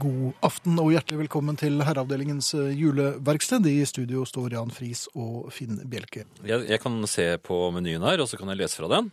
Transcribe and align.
God 0.00 0.32
aften 0.44 0.78
og 0.80 0.92
hjertelig 0.94 1.24
velkommen 1.26 1.56
til 1.60 1.82
Herreavdelingens 1.84 2.52
eh, 2.56 2.72
juleverksted. 2.78 3.66
I 3.68 3.84
studio 3.88 4.24
står 4.28 4.54
Jan 4.56 4.72
Friis 4.72 5.04
og 5.12 5.50
Finn 5.54 5.80
Bjelke. 5.88 6.24
Jeg, 6.46 6.64
jeg 6.70 6.80
kan 6.82 6.96
se 7.10 7.26
på 7.44 7.58
menyen 7.74 8.04
her, 8.06 8.22
og 8.22 8.30
så 8.30 8.38
kan 8.40 8.50
jeg 8.52 8.62
lese 8.62 8.80
fra 8.80 8.88
den. 8.94 9.10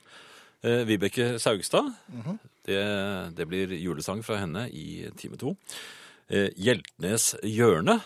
Eh, 0.64 0.86
Vibeke 0.88 1.34
Saugstad. 1.42 1.92
det, 2.70 2.80
det 3.36 3.48
blir 3.50 3.76
julesang 3.76 4.24
fra 4.26 4.40
henne 4.42 4.68
i 4.72 5.10
time 5.20 5.40
to. 5.42 5.56
Eh, 6.30 6.50
Hjeltnes 6.56 7.34
hjørne 7.44 8.00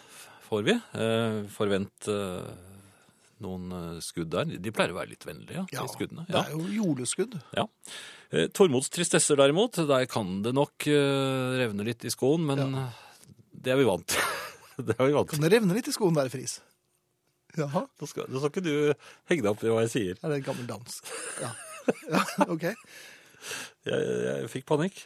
får 0.49 0.67
vi. 0.67 0.77
Eh, 0.97 1.39
forvent 1.53 2.09
eh, 2.11 2.72
noen 3.43 3.71
eh, 3.73 4.01
skudd 4.03 4.31
der. 4.33 4.49
De 4.61 4.73
pleier 4.75 4.93
å 4.93 4.99
være 4.99 5.13
litt 5.13 5.25
vennlige, 5.27 5.65
de 5.71 5.85
skuddene. 5.91 6.25
Ja. 6.27 6.43
det 6.43 6.43
er 6.43 6.57
jo 6.57 6.75
juleskudd. 6.81 7.37
Ja. 7.57 7.65
Eh, 8.33 8.49
Tormods 8.53 8.91
tristesser 8.93 9.39
derimot, 9.39 9.79
der 9.89 10.05
kan 10.11 10.41
det 10.45 10.53
nok 10.55 10.87
eh, 10.91 11.55
revne 11.63 11.87
litt 11.87 12.05
i 12.05 12.13
skoen, 12.13 12.45
men 12.49 12.77
det 13.53 13.73
er 13.73 13.81
vi 13.81 13.87
vant 13.87 14.05
til. 14.13 14.29
det 14.87 14.97
er 14.97 15.09
vi 15.09 15.17
vant 15.17 15.31
til. 15.31 15.39
Kan 15.39 15.47
det 15.47 15.55
revne 15.55 15.79
litt 15.79 15.89
i 15.89 15.95
skoen 15.95 16.19
der, 16.19 16.31
Friis? 16.33 16.59
Jaha, 17.57 17.83
Da 18.01 18.07
skal, 18.09 18.29
da 18.33 18.39
skal 18.41 18.49
ikke 18.49 18.65
du 18.65 18.75
henge 19.29 19.43
deg 19.43 19.51
opp 19.51 19.61
i 19.61 19.69
hva 19.69 19.83
jeg 19.85 19.93
sier. 19.93 20.15
er 20.17 20.31
det 20.31 20.39
en 20.39 20.47
gammel 20.47 20.69
dansk? 20.69 21.11
Ja, 21.43 21.51
ja 22.15 22.23
ok. 22.49 22.65
Jeg, 23.85 24.07
jeg 24.23 24.49
fikk 24.49 24.65
panikk. 24.69 25.03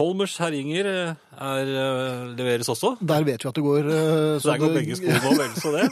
Holmers 0.00 0.38
herjinger 0.40 0.86
eh, 0.88 1.16
er, 1.36 1.70
eh, 1.82 2.28
leveres 2.38 2.70
også. 2.72 2.94
Der 3.04 3.26
vet 3.26 3.44
vi 3.44 3.50
at 3.50 3.58
det 3.58 3.64
går 3.64 3.88
eh, 3.92 4.38
Så 4.40 4.52
der 4.52 4.62
går 4.62 4.74
begge 4.78 4.96
skoene 4.96 5.20
og 5.28 5.36
vel 5.40 5.54
så 5.60 5.72
det. 5.74 5.86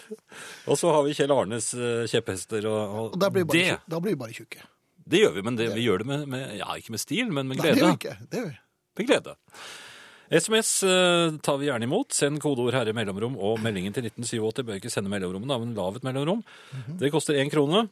Og 0.70 0.78
så 0.78 0.92
har 0.94 1.02
vi 1.06 1.14
Kjell 1.18 1.34
Arnes 1.34 1.72
kjepphester. 2.12 2.66
Og, 2.70 2.96
og 3.12 3.18
da 3.18 3.30
blir, 3.32 3.48
vi 3.50 3.64
det, 3.66 3.78
bare, 3.90 4.32
tjukke. 4.36 4.62
det 5.10 5.22
gjør 5.24 5.32
vi, 5.34 5.44
men 5.46 5.56
det, 5.58 5.70
vi 5.74 5.86
gjør 5.88 6.04
det 6.04 6.10
med, 6.12 6.26
med 6.30 6.56
Ja, 6.60 6.68
ikke 6.78 6.94
med 6.94 7.02
stil, 7.02 7.32
men 7.34 7.50
med 7.50 7.58
glede. 7.58 7.80
Nei, 7.80 7.80
det 7.80 7.82
gjør 7.82 7.94
vi 7.96 7.98
ikke. 7.98 8.28
Det 8.30 8.42
gjør 8.42 8.50
vi. 8.50 8.58
Med 9.00 9.08
glede. 9.10 9.36
SMS 10.30 10.72
tar 11.42 11.58
vi 11.58 11.66
gjerne 11.66 11.88
imot. 11.88 12.14
Send 12.14 12.38
kodeord 12.44 12.76
'herre 12.76 12.94
mellomrom' 12.94 13.34
og 13.34 13.58
meldingen 13.64 13.96
til 13.96 14.06
1987. 14.06 14.62
Bør 14.68 14.78
ikke 14.78 14.92
sende 14.92 15.10
mellomrommet, 15.10 15.64
men 15.64 15.74
lav 15.74 15.98
et 15.98 16.06
mellomrom. 16.06 16.44
Det 17.00 17.10
koster 17.10 17.40
én 17.40 17.50
krone. 17.50 17.88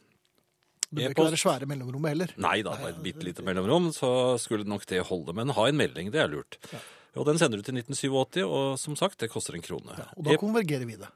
Det 0.89 1.03
bør 1.05 1.13
ikke 1.13 1.25
være 1.29 1.37
svære 1.43 1.67
mellomrommet 1.69 2.09
heller. 2.15 2.31
Nei 2.41 2.61
da, 2.65 2.71
bare 2.79 2.89
et 2.95 3.03
bitte 3.05 3.21
lite 3.27 3.43
mellomrom, 3.45 3.91
så 3.93 4.09
skulle 4.41 4.65
nok 4.65 4.85
det 4.89 5.03
holde. 5.05 5.35
Men 5.37 5.53
ha 5.53 5.67
en 5.69 5.77
melding, 5.77 6.09
det 6.11 6.21
er 6.23 6.31
lurt. 6.31 6.57
Og 7.15 7.25
den 7.27 7.37
sender 7.41 7.57
du 7.61 7.63
til 7.65 7.77
1987, 7.77 8.43
og 8.45 8.77
som 8.81 8.95
sagt, 8.97 9.19
det 9.21 9.29
koster 9.29 9.53
en 9.57 9.61
krone. 9.65 9.95
Og 10.17 10.25
da 10.25 10.37
konvergerer 10.41 10.85
vi 10.89 10.95
det. 10.97 11.09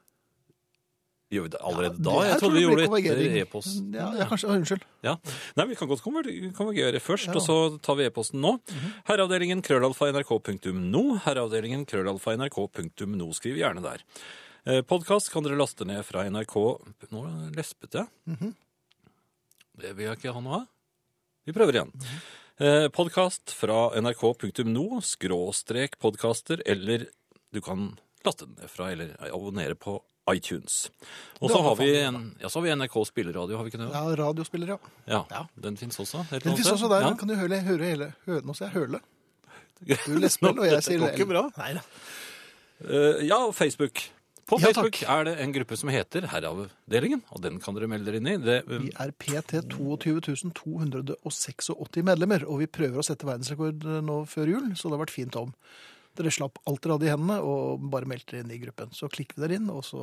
Gjør 1.34 1.46
vi 1.46 1.50
det 1.54 1.60
allerede 1.64 1.98
Ja, 1.98 2.04
da? 2.04 2.24
Jeg 2.28 2.38
trodde 2.38 2.54
vi 2.54 2.60
det 2.60 2.66
gjorde 2.68 2.84
det 2.84 3.10
etter 3.10 3.36
e-post. 3.40 3.76
Ja, 3.96 4.08
ja, 4.20 4.26
kanskje, 4.30 4.50
unnskyld. 4.54 4.82
Ja. 5.02 5.14
Nei, 5.58 5.66
vi 5.70 5.78
kan 5.80 5.88
godt 5.90 6.02
konvergere 6.04 7.00
først, 7.02 7.30
Ja. 7.32 7.34
og 7.40 7.42
så 7.42 7.56
tar 7.82 7.96
vi 7.98 8.06
e-posten 8.06 8.40
nå. 8.44 8.52
Herreavdelingen 9.08 9.62
krøllalfa 9.64 10.12
nrk.no. 10.12 11.04
Herreavdelingen 11.24 11.86
krøllalfa 11.90 12.36
nrk.no. 12.38 13.30
Skriv 13.34 13.56
gjerne 13.58 13.82
der. 13.82 14.04
Eh, 14.66 14.82
Podkast 14.82 15.32
kan 15.32 15.42
dere 15.42 15.58
laste 15.58 15.84
ned 15.84 16.04
fra 16.06 16.22
NRK 16.30 16.54
Nå 17.10 17.24
lespet 17.56 17.98
jeg. 17.98 18.06
Det 19.80 19.92
vil 19.96 20.06
jeg 20.08 20.18
ikke 20.20 20.32
ha 20.36 20.40
noe 20.44 20.60
av. 20.62 20.66
Vi 21.44 21.52
prøver 21.56 21.76
igjen. 21.80 21.92
Eh, 22.62 22.86
Podkast 22.94 23.50
fra 23.58 23.88
nrk.no, 23.98 24.84
skråstrek 25.04 25.98
podkaster, 26.02 26.62
eller 26.70 27.08
du 27.54 27.60
kan 27.64 27.90
laste 28.24 28.46
den 28.46 28.56
ned 28.60 28.70
fra, 28.72 28.92
eller 28.94 29.16
abonnere 29.28 29.74
på 29.76 29.98
iTunes. 30.32 30.86
Og 31.42 31.50
så 31.52 31.58
har 31.66 31.74
vi, 31.76 31.88
ja, 32.00 32.48
så 32.48 32.60
har 32.60 32.64
vi 32.64 32.72
NRK 32.78 32.94
spilleradio, 33.10 33.58
har 33.58 33.66
vi 33.66 33.72
ikke 33.74 33.82
det? 33.82 33.90
Ja, 33.92 34.04
radiospiller, 34.22 34.70
ja. 34.76 34.78
Ja, 35.10 35.20
Ja. 35.30 35.42
den 35.66 35.76
finnes 35.76 35.98
også. 36.00 36.22
Den 36.30 36.40
finnes 36.46 36.70
også 36.72 36.88
der. 36.88 37.04
Ja. 37.10 37.12
Kan 37.20 37.28
du 37.28 37.34
høre, 37.36 37.58
høre 37.66 37.90
hele 37.90 38.12
hø, 38.24 38.38
Nå 38.46 38.54
sier 38.56 38.70
jeg 38.70 38.78
høle. 38.78 39.02
Du 40.06 40.14
lesper, 40.16 40.54
og 40.54 40.64
jeg 40.70 40.80
sier 40.86 41.02
Det 41.02 41.10
går 41.10 41.18
ikke 41.18 41.28
bra. 41.34 41.42
Nei 41.58 41.72
da. 41.76 41.82
Eh, 42.88 43.24
ja, 43.28 43.42
og 43.44 43.52
Facebook. 43.58 44.00
På 44.44 44.58
Ja, 44.60 44.68
Facebook 44.68 44.98
takk. 45.00 45.08
er 45.08 45.24
det 45.24 45.38
en 45.40 45.52
gruppe 45.54 45.76
som 45.80 45.88
heter 45.88 46.26
Herreavdelingen, 46.28 47.22
og 47.32 47.40
den 47.40 47.56
kan 47.64 47.72
dere 47.74 47.88
melde 47.88 48.04
dere 48.10 48.16
inn 48.20 48.28
i. 48.28 48.36
Det, 48.36 48.58
Vi 48.68 48.90
er 48.92 49.10
PT 49.16 49.62
22.286 49.72 52.02
medlemmer, 52.04 52.44
og 52.48 52.58
vi 52.60 52.66
prøver 52.70 52.98
å 53.00 53.04
sette 53.06 53.26
verdensrekord 53.28 53.84
nå 54.04 54.20
før 54.28 54.46
jul, 54.52 54.70
så 54.76 54.88
det 54.88 54.94
har 54.98 55.04
vært 55.06 55.16
fint 55.16 55.36
om. 55.40 55.52
Dere 56.14 56.30
slapp 56.30 56.60
alt 56.70 56.78
dere 56.84 56.94
hadde 56.94 57.08
i 57.08 57.10
hendene, 57.10 57.40
og 57.42 57.88
bare 57.90 58.06
meldte 58.06 58.30
dere 58.36 58.44
inn 58.44 58.52
i 58.54 58.60
gruppen. 58.62 58.92
Så 58.94 59.08
klikker 59.10 59.34
vi 59.34 59.42
dere 59.48 59.56
inn, 59.58 59.66
og 59.72 59.82
så 59.82 59.98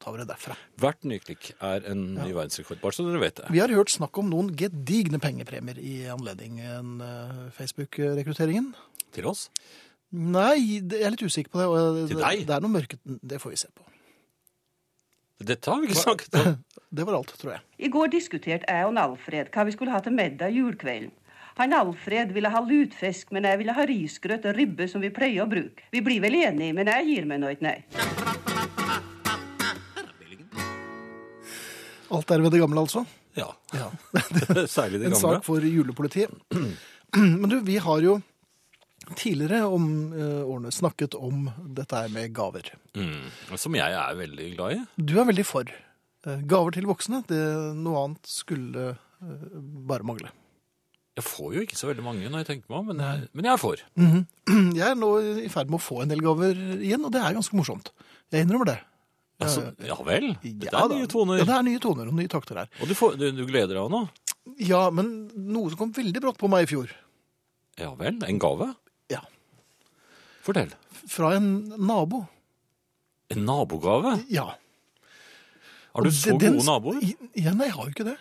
tar 0.00 0.12
vi 0.14 0.18
det 0.22 0.28
derfra. 0.30 0.54
hvert 0.80 1.02
nyklikk 1.04 1.50
er 1.60 1.84
en 1.90 2.06
ny 2.14 2.30
verdensrekord, 2.32 2.80
bare 2.80 2.96
så 2.96 3.04
dere 3.04 3.20
vet 3.20 3.36
det. 3.42 3.50
Vi 3.52 3.60
har 3.60 3.68
hørt 3.74 3.92
snakk 3.92 4.16
om 4.22 4.30
noen 4.32 4.54
gedigne 4.56 5.20
pengepremier 5.20 5.76
i 5.82 6.06
anledningen 6.08 7.02
eh, 7.04 7.50
Facebook-rekrutteringen. 7.58 8.72
Til 9.12 9.26
oss. 9.26 9.50
Nei, 10.10 10.56
jeg 10.80 11.04
er 11.06 11.12
litt 11.14 11.22
usikker 11.22 11.52
på 11.54 11.60
det. 11.60 11.66
Og 11.70 12.00
Til 12.10 12.18
deg? 12.18 12.42
det 12.48 12.54
er 12.56 12.64
noe 12.64 12.72
mørket 12.74 12.98
Det 13.22 13.38
får 13.42 13.52
vi 13.54 13.58
se 13.60 13.68
på. 13.70 13.84
Dette 15.40 15.70
har 15.70 15.80
vi 15.80 15.86
ikke 15.88 16.02
snakket 16.02 16.34
om. 16.40 16.56
Det 16.98 17.04
var 17.06 17.14
alt, 17.20 17.30
tror 17.38 17.52
jeg. 17.54 17.62
I 17.86 17.88
går 17.94 18.08
diskuterte 18.10 18.66
jeg 18.66 18.86
og 18.88 18.96
Alfred 18.98 19.52
hva 19.54 19.62
vi 19.68 19.72
skulle 19.76 19.92
ha 19.94 20.00
til 20.02 20.12
middag 20.16 20.50
julekvelden. 20.50 21.12
Han 21.60 21.72
Alfred 21.76 22.32
ville 22.34 22.50
ha 22.50 22.60
lutfisk, 22.66 23.30
men 23.36 23.46
jeg 23.46 23.60
ville 23.60 23.74
ha 23.76 23.84
risgrøt 23.86 24.48
og 24.50 24.56
ribbe 24.58 24.88
som 24.90 25.02
vi 25.04 25.10
pleier 25.14 25.44
å 25.44 25.48
bruke. 25.50 25.86
Vi 25.94 26.02
blir 26.02 26.18
vel 26.24 26.34
enige, 26.40 26.74
men 26.74 26.90
jeg 26.90 27.06
gir 27.12 27.28
meg 27.30 27.40
nå 27.44 27.50
et 27.52 27.62
nei. 27.62 27.76
Alt 32.10 32.32
er 32.34 32.42
ved 32.42 32.50
det 32.56 32.60
gamle, 32.64 32.82
altså. 32.82 33.04
Ja, 33.38 33.46
Ja. 33.76 33.86
særlig 34.66 34.98
det 34.98 35.12
gamle. 35.12 35.14
En 35.14 35.20
sak 35.20 35.44
for 35.46 35.62
julepolitiet. 35.62 36.30
Men 37.14 37.48
du, 37.50 37.60
vi 37.66 37.76
har 37.82 38.02
jo 38.02 38.16
tidligere 39.18 39.62
om 39.68 39.86
eh, 40.14 40.40
årene 40.44 40.72
snakket 40.74 41.16
om 41.18 41.48
dette 41.76 41.96
her 42.02 42.10
med 42.14 42.34
gaver. 42.36 42.72
Mm. 42.96 43.30
Som 43.60 43.76
jeg 43.78 43.96
er 43.96 44.18
veldig 44.18 44.50
glad 44.56 44.76
i. 44.76 44.82
Du 44.96 45.16
er 45.20 45.28
veldig 45.30 45.46
for. 45.48 45.70
Eh, 46.26 46.42
Gaver 46.50 46.76
til 46.76 46.88
voksne, 46.88 47.22
det, 47.30 47.40
noe 47.80 48.04
annet 48.04 48.28
skulle 48.30 48.90
eh, 48.92 49.56
bare 49.88 50.06
mangle. 50.06 50.32
Jeg 51.18 51.26
får 51.26 51.54
jo 51.56 51.62
ikke 51.64 51.76
så 51.76 51.88
veldig 51.90 52.04
mange 52.06 52.28
når 52.30 52.44
jeg 52.44 52.48
tenker 52.52 52.70
meg 52.72 52.78
om, 52.80 52.90
men 52.92 53.00
jeg, 53.04 53.30
men 53.36 53.48
jeg 53.48 53.52
er 53.56 53.60
for. 53.60 53.80
Jeg 54.80 54.86
er 54.86 54.96
nå 54.98 55.08
i 55.44 55.50
ferd 55.52 55.68
med 55.70 55.78
å 55.80 55.82
få 55.82 56.00
en 56.02 56.10
del 56.12 56.22
gaver 56.24 56.56
igjen, 56.80 57.02
og 57.06 57.12
det 57.14 57.20
er 57.22 57.34
ganske 57.36 57.56
morsomt. 57.58 57.90
Jeg 58.32 58.46
innrømmer 58.46 58.70
det. 58.70 58.78
Altså, 59.40 59.66
ja 59.84 59.96
vel. 60.04 60.30
Dette 60.42 60.68
Ja 60.68 60.84
er 60.84 60.92
nye 60.92 61.08
toner. 61.10 61.40
Ja, 61.40 61.46
det 61.48 61.54
er 61.56 61.66
nye 61.66 61.80
toner 61.82 62.10
og 62.10 62.16
nye 62.16 62.30
takter 62.30 62.60
her. 62.62 62.70
Og 62.80 62.90
du, 62.90 62.94
får, 62.96 63.14
du, 63.20 63.26
du 63.36 63.42
gleder 63.48 63.78
deg 63.78 63.92
nå? 63.92 64.02
Ja, 64.60 64.82
men 64.94 65.10
noe 65.34 65.72
som 65.72 65.80
kom 65.80 65.94
veldig 65.96 66.22
brått 66.24 66.40
på 66.40 66.50
meg 66.52 66.66
i 66.66 66.70
fjor. 66.70 66.92
Ja 67.80 67.92
vel. 67.98 68.18
En 68.26 68.40
gave? 68.42 68.70
Ja. 69.10 69.20
Fortell. 70.46 70.72
Fra 71.10 71.34
en 71.36 71.50
nabo. 71.78 72.24
En 73.30 73.44
nabogave? 73.46 74.16
Ja. 74.32 74.48
Har 75.94 76.06
du 76.06 76.10
så 76.14 76.36
den- 76.38 76.56
gode 76.58 76.66
naboer? 76.66 77.00
Ja, 77.34 77.52
nei, 77.52 77.66
jeg 77.66 77.74
har 77.74 77.84
jo 77.84 77.90
ikke 77.90 78.08
det. 78.12 78.16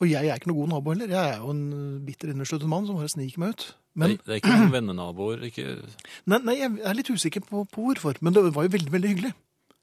Og 0.00 0.10
jeg 0.10 0.28
er 0.28 0.36
ikke 0.36 0.50
noen 0.50 0.66
god 0.66 0.68
nabo 0.74 0.92
heller. 0.92 1.08
Jeg 1.08 1.34
er 1.34 1.38
jo 1.40 1.50
en 1.54 2.04
bitter 2.04 2.28
innesluttet 2.32 2.68
mann 2.68 2.86
som 2.86 2.98
bare 2.98 3.08
sniker 3.08 3.38
meg 3.40 3.54
ut. 3.54 3.74
Men, 3.96 4.18
det 4.26 4.28
er 4.28 4.40
ikke 4.42 4.52
noen 4.58 4.74
vennenaboer? 4.74 5.40
Ikke 5.48 5.64
nei, 6.28 6.38
nei, 6.44 6.56
jeg 6.58 6.80
er 6.84 6.98
litt 6.98 7.08
usikker 7.08 7.40
på, 7.46 7.64
på 7.70 7.86
hvorfor. 7.86 8.18
Men 8.20 8.34
det 8.36 8.42
var 8.52 8.66
jo 8.66 8.74
veldig, 8.74 8.92
veldig 8.92 9.12
hyggelig. 9.14 9.32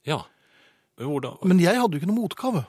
Ja. 0.06 0.20
Men 1.00 1.08
Hvordan 1.10 1.38
Men 1.50 1.60
jeg 1.64 1.80
hadde 1.80 1.98
jo 1.98 2.02
ikke 2.04 2.12
noe 2.12 2.20
motgave. 2.22 2.66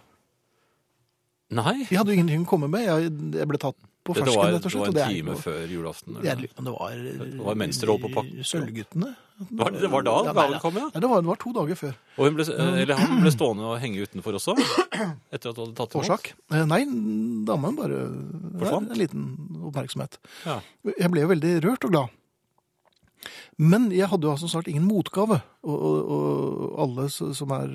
Nei. 1.55 1.77
Jeg 1.89 1.99
hadde 2.01 2.11
jo 2.13 2.19
ingenting 2.19 2.45
å 2.47 2.49
komme 2.51 2.69
med. 2.71 2.85
Jeg, 2.89 3.11
jeg 3.39 3.49
ble 3.51 3.59
tatt 3.63 3.77
på 4.05 4.13
fersken, 4.19 4.37
var, 4.37 4.51
rett 4.53 4.57
og 4.59 4.65
det 4.65 4.71
slett. 4.73 4.81
var 4.81 4.89
og 4.89 4.91
en 4.91 4.97
det 4.99 5.05
time 5.09 5.33
jo- 5.33 5.41
før 5.41 5.61
julaften? 5.73 6.17
Eller? 6.19 6.25
Jeg, 6.29 6.49
det 6.59 6.73
var 6.75 6.97
Det 6.99 7.45
var 7.47 7.55
mens 7.63 7.79
dere 7.81 7.95
holdt 7.95 8.03
på 8.05 8.11
å 8.11 8.17
pakke? 8.19 8.45
Sølvguttene. 8.51 9.13
Var 9.51 9.71
det- 9.75 9.81
det 9.83 9.91
var 9.91 10.03
da 10.07 10.13
nei, 10.23 10.33
gaven 10.37 10.61
kom, 10.63 10.75
ja? 10.79 10.89
Nei, 10.95 11.01
det 11.01 11.09
var, 11.11 11.23
det 11.25 11.31
var 11.31 11.39
to 11.43 11.53
dager 11.57 11.79
før. 11.81 11.95
Ble, 12.19 12.45
eller 12.85 12.95
han 13.01 13.23
ble 13.25 13.31
stående 13.35 13.65
og 13.71 13.79
henge 13.83 14.05
utenfor 14.05 14.37
også? 14.39 14.55
Etter 15.33 15.49
at 15.51 15.57
du 15.57 15.63
hadde 15.65 15.75
tatt? 15.81 15.97
Årsak? 15.99 16.29
Eh, 16.53 16.65
Nei, 16.71 16.83
damen 17.49 17.75
bare 17.81 18.03
Forsvant? 18.61 18.91
En 18.93 19.01
liten 19.01 19.25
oppmerksomhet. 19.71 20.19
Ja. 20.45 20.61
Jeg 20.99 21.11
ble 21.11 21.25
jo 21.25 21.33
veldig 21.33 21.55
rørt 21.65 21.89
og 21.89 21.91
glad. 21.97 22.13
Men 23.59 23.91
jeg 23.95 24.09
hadde 24.11 24.27
jo 24.27 24.33
altså 24.35 24.49
snart 24.51 24.67
ingen 24.69 24.87
motgave. 24.89 25.41
Og, 25.63 25.77
og, 25.79 26.09
og 26.11 26.81
alle 26.85 27.09
som 27.13 27.53
er 27.55 27.71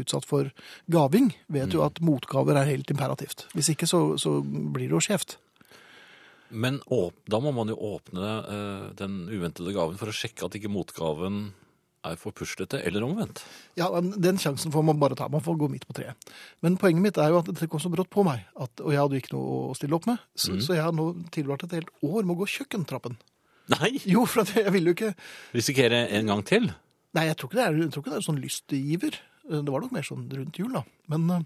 utsatt 0.00 0.24
for 0.28 0.48
gaving, 0.90 1.34
vet 1.52 1.68
Mm. 1.68 1.74
jo 1.76 1.82
at 1.84 2.00
motgaver 2.00 2.56
er 2.56 2.64
helt 2.70 2.90
imperativt. 2.90 3.46
Hvis 3.54 3.68
ikke 3.74 3.86
så, 3.86 4.16
så 4.18 4.38
blir 4.42 4.88
det 4.88 4.96
jo 4.96 5.00
skjevt. 5.04 5.36
Men 6.50 6.78
åp, 6.88 7.12
da 7.28 7.40
må 7.44 7.52
man 7.52 7.68
jo 7.68 7.76
åpne 7.76 8.28
eh, 8.48 8.84
den 8.96 9.26
uventede 9.28 9.74
gaven 9.76 9.98
for 10.00 10.08
å 10.08 10.14
sjekke 10.16 10.46
at 10.48 10.54
ikke 10.56 10.70
motgaven 10.72 11.50
er 12.08 12.14
for 12.16 12.32
puslete, 12.32 12.78
eller 12.86 13.02
omvendt. 13.04 13.42
Ja, 13.76 13.88
Den 14.00 14.38
sjansen 14.40 14.72
får 14.72 14.84
man 14.86 15.00
bare 15.02 15.16
ta. 15.18 15.26
Man 15.28 15.42
får 15.44 15.58
gå 15.60 15.68
midt 15.68 15.84
på 15.90 15.96
treet. 15.98 16.14
Men 16.64 16.78
poenget 16.80 17.02
mitt 17.04 17.18
er 17.20 17.34
jo 17.34 17.40
at 17.42 17.50
dette 17.50 17.68
kom 17.68 17.82
så 17.82 17.90
brått 17.92 18.08
på 18.14 18.22
meg, 18.24 18.46
at, 18.56 18.80
og 18.80 18.94
jeg 18.94 19.02
hadde 19.02 19.18
jo 19.18 19.22
ikke 19.24 19.34
noe 19.34 19.56
å 19.68 19.74
stille 19.76 19.98
opp 19.98 20.06
med. 20.08 20.22
Så, 20.38 20.54
Mm. 20.54 20.60
så 20.64 20.74
jeg 20.78 20.84
har 20.86 20.94
nå 20.94 21.08
tilbrakt 21.34 21.64
et 21.66 21.74
helt 21.76 21.90
år 22.06 22.22
med 22.24 22.36
å 22.36 22.38
gå 22.40 22.46
kjøkkentrappen. 22.54 23.18
Nei! 23.68 23.90
Jo, 24.08 24.24
for 24.26 24.42
at 24.46 24.54
jeg 24.56 24.72
ville 24.72 24.92
jo 24.92 24.96
ikke 24.96 25.10
Risikere 25.54 26.06
en 26.16 26.26
gang 26.30 26.42
til. 26.48 26.70
Nei, 27.16 27.24
jeg 27.28 27.36
tror 27.40 27.50
ikke 27.50 27.58
det 27.60 27.66
er, 27.66 27.76
jeg 27.82 27.90
tror 27.92 28.02
ikke 28.04 28.14
det 28.14 28.18
er 28.20 28.26
sånn 28.28 28.40
lystgiver. 28.42 29.18
Det 29.48 29.72
var 29.72 29.80
nok 29.84 29.92
mer 29.96 30.04
sånn 30.06 30.26
rundt 30.32 30.58
jul, 30.60 30.72
da. 30.76 30.82
Men 31.12 31.28
eh, 31.34 31.44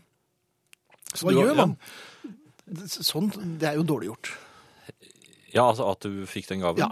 Så 1.15 1.27
hva 1.29 1.35
du 1.35 1.41
gjør 1.43 1.53
ja. 1.55 1.67
man? 1.67 1.77
Sånn, 2.89 3.31
det 3.61 3.69
er 3.73 3.79
jo 3.79 3.85
dårlig 3.87 4.09
gjort. 4.13 4.33
Ja, 5.53 5.67
altså 5.69 5.87
at 5.93 6.07
du 6.07 6.23
fikk 6.31 6.49
den 6.49 6.63
gaven? 6.65 6.83
Ja. 6.87 6.91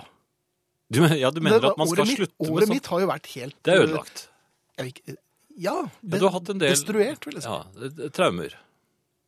Du, 0.90 1.00
men- 1.04 1.16
ja, 1.18 1.30
du 1.30 1.40
mener 1.40 1.62
Det 1.62 1.70
at 1.72 1.78
man 1.78 1.86
skal 1.88 2.02
året 2.04 2.10
mitt, 2.10 2.18
slutte 2.20 2.36
med 2.42 2.50
Året 2.50 2.66
sånt? 2.66 2.74
mitt 2.76 2.86
har 2.90 3.00
jo 3.00 3.06
vært 3.10 3.28
helt 3.36 3.56
Det 3.62 3.72
er 3.74 3.84
ødelagt. 3.86 4.24
Jeg 4.76 4.84
vil 4.86 4.92
ikke- 4.94 5.16
Ja, 5.60 5.74
Ja, 6.02 6.18
du 6.18 6.24
har 6.24 6.32
hatt 6.38 6.48
en 6.50 6.58
del 6.58 6.70
destruert, 6.74 7.24
vil 7.26 7.34
jeg 7.38 7.42
si. 7.42 7.48
ja, 7.48 7.64
eh, 7.86 8.08
traumer. 8.16 8.54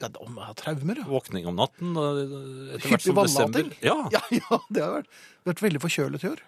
Ja, 0.03 0.09
om 0.27 0.37
jeg 0.41 0.47
har 0.51 0.55
traumer, 0.59 0.99
ja. 1.03 1.05
Våkning 1.09 1.47
om 1.47 1.57
natten 1.57 1.93
etter 1.97 2.89
hvert 2.91 3.05
som 3.07 3.21
desember. 3.23 3.71
Ja, 3.83 3.97
Ja, 4.13 4.23
ja, 4.41 4.59
det 4.71 4.83
har 4.83 4.97
vært, 5.01 5.13
vært 5.47 5.63
veldig 5.69 5.83
forkjølet 5.85 6.25
i 6.27 6.31
år. 6.33 6.41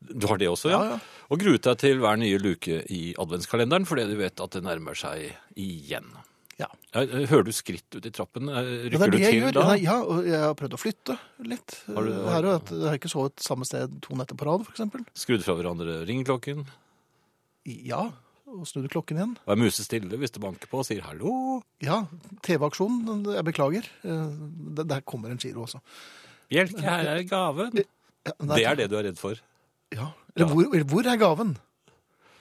du 0.00 0.26
har 0.26 0.38
det 0.40 0.48
også, 0.48 0.70
ja. 0.72 0.80
Ja, 0.82 0.96
ja. 0.96 0.98
Og 1.30 1.38
gruet 1.42 1.62
deg 1.68 1.78
til 1.78 1.98
hver 2.02 2.16
nye 2.18 2.38
luke 2.40 2.80
i 2.90 3.14
adventskalenderen, 3.20 3.86
fordi 3.86 4.06
du 4.10 4.16
vet 4.18 4.40
at 4.40 4.50
det 4.56 4.62
nærmer 4.66 4.96
seg 4.98 5.30
igjen. 5.60 6.08
Ja. 6.60 6.66
Ja, 6.92 7.04
Hører 7.30 7.44
du 7.46 7.52
skritt 7.56 7.86
ut 7.96 8.04
i 8.04 8.10
trappen? 8.12 8.50
Rykker 8.50 8.92
Ja, 8.92 8.98
det 8.98 9.06
du 9.06 9.14
det 9.16 9.20
jeg 9.22 9.32
til 9.32 9.40
gjør. 9.46 9.52
da? 9.56 9.76
Ja, 9.80 9.94
og 10.02 10.26
jeg 10.28 10.40
har 10.42 10.56
prøvd 10.58 10.74
å 10.76 10.80
flytte 10.82 11.14
litt. 11.48 11.76
Har 11.88 12.04
du- 12.04 12.18
Her, 12.28 12.44
og 12.50 12.68
jeg 12.74 12.84
har 12.90 12.98
ikke 12.98 13.08
sovet 13.12 13.36
samme 13.40 13.64
sted 13.64 13.94
to 14.02 14.14
netter 14.18 14.36
på 14.36 14.44
rad, 14.44 14.66
eksempel. 14.68 15.06
Skrudd 15.16 15.40
fra 15.46 15.54
hverandre 15.56 16.02
ringeklokken? 16.04 16.66
Ja, 17.64 18.10
og 18.50 18.66
snudde 18.68 18.90
klokken 18.92 19.18
igjen. 19.20 19.34
Og 19.46 19.52
er 19.54 19.60
musestille 19.60 20.18
hvis 20.20 20.34
det 20.34 20.42
banker 20.42 20.70
på 20.70 20.80
og 20.82 20.86
sier 20.88 21.04
hallo? 21.06 21.60
Ja, 21.84 22.02
TV-aksjonen, 22.46 23.24
jeg 23.36 23.46
beklager. 23.46 23.86
Eh, 24.04 24.84
Der 24.84 25.00
kommer 25.06 25.30
en 25.32 25.38
giro 25.40 25.64
også. 25.66 25.80
Bjelke, 26.50 26.82
her 26.82 27.10
er 27.14 27.22
gaven. 27.30 27.82
Ja, 28.26 28.32
nei, 28.42 28.56
Det 28.58 28.66
er 28.66 28.78
det 28.80 28.88
du 28.90 28.96
er 28.98 29.06
redd 29.08 29.18
for. 29.20 29.38
Ja. 29.94 30.10
Eller 30.36 30.50
hvor, 30.50 30.82
hvor 30.90 31.06
er 31.10 31.16
gaven? 31.20 31.56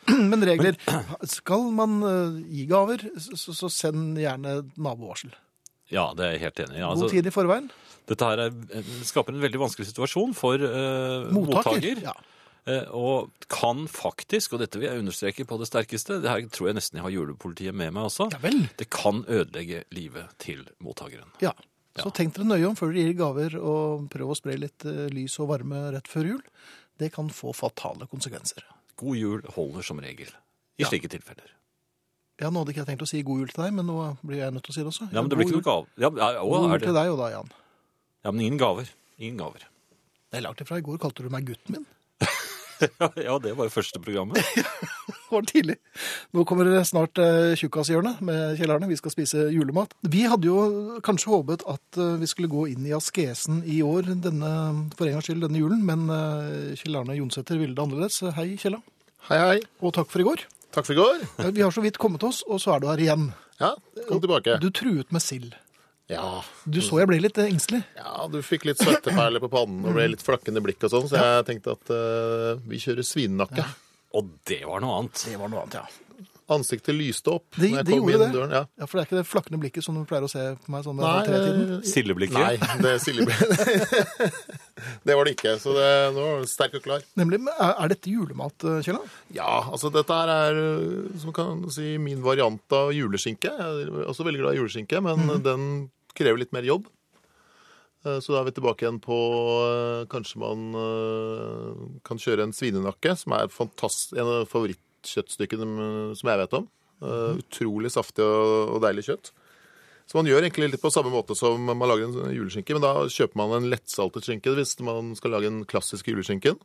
Men 0.31 0.41
regler. 0.45 0.75
Skal 1.37 1.69
man 1.75 1.99
eh, 2.03 2.39
gi 2.57 2.65
gaver, 2.69 3.05
så, 3.21 3.53
så 3.53 3.69
send 3.69 4.17
gjerne 4.17 4.63
nabovarsel. 4.77 5.31
Ja, 5.89 6.11
det 6.17 6.25
er 6.25 6.35
jeg 6.35 6.43
helt 6.47 6.59
enig 6.65 6.77
i. 6.77 6.81
God 6.83 6.89
Altså, 6.91 7.07
tid 7.13 7.25
i 7.29 7.33
forveien. 7.33 7.69
dette 8.09 8.25
her 8.25 8.41
er, 8.43 8.83
skaper 9.05 9.33
en 9.33 9.41
veldig 9.41 9.61
vanskelig 9.61 9.87
situasjon 9.89 10.35
for 10.37 10.61
uh, 10.61 11.29
Mottaker. 11.33 11.77
mottaker. 11.79 12.01
Ja. 12.05 12.13
Eh, 12.67 12.85
og 12.91 13.31
kan 13.49 13.85
faktisk, 13.87 14.53
og 14.53 14.59
dette 14.63 14.79
vil 14.81 14.89
jeg 14.89 14.99
understreke 15.01 15.45
på 15.47 15.57
det 15.61 15.67
sterkeste, 15.69 16.19
det 16.21 16.29
her 16.29 16.43
tror 16.51 16.67
jeg 16.69 16.75
nesten 16.79 16.99
jeg 16.99 17.05
har 17.05 17.13
julepolitiet 17.15 17.73
med 17.75 17.93
meg 17.95 18.09
også, 18.09 18.27
ja 18.33 18.39
vel. 18.43 18.65
det 18.77 18.89
kan 18.93 19.23
ødelegge 19.27 19.83
livet 19.95 20.33
til 20.43 20.65
mottakeren. 20.83 21.31
Ja. 21.41 21.53
Så 21.99 22.11
tenk 22.15 22.35
dere 22.35 22.45
nøye 22.47 22.67
om 22.69 22.75
før 22.79 22.93
dere 22.93 23.09
gir 23.09 23.17
gaver, 23.19 23.55
og 23.59 24.05
prøv 24.13 24.29
å 24.31 24.35
spre 24.37 24.53
litt 24.59 24.85
eh, 24.87 25.07
lys 25.11 25.39
og 25.41 25.49
varme 25.51 25.79
rett 25.95 26.07
før 26.07 26.29
jul. 26.35 26.43
Det 26.99 27.09
kan 27.15 27.27
få 27.33 27.51
fatale 27.55 28.07
konsekvenser. 28.11 28.63
God 28.99 29.17
jul 29.19 29.41
holder 29.55 29.83
som 29.87 29.99
regel 30.03 30.27
i 30.29 30.83
Ja. 30.83 30.87
slike 30.91 31.09
tilfeller. 31.11 31.55
Ja, 32.39 32.47
Nå 32.49 32.61
hadde 32.61 32.71
ikke 32.71 32.85
jeg 32.85 32.87
tenkt 32.93 33.03
å 33.03 33.07
si 33.09 33.19
god 33.27 33.41
jul 33.41 33.49
til 33.51 33.63
deg, 33.65 33.73
men 33.75 33.87
nå 33.89 33.97
blir 34.23 34.39
jeg 34.39 34.53
nødt 34.55 34.63
til 34.63 34.71
å 34.71 34.75
si 34.77 34.83
det 34.85 34.91
også. 34.93 35.09
Ja, 35.11 35.19
men 35.19 35.27
det 35.31 35.35
blir 35.39 35.47
ikke 35.49 35.59
noe 35.59 35.65
gave. 35.65 35.87
Ja, 35.99 36.07
ja, 36.07 36.39
å, 36.39 36.47
God 36.53 36.71
jul 36.71 36.85
til 36.85 36.95
deg 36.95 37.09
og 37.11 37.17
da, 37.19 37.27
Jan. 37.33 37.49
ja, 38.23 38.31
men 38.31 38.41
ingen 38.45 38.59
gaver. 38.61 38.91
Ingen 39.19 39.41
gaver. 39.41 39.65
Det 40.31 40.37
er 40.39 40.45
langt 40.45 40.61
ifra. 40.63 40.77
I 40.79 40.85
går 40.85 41.01
kalte 41.03 41.25
du 41.25 41.29
meg 41.33 41.47
gutten 41.49 41.75
min. 41.75 41.85
ja, 43.27 43.35
det 43.43 43.53
var 43.57 43.67
jo 43.67 43.73
første 43.73 44.01
programmet. 44.03 44.39
Det 45.29 45.35
var 45.35 45.45
tidlig. 45.45 45.75
Nå 46.33 46.41
kommer 46.49 46.65
det 46.65 46.79
snart 46.89 47.19
eh, 47.21 47.51
tjukkashjørnet 47.59 48.17
med 48.25 48.55
Kjell 48.57 48.71
Arne. 48.73 48.87
Vi 48.89 48.95
skal 48.97 49.13
spise 49.13 49.43
julemat. 49.53 49.91
Vi 50.01 50.23
hadde 50.25 50.49
jo 50.49 50.95
kanskje 51.05 51.29
håpet 51.29 51.61
at 51.69 51.99
eh, 52.01 52.15
vi 52.17 52.29
skulle 52.31 52.49
gå 52.49 52.63
inn 52.71 52.87
i 52.89 52.95
askesen 52.97 53.59
i 53.61 53.77
år, 53.85 54.09
denne, 54.25 54.49
for 54.97 55.05
en 55.05 55.19
gangs 55.19 55.29
skyld 55.29 55.45
denne 55.45 55.61
julen, 55.61 55.83
men 55.85 56.09
eh, 56.09 56.73
Kjell 56.81 56.97
Arne 56.97 57.19
Jonsæter 57.19 57.61
ville 57.61 57.77
det 57.77 57.85
annerledes. 57.85 58.23
Hei, 58.39 58.55
Kjella. 58.57 58.81
Hei, 59.29 59.37
hei. 59.37 59.61
Og 59.85 59.93
takk 59.99 60.09
for 60.09 60.25
i 60.25 60.25
går. 60.31 60.47
Takk 60.73 60.89
for 60.89 60.97
i 60.97 61.01
går. 61.03 61.53
Vi 61.53 61.61
har 61.61 61.77
så 61.77 61.85
vidt 61.85 62.01
kommet 62.01 62.25
oss, 62.25 62.41
og 62.49 62.57
så 62.63 62.73
er 62.73 62.81
du 62.81 62.89
her 62.89 63.05
igjen. 63.05 63.29
Ja, 63.61 63.75
kom 64.09 64.23
tilbake. 64.25 64.57
Du 64.65 64.71
truet 64.73 65.13
med 65.13 65.21
sild. 65.21 65.53
Ja, 66.09 66.41
Du 66.65 66.79
så 66.81 66.97
jeg 66.99 67.07
ble 67.11 67.19
litt 67.21 67.37
eh, 67.37 67.51
engstelig. 67.51 67.83
ja, 67.95 68.25
du 68.31 68.39
fikk 68.41 68.65
litt 68.65 68.81
svetteperler 68.81 69.39
på 69.43 69.49
pannen 69.53 69.85
og 69.85 69.93
ble 69.93 70.07
litt 70.15 70.25
flakkende 70.25 70.61
blikk 70.65 70.81
og 70.87 70.93
sånn, 70.95 71.07
så 71.11 71.21
jeg 71.21 71.45
tenkte 71.51 71.75
at 71.77 71.91
uh, 71.93 72.57
vi 72.65 72.81
kjører 72.81 73.05
svinenakke. 73.05 73.65
Og 74.17 74.31
det 74.49 74.63
var 74.65 74.81
noe 74.81 75.03
annet. 75.03 75.25
Det 75.29 75.37
var 75.37 75.51
noe 75.53 75.61
annet, 75.67 75.75
ja. 75.83 76.05
Ansiktet 76.49 76.95
lyste 76.97 77.29
opp 77.29 77.45
Det- 77.53 77.67
når 77.69 77.77
jeg 77.77 77.85
det 77.85 77.93
kom 77.93 77.99
gjorde 78.09 78.13
inn 78.15 78.21
det. 78.23 78.29
døren. 78.39 78.53
Ja. 78.57 78.61
Ja, 78.81 78.85
For 78.89 78.97
det 78.97 79.03
er 79.03 79.05
ikke 79.05 79.17
det 79.19 79.27
flakkende 79.29 79.59
blikket 79.61 79.85
som 79.85 79.93
du 79.93 80.01
pleier 80.09 80.25
å 80.25 80.29
se 80.31 80.45
på 80.65 80.71
meg 80.73 80.81
sånn 80.87 80.97
Nei, 80.97 81.11
tretiden. 81.27 81.83
Silleblikket? 81.85 82.39
Nei, 82.41 82.79
det 82.81 82.93
silleblikket 83.05 84.33
det 85.05 85.15
var 85.19 85.29
det 85.29 85.35
ikke, 85.37 85.53
så 85.61 85.75
det, 85.77 85.85
nå 86.15 86.23
er 86.25 86.41
det 86.41 86.49
sterk 86.49 86.79
og 86.79 86.83
klar. 86.87 87.05
Nemlig, 87.21 87.43
er 87.53 87.75
er 87.83 87.93
dette 87.93 88.09
julemat, 88.09 88.65
Kjelland? 88.81 89.13
Ja, 89.37 89.51
altså 89.69 89.91
dette 89.93 90.09
her 90.23 90.33
er, 90.33 90.57
eh, 90.57 91.19
som 91.21 91.29
man 91.29 91.37
kan 91.37 91.69
si, 91.69 91.91
min 92.01 92.25
variant 92.25 92.65
av 92.81 92.89
juleskinke. 92.97 93.53
Jeg 93.53 93.85
er 93.85 94.09
også 94.09 94.25
veldig 94.25 94.41
glad 94.41 94.57
i 94.57 94.61
juleskinke, 94.63 95.03
men 95.05 95.29
den 95.45 95.69
krever 96.19 96.41
litt 96.43 96.53
mer 96.55 96.67
jobb. 96.67 96.87
Eh, 98.05 98.19
Så 98.23 98.31
da 98.35 98.41
er 98.43 98.47
vi 98.49 98.55
tilbake 98.59 98.85
igjen 98.85 99.01
på 99.03 99.15
eh, 99.65 100.05
Kanskje 100.11 100.39
man 100.39 100.69
eh, 100.79 101.83
kan 102.07 102.21
kjøre 102.21 102.45
en 102.47 102.55
svinenakke, 102.55 103.15
som 103.19 103.35
er 103.35 103.47
en 103.49 104.29
av 104.37 104.47
favorittkjøttstykkene 104.51 105.67
mm, 105.67 106.15
som 106.19 106.31
jeg 106.31 106.41
vet 106.45 106.57
om. 106.61 106.69
Eh, 107.03 107.39
Utrolig 107.43 107.91
saftig 107.95 108.23
og 108.23 108.79
deilig 108.83 109.07
kjøtt. 109.09 109.31
Så 110.09 110.17
man 110.17 110.25
gjør 110.25 110.41
egentlig 110.41 110.71
litt 110.71 110.81
på 110.81 110.89
samme 110.89 111.11
måte 111.13 111.35
som 111.37 111.61
man 111.69 111.85
lager 111.85 112.07
en 112.07 112.31
juleskinke, 112.33 112.73
men 112.73 112.81
da 112.81 112.95
kjøper 113.13 113.37
man 113.37 113.51
en 113.59 113.67
lettsaltet 113.69 114.25
skinke 114.25 114.55
hvis 114.57 114.71
man 114.81 115.11
skal 115.19 115.35
lage 115.35 115.51
den 115.51 115.59
klassiske 115.69 116.09
juleskinken. 116.09 116.57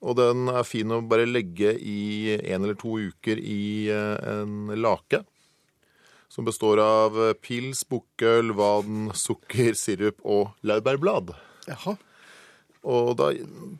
Og 0.00 0.16
den 0.16 0.48
er 0.48 0.64
fin 0.64 0.88
å 0.92 1.02
bare 1.04 1.26
legge 1.28 1.74
i 1.76 2.32
en 2.38 2.64
eller 2.64 2.78
to 2.80 2.94
uker 2.96 3.36
i 3.36 3.90
en 3.92 4.72
lake. 4.80 5.20
Som 6.32 6.48
består 6.48 6.80
av 6.82 7.16
eh, 7.22 7.36
pils, 7.38 7.84
bukkøl, 7.88 8.52
vann, 8.58 9.10
sukker, 9.16 9.76
sirup 9.78 10.20
og 10.24 10.56
laurbærblad. 10.66 11.32
Jaha. 11.70 11.96
Og 12.86 13.14
da 13.18 13.32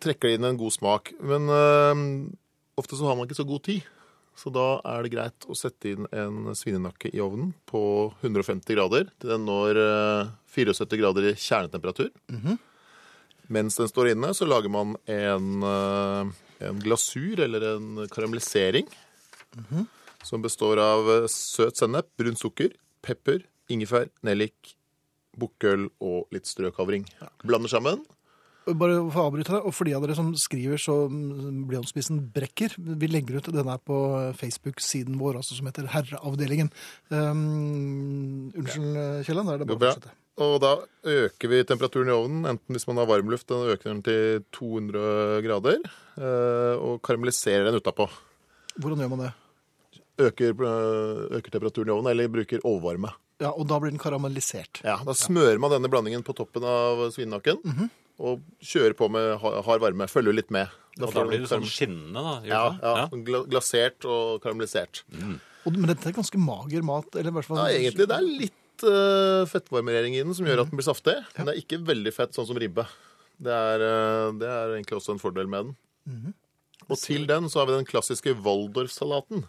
trekker 0.03 0.31
det 0.31 0.39
inn 0.39 0.49
en 0.49 0.59
god 0.61 0.75
smak. 0.75 1.13
Men 1.23 1.51
eh, 1.53 2.07
ofte 2.81 2.99
så 2.99 3.09
har 3.09 3.19
man 3.19 3.29
ikke 3.29 3.41
så 3.41 3.49
god 3.49 3.67
tid. 3.69 3.93
Så 4.37 4.51
da 4.53 4.67
er 4.85 5.05
det 5.05 5.15
greit 5.15 5.47
å 5.49 5.57
sette 5.57 5.95
inn 5.95 6.09
en 6.13 6.51
svinenakke 6.57 7.09
i 7.09 7.23
ovnen 7.25 7.55
på 7.69 7.81
150 8.21 8.77
grader 8.77 9.07
til 9.17 9.33
den 9.33 9.47
når 9.49 9.81
eh, 9.81 10.33
74 10.53 10.99
grader 11.01 11.31
i 11.31 11.37
kjernetemperatur. 11.41 12.11
Mens 13.53 13.79
den 13.79 13.89
står 13.89 14.11
inne, 14.13 14.33
så 14.37 14.49
lager 14.49 14.73
man 14.73 14.97
en, 15.09 15.63
eh, 15.65 16.35
en 16.69 16.83
glasur 16.83 17.41
eller 17.47 17.65
en 17.73 18.09
karamellisering. 18.13 18.89
Som 20.27 20.43
består 20.43 20.81
av 20.83 21.07
eh, 21.13 21.31
søt 21.31 21.79
sennep, 21.79 22.11
brunt 22.19 22.41
sukker, 22.41 22.75
pepper, 23.07 23.45
ingefær, 23.71 24.11
nellik, 24.27 24.75
bukkøl 25.39 25.89
og 26.03 26.35
litt 26.35 26.49
strøkavring. 26.51 27.07
Blander 27.47 27.71
sammen. 27.71 28.03
Bare 28.67 28.97
for 29.15 29.23
å 29.23 29.25
avbryte 29.29 29.53
deg, 29.55 29.67
og 29.69 29.75
for 29.77 29.87
de 29.87 29.93
av 29.95 30.03
dere 30.03 30.17
som 30.19 30.33
skriver 30.35 30.81
så 30.83 30.95
blir 31.07 31.61
Blyantspissen 31.69 32.19
brekker, 32.35 32.75
vi 32.75 33.11
legger 33.13 33.39
ut 33.39 33.51
denne 33.55 33.77
her 33.77 33.83
på 33.87 33.99
Facebook-siden 34.41 35.21
vår, 35.21 35.39
altså 35.39 35.55
som 35.55 35.69
heter 35.71 35.87
Herreavdelingen. 35.93 36.73
Um, 37.13 38.51
unnskyld, 38.51 38.99
Kjelland, 39.29 39.53
er 39.53 39.63
det 39.63 39.71
bare 39.71 39.79
å 39.79 39.85
fortsette. 39.85 40.17
Og 40.43 40.59
da 40.61 40.73
øker 41.09 41.53
vi 41.53 41.63
temperaturen 41.65 42.11
i 42.11 42.17
ovnen, 42.17 42.43
enten 42.51 42.77
hvis 42.77 42.89
man 42.91 42.99
har 43.01 43.09
varmluft, 43.09 43.47
den 43.49 43.71
øker 43.71 43.93
den 43.93 44.03
til 44.05 44.43
200 44.59 45.41
grader, 45.47 45.87
eh, 46.19 46.75
og 46.77 46.99
karamelliserer 47.07 47.71
den 47.71 47.79
utapå. 47.79 48.11
Hvordan 48.77 49.07
gjør 49.07 49.15
man 49.15 49.29
det? 49.29 49.35
Øker, 50.19 50.55
eh, 50.65 51.37
øker 51.37 51.53
temperaturen 51.53 51.91
i 51.91 51.93
ovnen, 51.93 52.11
eller 52.11 52.29
bruker 52.33 52.63
overvarme. 52.65 53.11
Ja, 53.41 53.51
og 53.53 53.67
da 53.69 53.77
blir 53.79 53.93
den 53.93 54.01
karamellisert. 54.01 54.81
Ja, 54.83 54.97
Da 55.05 55.13
smører 55.13 55.59
man 55.61 55.71
denne 55.75 55.91
blandingen 55.93 56.23
på 56.25 56.33
toppen 56.35 56.65
av 56.65 57.03
svinenakken, 57.13 57.91
og 58.19 58.41
kjører 58.65 58.95
på 58.97 59.11
med 59.13 59.39
hard 59.41 59.83
varme. 59.83 60.07
Følger 60.09 60.33
litt 60.33 60.51
med. 60.51 60.71
Og 60.97 61.13
da 61.13 61.25
blir 61.29 61.43
det 61.43 61.45
den 61.45 61.51
sånn 61.61 61.69
skinnende, 61.69 62.23
da. 62.25 62.37
Ja, 62.49 62.63
Ja, 62.81 62.95
ja, 63.05 63.43
Glasert 63.45 64.07
og 64.09 64.41
karamellisert. 64.41 65.03
Og, 65.67 65.75
men 65.77 65.91
dette 65.91 66.09
er 66.09 66.17
ganske 66.17 66.39
mager 66.41 66.81
mat, 66.87 67.11
eller 67.15 67.29
i 67.29 67.35
hvert 67.37 67.45
fall 67.45 67.59
Ja, 67.59 67.67
egentlig, 67.77 68.07
Det 68.09 68.17
er 68.17 68.23
litt 68.25 68.85
uh, 68.87 69.45
fettvarmerering 69.51 70.15
i 70.15 70.23
den 70.23 70.33
som 70.33 70.47
gjør 70.47 70.63
at 70.63 70.71
den 70.71 70.79
blir 70.79 70.87
saftig. 70.89 71.17
Men 71.37 71.51
det 71.51 71.55
er 71.57 71.61
ikke 71.61 71.83
veldig 71.85 72.15
fett, 72.15 72.33
sånn 72.33 72.47
som 72.49 72.57
ribbe. 72.57 72.87
Det 73.37 73.53
er, 73.53 73.85
uh, 73.85 74.33
det 74.33 74.49
er 74.49 74.77
egentlig 74.79 74.97
også 74.97 75.13
en 75.13 75.21
fordel 75.21 75.47
med 75.51 75.67
den. 76.07 76.35
Og 76.89 76.97
til 77.03 77.27
den 77.29 77.51
så 77.51 77.61
har 77.61 77.67
vi 77.69 77.77
den 77.77 77.89
klassiske 77.89 78.33
Waldorf-salaten. 78.41 79.45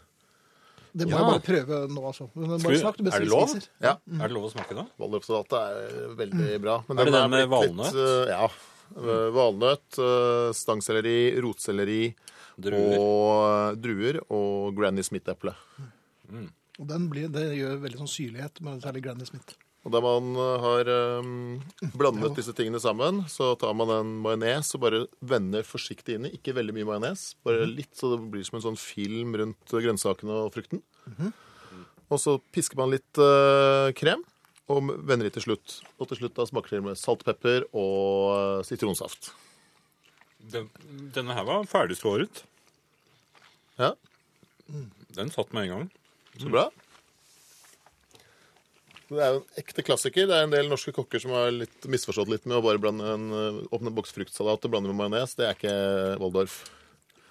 Det 0.98 1.06
må 1.08 1.14
Ja. 1.14 1.18
jeg 1.18 1.28
bare 1.34 1.46
prøve 1.46 1.80
nå, 1.94 2.02
altså. 2.10 2.28
Men 2.36 2.50
Bare 2.50 2.58
du 2.58 3.10
er 3.12 3.20
det 3.22 3.30
lov? 3.30 3.52
Ja. 3.84 3.94
Mm. 4.10 4.22
Er 4.22 4.28
det 4.28 4.36
lov 4.38 4.48
å 4.48 4.52
smake 4.54 4.76
da? 4.80 4.86
Waldorf-salat 4.98 5.54
er 5.60 6.16
veldig 6.18 6.62
bra. 6.64 6.78
Men 6.88 7.00
Er 7.00 7.06
det 7.06 7.14
den 7.14 7.22
den 7.22 7.30
med 7.36 7.50
blitt 7.50 7.68
litt, 7.68 7.78
valnøtt? 7.78 8.00
eh, 8.08 8.34
ja. 8.34 8.50
Eh, 8.98 9.30
Valnøtt, 9.36 10.00
eh, 10.00 10.54
stangselleri, 10.56 11.18
rotselleri 11.44 12.16
Druer. 12.58 12.98
og 12.98 13.32
eh, 13.52 13.76
druer 13.84 14.20
og 14.32 14.76
Granny 14.78 15.04
Smith-eple. 15.04 15.54
Og 16.80 16.88
den 16.88 17.08
blir, 17.10 17.28
det 17.34 17.46
gjør 17.58 17.80
veldig 17.82 17.98
sånn 18.04 18.12
syrlighet, 18.12 18.62
med 18.62 18.82
særlig 18.84 19.04
Granny 19.04 19.26
Smith. 19.26 19.56
Og 19.88 19.94
da 19.96 20.02
man 20.04 20.34
eh, 20.36 20.64
har 20.66 20.90
um, 21.24 21.36
blandet 21.96 22.36
disse 22.36 22.52
tingene 22.56 22.82
sammen, 22.84 23.22
så 23.32 23.54
tar 23.60 23.72
man 23.80 23.94
en 23.96 24.10
majones 24.26 24.74
og 24.76 24.84
bare 24.84 25.04
vender 25.24 25.64
forsiktig 25.64 26.18
inn 26.18 26.28
i. 26.28 26.34
Ikke 26.36 26.56
veldig 26.58 26.76
mye 26.76 26.90
majones, 26.90 27.30
bare 27.48 27.64
litt, 27.72 27.94
så 27.96 28.12
det 28.14 28.26
blir 28.34 28.44
som 28.44 28.60
en 28.60 28.66
sånn 28.66 28.80
film 28.82 29.38
rundt 29.40 29.72
grønnsakene 29.72 30.42
og 30.44 30.52
frukten. 30.58 30.84
Og 32.12 32.20
så 32.20 32.36
pisker 32.56 32.80
man 32.80 32.92
litt 32.92 33.20
uh, 33.24 33.94
krem 33.96 34.28
og 34.68 34.92
vender 35.08 35.30
i 35.30 35.32
til 35.32 35.46
slutt. 35.46 35.78
Og 35.98 36.10
til 36.10 36.20
slutt 36.20 36.36
da 36.36 36.46
smaker 36.48 36.76
det 36.76 36.84
med 36.84 37.00
salt, 37.00 37.24
pepper 37.24 37.64
og 37.72 38.34
eh, 38.34 38.66
sitronsaft. 38.68 39.32
Den, 40.52 40.68
denne 41.16 41.36
her 41.36 41.48
var 41.48 41.68
ferdigskåret. 41.72 42.44
Ja, 43.80 43.94
Den 45.16 45.32
satt 45.32 45.54
med 45.56 45.68
en 45.68 45.72
gang. 45.72 45.88
så 46.42 46.52
bra. 46.52 46.66
Det 49.08 49.22
er 49.24 49.36
jo 49.36 49.40
en 49.40 49.62
ekte 49.62 49.84
klassiker. 49.88 50.28
Det 50.28 50.36
er 50.36 50.48
en 50.48 50.54
del 50.54 50.68
norske 50.72 50.92
kokker 50.96 51.22
som 51.24 51.32
har 51.36 51.52
litt 51.56 51.88
misforstått 51.88 52.32
litt 52.32 52.48
med 52.50 52.58
å 52.60 52.64
bare 52.66 52.82
blande 52.82 53.08
en, 53.14 53.28
eh, 53.32 53.62
åpne 53.72 53.92
en 53.92 53.96
boks 53.96 54.12
fruktsalat 54.16 54.68
og 54.68 54.74
blande 54.74 54.92
med 54.92 55.00
majones. 55.00 55.36
Det 55.38 55.48
er 55.48 55.56
ikke 55.56 55.76
Waldorf. 56.20 56.60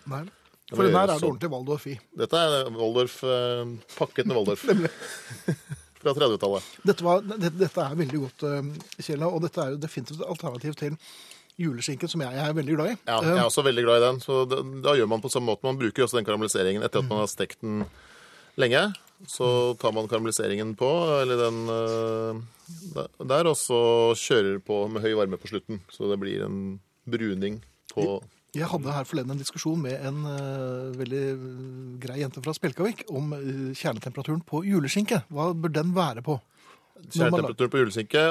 Nei. 0.09 0.25
For 0.73 0.83
den 0.83 0.97
her 0.97 1.13
er 1.13 1.21
det 1.21 1.29
ordentlig 1.29 1.51
Waldorf 1.53 1.87
i. 1.87 1.99
Dette 2.17 2.41
er 2.41 2.71
Waldorf, 2.75 3.23
eh, 3.23 3.77
pakket 3.99 4.27
med 4.27 4.37
Waldorf. 4.39 4.65
Fra 6.03 6.15
30-tallet. 6.17 6.73
Dette, 6.83 7.15
dette, 7.29 7.53
dette 7.61 7.85
er 7.85 8.01
veldig 8.01 8.21
godt, 8.25 8.47
eh, 8.49 9.03
Kjella, 9.03 9.29
og 9.29 9.45
dette 9.45 9.63
er 9.63 9.75
jo 9.75 9.81
definitivt 9.85 10.21
et 10.21 10.29
alternativ 10.33 10.77
til 10.81 10.99
juleskinken, 11.61 12.09
som 12.09 12.21
jeg 12.25 12.41
er 12.41 12.57
veldig 12.57 12.77
glad 12.77 12.93
i. 12.93 12.97
Ja, 13.09 13.21
jeg 13.25 13.37
er 13.39 13.47
også 13.47 13.65
veldig 13.65 13.85
glad 13.87 14.01
i 14.01 14.07
den. 14.09 14.21
Så 14.25 14.43
da, 14.49 14.61
da 14.85 14.97
gjør 14.97 15.09
man 15.13 15.23
på 15.25 15.31
samme 15.33 15.53
måte. 15.53 15.65
Man 15.65 15.79
bruker 15.81 16.05
også 16.05 16.19
den 16.19 16.27
karamelliseringen 16.29 16.85
etter 16.85 17.01
at 17.01 17.09
man 17.09 17.23
har 17.23 17.31
stekt 17.33 17.63
den 17.65 17.87
lenge. 18.61 18.83
Så 19.25 19.75
tar 19.81 19.93
man 19.97 20.09
karamelliseringen 20.11 20.75
på, 20.77 20.89
eller 21.23 21.37
den 21.41 21.61
eh, 21.73 22.41
der- 23.25 23.49
og 23.49 23.57
så 23.57 23.79
kjører 24.19 24.59
på 24.61 24.83
med 24.93 25.03
høy 25.03 25.15
varme 25.17 25.39
på 25.41 25.49
slutten. 25.49 25.81
Så 25.91 26.11
det 26.11 26.19
blir 26.21 26.45
en 26.45 26.81
bruning 27.09 27.63
på 27.95 28.23
Jeg 28.57 28.69
hadde 28.71 28.93
her 28.93 29.05
forleden 29.05 29.31
en 29.35 29.41
diskusjon 29.41 29.81
med 29.83 29.97
en 30.05 30.21
eh, 30.29 30.99
veldig 31.01 31.23
eh, 31.31 31.47
grei 32.01 32.19
jente 32.23 32.43
fra 32.45 32.53
Spjelkavik 32.57 33.07
om 33.09 33.33
kjernetemperaturen 33.77 34.45
på 34.45 34.63
juleskinke. 34.69 35.23
Hva 35.33 35.51
bør 35.57 35.73
den 35.81 35.95
være 35.97 36.23
på? 36.25 36.39
Kjernetemperaturen 37.13 37.71
på 37.73 37.81
juleskinke. 37.83 38.23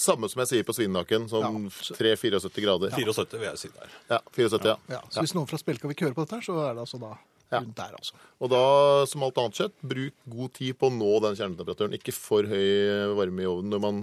Samme 0.00 0.28
som 0.28 0.42
jeg 0.44 0.50
sier 0.50 0.66
på 0.68 0.74
svinenaken, 0.76 1.24
sånn 1.32 1.68
3-74 1.72 2.60
grader. 2.64 2.92
74 2.96 3.38
vil 3.40 3.48
jeg 3.48 3.60
si 3.62 3.70
der. 3.72 3.94
Ja, 4.12 4.18
74, 4.36 4.66
ja. 4.68 4.76
Ja, 4.92 5.00
så 5.08 5.24
hvis 5.24 5.32
noen 5.36 5.48
fra 5.48 5.60
Spjelkavik 5.60 6.00
hører 6.04 6.16
på 6.18 6.26
dette, 6.28 6.42
så 6.44 6.58
er 6.66 6.76
det 6.76 6.84
altså 6.84 7.00
da 7.00 7.14
Ja. 7.50 7.58
rundt 7.64 7.74
der, 7.76 7.94
altså. 7.98 8.14
Og 8.40 8.50
da, 8.52 8.60
som 9.10 9.22
alt 9.26 9.38
annet 9.42 9.58
kjøtt, 9.58 9.76
bruk 9.90 10.14
god 10.30 10.52
tid 10.54 10.76
på 10.78 10.86
å 10.86 10.94
nå 10.94 11.08
den 11.24 11.34
kjernetemperaturen. 11.38 11.96
Ikke 11.98 12.14
for 12.14 12.46
høy 12.46 13.14
varme 13.18 13.42
i 13.42 13.48
ovnen 13.50 13.72
når 13.74 13.80
man 13.82 14.02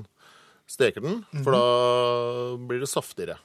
steker 0.68 1.00
den, 1.06 1.22
for 1.46 1.56
da 1.56 1.62
blir 2.68 2.82
det 2.84 2.90
saftigere. 2.92 3.38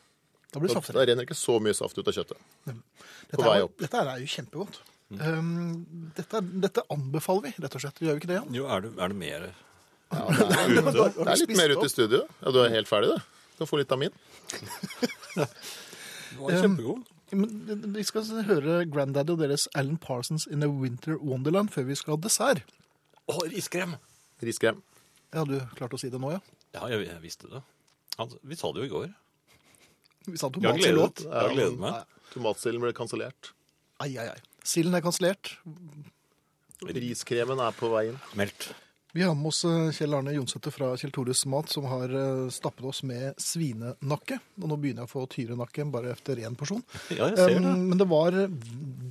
Da 0.52 0.58
blir 0.60 0.68
det 0.68 0.74
Da 0.74 0.80
saftigere. 0.80 1.06
renner 1.12 1.24
ikke 1.28 1.38
så 1.38 1.54
mye 1.62 1.76
saft 1.78 1.96
ut 1.96 2.08
av 2.10 2.16
kjøttet. 2.16 2.40
Dette, 2.66 3.36
på 3.38 3.44
vei 3.46 3.60
er, 3.62 3.68
dette 3.78 4.00
er 4.02 4.18
jo 4.24 4.32
kjempegodt. 4.34 4.80
Um, 5.12 6.10
dette, 6.16 6.40
dette 6.66 6.82
anbefaler 6.90 7.46
vi, 7.46 7.54
rett 7.62 7.74
og 7.78 7.84
slett. 7.84 8.02
Gjør 8.02 8.16
vi 8.18 8.22
ikke 8.24 8.30
det, 8.32 8.40
Jan? 8.40 8.50
Jo, 8.58 8.66
er 8.72 8.82
det, 8.86 8.90
er 8.98 9.12
det 9.14 9.18
mer 9.22 9.46
Ja, 10.12 10.26
det, 10.28 10.48
er, 10.50 10.82
det 11.22 11.28
er 11.30 11.40
litt 11.44 11.56
mer 11.62 11.76
ute 11.76 11.86
i 11.86 11.92
studio. 11.94 12.24
Ja, 12.42 12.52
Du 12.52 12.58
er 12.64 12.74
helt 12.74 12.90
ferdig, 12.90 13.14
du. 13.14 13.30
Du 13.54 13.62
kan 13.62 13.70
få 13.70 13.78
litt 13.80 13.92
av 13.94 14.00
min. 14.02 14.12
Det 15.32 16.40
var 16.40 16.58
kjempegod. 16.64 17.02
Men 17.32 17.94
vi 17.96 18.02
skal 18.04 18.26
høre 18.46 18.82
Granddaddy 18.92 19.32
og 19.34 19.40
deres 19.40 19.64
Alan 19.78 19.96
Parsons 20.00 20.44
in 20.52 20.62
a 20.62 20.68
Winter 20.68 21.16
Wonderland 21.16 21.72
før 21.72 21.86
vi 21.88 21.96
skal 21.96 22.16
ha 22.16 22.20
dessert. 22.26 22.62
Å, 23.30 23.38
riskrem! 23.52 23.94
Riskrem. 24.44 24.82
Ja, 25.32 25.44
du 25.48 25.54
klarte 25.78 25.96
å 25.96 26.00
si 26.02 26.10
det 26.12 26.20
nå, 26.20 26.32
ja? 26.34 26.42
Ja, 26.76 26.86
jeg, 26.92 27.06
jeg 27.08 27.22
visste 27.22 27.48
det. 27.48 27.62
Altså, 28.20 28.36
vi 28.44 28.58
sa 28.60 28.72
det 28.74 28.82
jo 28.84 28.88
i 28.88 28.92
går. 28.92 29.10
Vi 30.28 30.36
sa 30.38 30.50
Jeg 30.52 30.52
har 30.52 30.58
tomat 30.58 30.76
til 30.76 30.82
gledet, 30.84 30.98
låt. 30.98 31.22
jeg 31.24 31.32
har 31.38 31.54
gledet 31.56 31.80
meg. 31.82 32.18
Tomatsilden 32.34 32.84
ble 32.84 32.92
kansellert. 32.96 33.52
Ai, 34.02 34.10
ai, 34.20 34.28
ai. 34.34 34.40
Silden 34.66 34.94
er 34.98 35.02
kansellert. 35.04 35.54
Riskremen 36.82 37.60
er 37.62 37.74
på 37.78 37.90
veien. 37.92 38.18
Meldt. 38.38 38.68
Vi 39.14 39.22
har 39.22 39.34
med 39.34 39.46
oss 39.46 39.64
eh, 39.68 39.90
Kjell 39.92 40.14
Arne 40.16 40.32
Jonsæter 40.32 40.72
fra 40.72 40.86
Kjell 40.96 41.10
Tores 41.12 41.42
Mat, 41.52 41.68
som 41.68 41.84
har 41.84 42.12
eh, 42.16 42.46
stappet 42.48 42.86
oss 42.88 43.02
med 43.04 43.36
svinenakke. 43.40 44.38
Og 44.56 44.70
nå 44.70 44.78
begynner 44.80 45.04
jeg 45.04 45.10
å 45.10 45.12
få 45.12 45.24
tyrenakke 45.34 45.84
bare 45.92 46.14
etter 46.14 46.40
én 46.40 46.56
porsjon. 46.56 46.80
Ja, 47.18 47.28
jeg 47.28 47.36
ser 47.36 47.58
det. 47.58 47.58
Um, 47.60 47.82
men 47.90 48.00
det 48.00 48.06
var, 48.08 48.38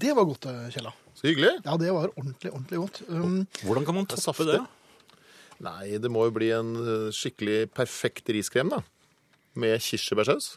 det 0.02 0.16
var 0.18 0.26
godt, 0.26 0.48
eh, 0.50 0.72
Kjella. 0.74 0.96
Så 1.14 1.30
hyggelig. 1.30 1.52
Ja, 1.68 1.76
det 1.78 1.94
var 1.94 2.10
ordentlig, 2.16 2.50
ordentlig 2.50 2.82
godt. 2.82 2.98
Um, 3.12 3.36
Hvordan 3.62 3.86
kan 3.86 4.00
man 4.00 4.10
toppe 4.10 4.26
saftig. 4.26 4.48
det? 4.50 5.20
Nei, 5.62 5.86
det 6.02 6.10
må 6.10 6.26
jo 6.26 6.34
bli 6.34 6.50
en 6.56 6.74
skikkelig 7.14 7.68
perfekt 7.78 8.34
riskrem, 8.34 8.74
da. 8.74 8.82
Med 9.54 9.78
kirsebærsaus. 9.86 10.56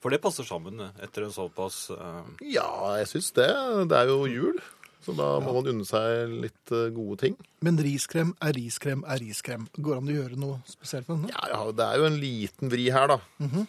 For 0.00 0.14
det 0.14 0.22
passer 0.24 0.46
sammen 0.48 0.80
etter 1.02 1.26
en 1.26 1.34
såpass 1.34 1.90
uh... 1.92 2.24
Ja, 2.40 2.96
jeg 3.02 3.10
syns 3.12 3.28
det. 3.36 3.50
Det 3.92 4.00
er 4.00 4.08
jo 4.08 4.22
jul. 4.30 4.56
Så 5.04 5.12
da 5.14 5.26
må 5.38 5.52
man 5.54 5.68
unne 5.70 5.84
seg 5.86 6.32
litt 6.42 6.72
eh, 6.74 6.88
gode 6.94 7.18
ting. 7.20 7.36
men 7.62 7.76
riskrem 7.78 8.32
er 8.42 8.56
riskrem 8.56 9.04
er 9.06 9.20
riskrem. 9.22 9.68
Går 9.76 9.92
det 9.92 10.00
an 10.02 10.10
å 10.10 10.16
gjøre 10.16 10.40
noe 10.40 10.56
spesielt 10.66 11.06
med 11.12 11.20
den? 11.20 11.30
Ja, 11.34 11.44
ja, 11.52 11.60
det 11.78 11.86
er 11.86 12.00
jo 12.02 12.08
en 12.08 12.18
liten 12.18 12.72
vri 12.72 12.88
her, 12.90 13.12
da. 13.14 13.20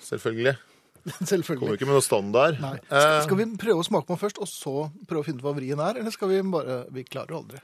Selvfølgelig. 0.07 0.55
Kommer 0.57 1.27
Selvfølgelig. 1.31 1.61
Kommer 1.61 1.77
ikke 1.77 1.87
med 1.87 1.95
noe 1.99 2.03
standard. 2.07 2.57
Nei. 2.63 2.73
Eh, 2.89 3.21
Skal, 3.27 3.37
vi 3.39 3.45
prøve 3.61 3.83
å 3.83 3.87
smake 3.87 4.09
på 4.09 4.15
den 4.15 4.23
først, 4.25 4.41
og 4.43 4.49
så 4.49 4.75
prøve 5.07 5.21
å 5.21 5.27
finne 5.27 5.39
ut 5.39 5.45
hva 5.45 5.53
vrien 5.55 5.79
er? 5.83 6.01
Eller 6.01 6.11
skal 6.15 6.33
vi 6.33 6.41
bare 6.51 6.81
Vi 6.95 7.05
klarer 7.07 7.31
det 7.31 7.37
aldri. 7.43 7.61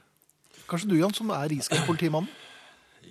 Kanskje 0.70 0.88
du, 0.94 0.98
Jan, 1.00 1.12
som 1.12 1.28
er 1.34 1.50
riskrempolitimannen? 1.52 2.30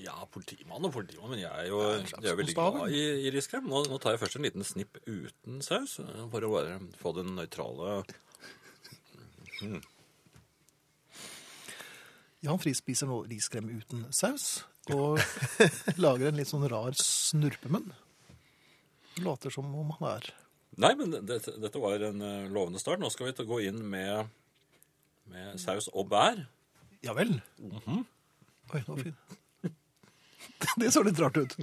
Ja, 0.03 0.15
politimann 0.33 0.83
og 0.87 0.91
politimann, 0.95 1.29
men 1.35 1.43
jeg 1.43 1.51
er 1.53 1.67
jo 1.69 1.77
jeg 1.85 2.31
er 2.31 2.35
veldig 2.39 2.55
glad 2.57 2.79
i, 2.91 3.03
i 3.27 3.29
riskrem. 3.31 3.67
Nå, 3.69 3.83
nå 3.91 3.99
tar 4.01 4.15
jeg 4.15 4.23
først 4.23 4.39
en 4.39 4.47
liten 4.47 4.65
snipp 4.65 4.97
uten 5.05 5.61
saus, 5.63 5.99
eh, 6.01 6.23
for 6.33 6.47
å 6.47 6.49
bare 6.55 6.79
få 6.99 7.13
den 7.19 7.35
nøytrale 7.37 7.99
Jan 12.43 12.59
Friis 12.59 12.81
spiser 12.83 13.07
nå 13.07 13.21
riskrem 13.29 13.69
uten 13.71 14.05
saus, 14.11 14.63
og 14.91 15.19
lager 16.03 16.27
en 16.27 16.39
litt 16.39 16.49
sånn 16.49 16.65
rar 16.67 16.95
snurpemunn. 16.99 17.93
Låter 19.23 19.53
som 19.53 19.69
om 19.71 19.93
han 19.99 20.09
er 20.17 20.31
Nei, 20.81 20.89
men 20.97 21.11
dette, 21.13 21.53
dette 21.61 21.77
var 21.77 22.01
en 22.01 22.21
eh, 22.25 22.47
lovende 22.49 22.79
start. 22.81 22.97
Nå 22.97 23.11
skal 23.13 23.29
vi 23.29 23.45
gå 23.45 23.59
inn 23.67 23.77
med, 23.85 24.31
med 25.29 25.59
saus 25.61 25.85
og 25.93 26.07
bær. 26.09 26.39
Ja 27.05 27.13
vel? 27.13 27.35
Mhm. 27.61 27.99
Oi, 28.73 28.79
det 28.79 28.87
var 28.87 29.03
fint. 29.03 29.37
Det 30.81 30.89
så 30.95 31.03
litt 31.05 31.19
rart 31.21 31.37
ut. 31.37 31.53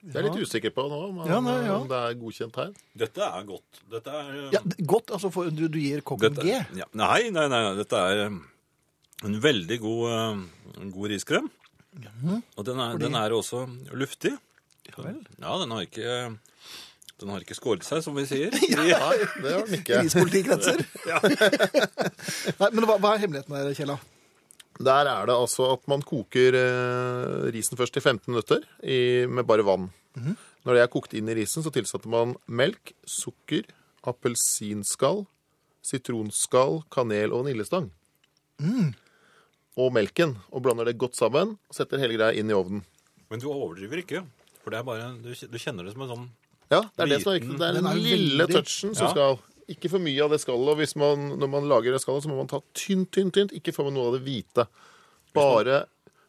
Det 0.00 0.16
er 0.16 0.24
jeg 0.24 0.30
litt 0.32 0.48
usikker 0.48 0.72
på 0.72 0.84
nå, 0.88 0.98
om, 1.10 1.18
Ja, 1.28 1.38
nei, 1.44 1.56
ja. 1.66 1.74
om 1.76 1.88
det 1.90 1.98
er 2.00 2.14
godkjent 2.20 2.56
her. 2.56 2.70
Dette 3.02 3.20
er 3.26 3.42
godt. 3.48 3.80
Dette 3.92 4.14
er 4.16 4.30
eh, 4.38 4.50
Ja, 4.54 4.60
Godt, 4.88 5.10
altså, 5.16 5.28
for 5.34 5.50
du, 5.52 5.66
du 5.68 5.76
gir 5.80 6.00
kokken 6.06 6.38
G. 6.40 6.54
ja, 6.78 6.86
nei, 6.96 7.28
nei, 7.28 7.46
nei, 7.52 7.60
nei. 7.66 7.74
Dette 7.82 8.00
er 8.00 8.22
eh, 8.26 8.38
en 9.28 9.40
veldig 9.44 9.78
god, 9.82 10.04
eh, 10.10 10.78
en 10.80 10.94
god 10.94 11.12
riskrem. 11.12 11.50
Og 12.56 12.64
den 12.64 12.78
er, 12.80 12.94
Fordi- 12.94 13.04
den 13.04 13.18
er 13.20 13.34
også 13.36 13.66
luftig. 13.92 14.32
Ja 14.88 15.02
vel. 15.04 15.18
Ja, 15.38 15.58
den 15.60 15.70
har 15.76 15.82
ikke 15.84 16.14
den 17.20 17.28
har 17.28 17.42
ikke 17.44 17.52
skåret 17.58 17.84
seg, 17.84 18.00
som 18.00 18.14
vi 18.16 18.24
sier. 18.24 18.54
ja, 18.72 19.10
det 19.42 19.50
har 19.52 19.66
den 19.68 19.76
ikke. 19.82 19.98
Rispolitikretser. 20.06 20.80
Nei, 22.62 22.70
men 22.72 22.86
hva, 22.88 22.96
hva 22.96 23.10
er 23.12 23.20
hemmeligheten 23.26 23.58
her, 23.58 23.74
Kjella? 23.76 23.98
Der 24.80 25.04
er 25.10 25.26
det 25.28 25.34
altså 25.36 25.66
at 25.74 25.82
man 25.90 26.00
koker 26.06 26.54
eh, 26.56 27.50
risen 27.52 27.76
først 27.76 27.98
i 27.98 28.00
15 28.00 28.30
minutter 28.32 28.62
i, 28.82 29.26
med 29.28 29.44
bare 29.48 29.64
vann. 29.66 29.90
Når 30.64 30.76
det 30.76 30.82
er 30.82 30.90
kokt 30.92 31.12
inn 31.16 31.28
i 31.28 31.34
risen, 31.36 31.62
så 31.64 31.70
tilsetter 31.72 32.08
man 32.12 32.32
melk, 32.48 32.94
sukker, 33.08 33.68
appelsinskall, 34.08 35.26
sitronskall, 35.84 36.80
kanel 36.92 37.32
og 37.32 37.44
vaniljestang. 37.44 37.90
Og 39.80 39.92
melken, 39.94 40.34
og 40.52 40.64
blander 40.64 40.88
det 40.90 40.98
godt 41.00 41.16
sammen 41.16 41.54
og 41.56 41.76
setter 41.76 42.00
hele 42.02 42.16
greia 42.18 42.36
inn 42.40 42.50
i 42.50 42.56
ovnen. 42.56 42.82
Men 43.30 43.40
du 43.40 43.46
overdriver 43.52 44.02
ikke. 44.02 44.24
For 44.64 44.72
det 44.74 44.80
er 44.80 44.86
bare, 44.88 45.06
du, 45.22 45.30
du 45.32 45.58
kjenner 45.60 45.86
det 45.86 45.94
som 45.94 46.02
en 46.04 46.10
sånn 46.14 46.26
Ja, 46.70 46.82
det 46.94 47.02
er 47.06 47.08
det 47.14 47.20
som 47.22 47.30
er 47.32 47.38
viktig. 47.40 47.54
Det 47.58 47.66
er 47.68 47.76
Den 47.78 47.84
den 47.84 47.88
er 47.90 47.96
jo 47.96 48.02
lille 48.04 48.44
veldig- 48.44 48.58
touchen 48.60 48.92
som 48.94 49.06
Ja. 49.06 49.12
skal. 49.14 49.38
Ikke 49.70 49.90
for 49.92 50.02
mye 50.02 50.24
av 50.24 50.32
det 50.34 50.40
skallet. 50.42 50.72
Og 50.72 50.80
hvis 50.80 50.96
man, 50.98 51.30
når 51.40 51.50
man 51.52 51.68
lager 51.70 51.94
det 51.94 52.02
skallet, 52.02 52.24
så 52.24 52.30
må 52.32 52.40
man 52.40 52.50
ta 52.50 52.60
tynt, 52.76 53.10
tynt, 53.14 53.32
tynt. 53.36 53.54
Ikke 53.56 53.74
få 53.76 53.86
med 53.86 53.96
noe 53.96 54.10
av 54.10 54.18
det 54.18 54.24
hvite. 54.26 54.66
Bare 55.36 55.84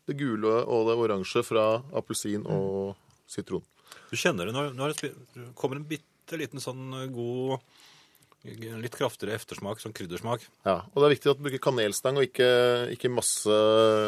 det 0.09 0.17
gule 0.19 0.61
og 0.65 0.89
det 0.89 0.97
oransje 0.99 1.43
fra 1.45 1.65
appelsin 1.97 2.45
og 2.49 2.93
sitron. 3.29 3.63
Du 4.11 4.17
kjenner 4.19 4.49
det 4.49 4.55
når, 4.55 4.73
når 4.77 4.93
det 4.97 5.11
kommer 5.57 5.79
en 5.79 5.87
bitte 5.87 6.39
liten 6.39 6.61
sånn 6.63 6.91
eh, 7.03 7.09
god 7.13 7.59
Litt 8.41 8.95
kraftigere 8.97 9.35
eftersmak, 9.37 9.77
sånn 9.77 9.93
kryddersmak. 9.93 10.41
Ja, 10.65 10.79
Og 10.89 10.95
det 10.97 11.05
er 11.05 11.11
viktig 11.13 11.29
at 11.29 11.37
du 11.37 11.43
bruker 11.45 11.61
kanelstang 11.61 12.15
og 12.17 12.25
ikke, 12.25 12.47
ikke 12.89 13.11
masse 13.13 13.53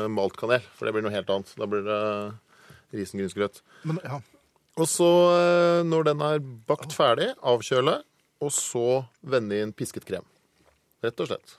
malt 0.10 0.40
kanel. 0.40 0.64
For 0.74 0.90
det 0.90 0.94
blir 0.96 1.06
noe 1.06 1.14
helt 1.14 1.30
annet. 1.30 1.52
Da 1.54 1.68
blir 1.70 1.84
det 1.86 2.00
risengrynsgrøt. 2.98 3.62
Men, 3.86 4.00
ja. 4.02 4.18
Og 4.82 4.90
så, 4.90 5.10
eh, 5.36 5.84
når 5.86 6.08
den 6.10 6.24
er 6.26 6.42
bakt 6.42 6.96
ferdig, 6.98 7.30
avkjøle, 7.46 8.00
og 8.44 8.52
så 8.56 8.86
vende 9.24 9.60
inn 9.64 9.74
pisket 9.76 10.06
krem. 10.08 10.26
Rett 11.04 11.20
og 11.24 11.30
slett. 11.32 11.56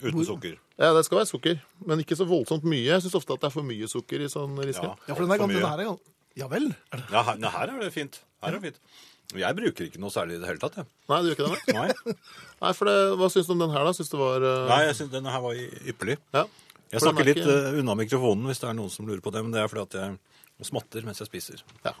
Uten 0.00 0.24
sukker. 0.24 0.56
Ja, 0.80 0.94
det 0.96 1.04
skal 1.04 1.20
være 1.20 1.28
sukker, 1.28 1.58
men 1.84 2.00
ikke 2.00 2.16
så 2.16 2.24
voldsomt 2.28 2.64
mye. 2.64 2.86
Jeg 2.86 3.04
syns 3.04 3.18
ofte 3.18 3.36
at 3.36 3.42
det 3.42 3.50
er 3.50 3.54
for 3.58 3.66
mye 3.68 3.88
sukker 3.90 4.22
i 4.24 4.30
sånn 4.32 4.56
riskrem. 4.64 4.94
Ja, 5.04 5.14
for 5.16 5.26
den, 5.26 5.34
er, 5.34 5.42
for 5.42 5.52
den 5.52 5.66
her 5.68 5.82
er 5.84 6.40
Ja 6.40 6.46
vel? 6.48 6.70
Er 6.94 7.02
det? 7.02 7.06
Ja, 7.12 7.24
her, 7.26 7.40
nei, 7.42 7.50
her 7.52 7.72
er 7.74 7.82
det 7.84 7.90
fint. 7.92 8.20
Her 8.40 8.54
er 8.54 8.60
det 8.60 8.70
fint. 8.70 8.80
Jeg 9.38 9.54
bruker 9.58 9.86
ikke 9.86 10.00
noe 10.02 10.10
særlig 10.10 10.38
i 10.38 10.40
det 10.42 10.48
hele 10.48 10.62
tatt, 10.62 10.80
jeg. 10.80 10.88
Nei, 11.10 11.18
du 11.22 11.28
gjør 11.30 11.36
ikke 11.36 11.50
det? 11.52 11.74
Nei, 11.76 12.14
Nei, 12.64 12.72
for 12.74 12.88
det, 12.90 12.96
Hva 13.20 13.28
syns 13.30 13.46
du 13.50 13.52
om 13.54 13.60
den 13.62 13.74
her, 13.74 13.84
da? 13.86 13.92
Syns 13.94 14.10
du 14.10 14.16
var 14.18 14.42
uh... 14.42 14.64
nei 14.70 14.80
jeg 14.88 14.96
synes 14.98 15.12
denne 15.12 15.34
her 15.34 15.44
var 15.44 15.60
ypperlig. 15.92 16.16
Ja. 16.34 16.46
Jeg 16.90 17.04
snakker 17.04 17.22
ikke... 17.22 17.28
litt 17.28 17.42
ikke- 17.44 17.58
eh, 17.68 17.78
unna 17.82 17.94
mikrofonen 18.00 18.48
hvis 18.50 18.62
det 18.64 18.70
er 18.72 18.78
noen 18.80 18.90
som 18.90 19.06
lurer 19.06 19.22
på 19.22 19.30
det, 19.34 19.44
men 19.46 19.54
det 19.54 19.62
er 19.62 19.70
fordi 19.70 19.84
at 19.86 19.98
jeg 20.00 20.66
smatter 20.70 21.06
mens 21.06 21.22
jeg 21.22 21.30
spiser. 21.30 21.62
Ja. 21.86 21.92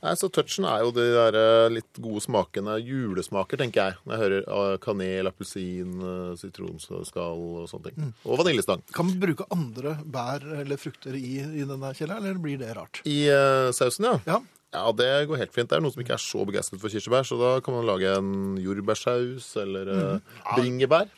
Nei, 0.00 0.14
så 0.16 0.30
Touchen 0.32 0.64
er 0.64 0.84
jo 0.84 0.92
de 0.96 1.06
der 1.12 1.36
eh, 1.36 1.72
litt 1.76 1.98
gode 2.00 2.22
smakene. 2.24 2.78
Julesmaker, 2.80 3.60
tenker 3.60 3.82
jeg. 3.82 3.98
Når 4.04 4.14
jeg 4.14 4.22
hører 4.24 4.46
eh, 4.46 4.76
kanel, 4.80 5.28
appelsin, 5.28 5.90
eh, 6.00 6.30
sitronskall 6.40 7.42
og 7.64 7.66
sånne 7.68 7.90
ting. 7.90 8.14
Og 8.24 8.40
vaniljestang. 8.40 8.84
Kan 8.96 9.10
man 9.10 9.20
bruke 9.20 9.48
andre 9.52 9.98
bær 10.04 10.46
eller 10.62 10.80
frukter 10.80 11.18
i, 11.18 11.42
i 11.44 11.66
denne 11.68 11.92
kjelleren, 11.92 12.24
eller 12.24 12.40
blir 12.40 12.62
det 12.62 12.72
rart? 12.78 13.02
I 13.04 13.18
uh, 13.28 13.68
sausen, 13.76 14.08
ja. 14.08 14.16
Ja. 14.28 14.40
Ja, 14.70 14.84
det 14.94 15.08
går 15.26 15.40
helt 15.40 15.54
fint. 15.54 15.70
Det 15.70 15.76
er 15.76 15.82
noen 15.82 15.92
som 15.92 16.02
ikke 16.04 16.14
er 16.14 16.22
så 16.22 16.44
begeistret 16.46 16.78
for 16.78 16.92
kirsebær, 16.92 17.26
så 17.26 17.38
da 17.40 17.56
kan 17.64 17.74
man 17.74 17.88
lage 17.88 18.12
en 18.14 18.54
jordbærsaus 18.62 19.48
eller 19.58 19.90
eh, 19.90 20.36
bringebær. 20.54 21.10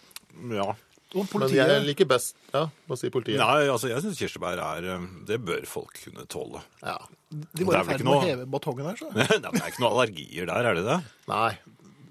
Ja. 0.54 0.70
Og 1.14 1.28
Men 1.36 1.48
jeg 1.52 1.82
liker 1.84 2.06
best 2.08 2.36
Ja, 2.54 2.66
hva 2.88 2.96
sier 2.96 3.10
politiet? 3.12 3.36
Nei, 3.40 3.66
altså 3.68 3.90
jeg 3.90 4.00
syns 4.04 4.18
kirsebær 4.20 4.58
er 4.64 4.86
eh, 4.94 5.06
Det 5.28 5.38
bør 5.44 5.66
folk 5.68 5.92
kunne 6.04 6.24
tåle. 6.26 6.62
Ja. 6.82 6.96
De 7.30 7.44
det 7.60 7.66
var 7.68 7.78
er 7.80 7.84
i 7.84 7.90
ferd 7.90 8.04
med 8.04 8.08
med 8.08 8.16
å 8.16 8.26
heve 8.26 8.46
batongen 8.54 8.86
her, 8.88 8.96
så 9.00 9.10
Nei, 9.16 9.26
men 9.28 9.46
det 9.52 9.62
er 9.62 9.70
ikke 9.72 9.82
noen 9.84 9.92
allergier 9.92 10.46
der, 10.48 10.68
er 10.70 10.74
det 10.80 10.84
det? 10.88 10.98
Nei. 11.28 11.52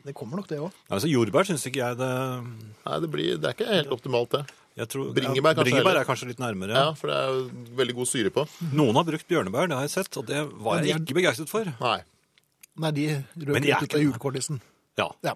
det 0.05 0.13
kommer 0.17 0.37
nok, 0.41 0.47
det 0.49 0.59
òg. 0.61 0.71
Altså 0.89 1.09
Jordbær 1.11 1.45
syns 1.49 1.65
ikke 1.69 1.81
jeg 1.83 1.97
det 1.99 2.11
Nei, 2.45 2.99
det, 3.03 3.09
blir, 3.13 3.35
det 3.41 3.49
er 3.51 3.57
ikke 3.57 3.69
helt 3.73 3.91
optimalt, 3.93 4.31
det. 4.37 4.43
jeg 4.81 4.89
tror, 4.89 5.11
Bringebær 5.17 5.53
kanskje 5.57 5.67
Bringebær 5.69 5.99
er 5.99 6.07
kanskje 6.09 6.29
litt 6.31 6.39
nærmere. 6.41 6.73
Ja, 6.73 6.87
For 6.97 7.11
det 7.11 7.17
er 7.19 7.35
jo 7.35 7.75
veldig 7.81 7.95
god 7.99 8.09
syre 8.09 8.31
på. 8.33 8.45
Noen 8.73 8.97
har 8.97 9.05
brukt 9.11 9.27
bjørnebær, 9.29 9.69
det 9.69 9.77
har 9.77 9.85
jeg 9.85 9.93
sett, 9.97 10.17
og 10.17 10.25
det 10.29 10.41
var 10.65 10.81
jeg 10.81 10.95
er- 10.95 11.03
ikke 11.05 11.17
begeistret 11.19 11.49
for. 11.53 11.69
Nei. 11.81 11.99
Nei, 12.81 12.91
de 12.97 13.05
røk 13.45 13.57
ut 13.61 13.69
av 13.75 13.85
ikke- 13.85 14.59
Ja. 14.97 15.09
Ja. 15.25 15.35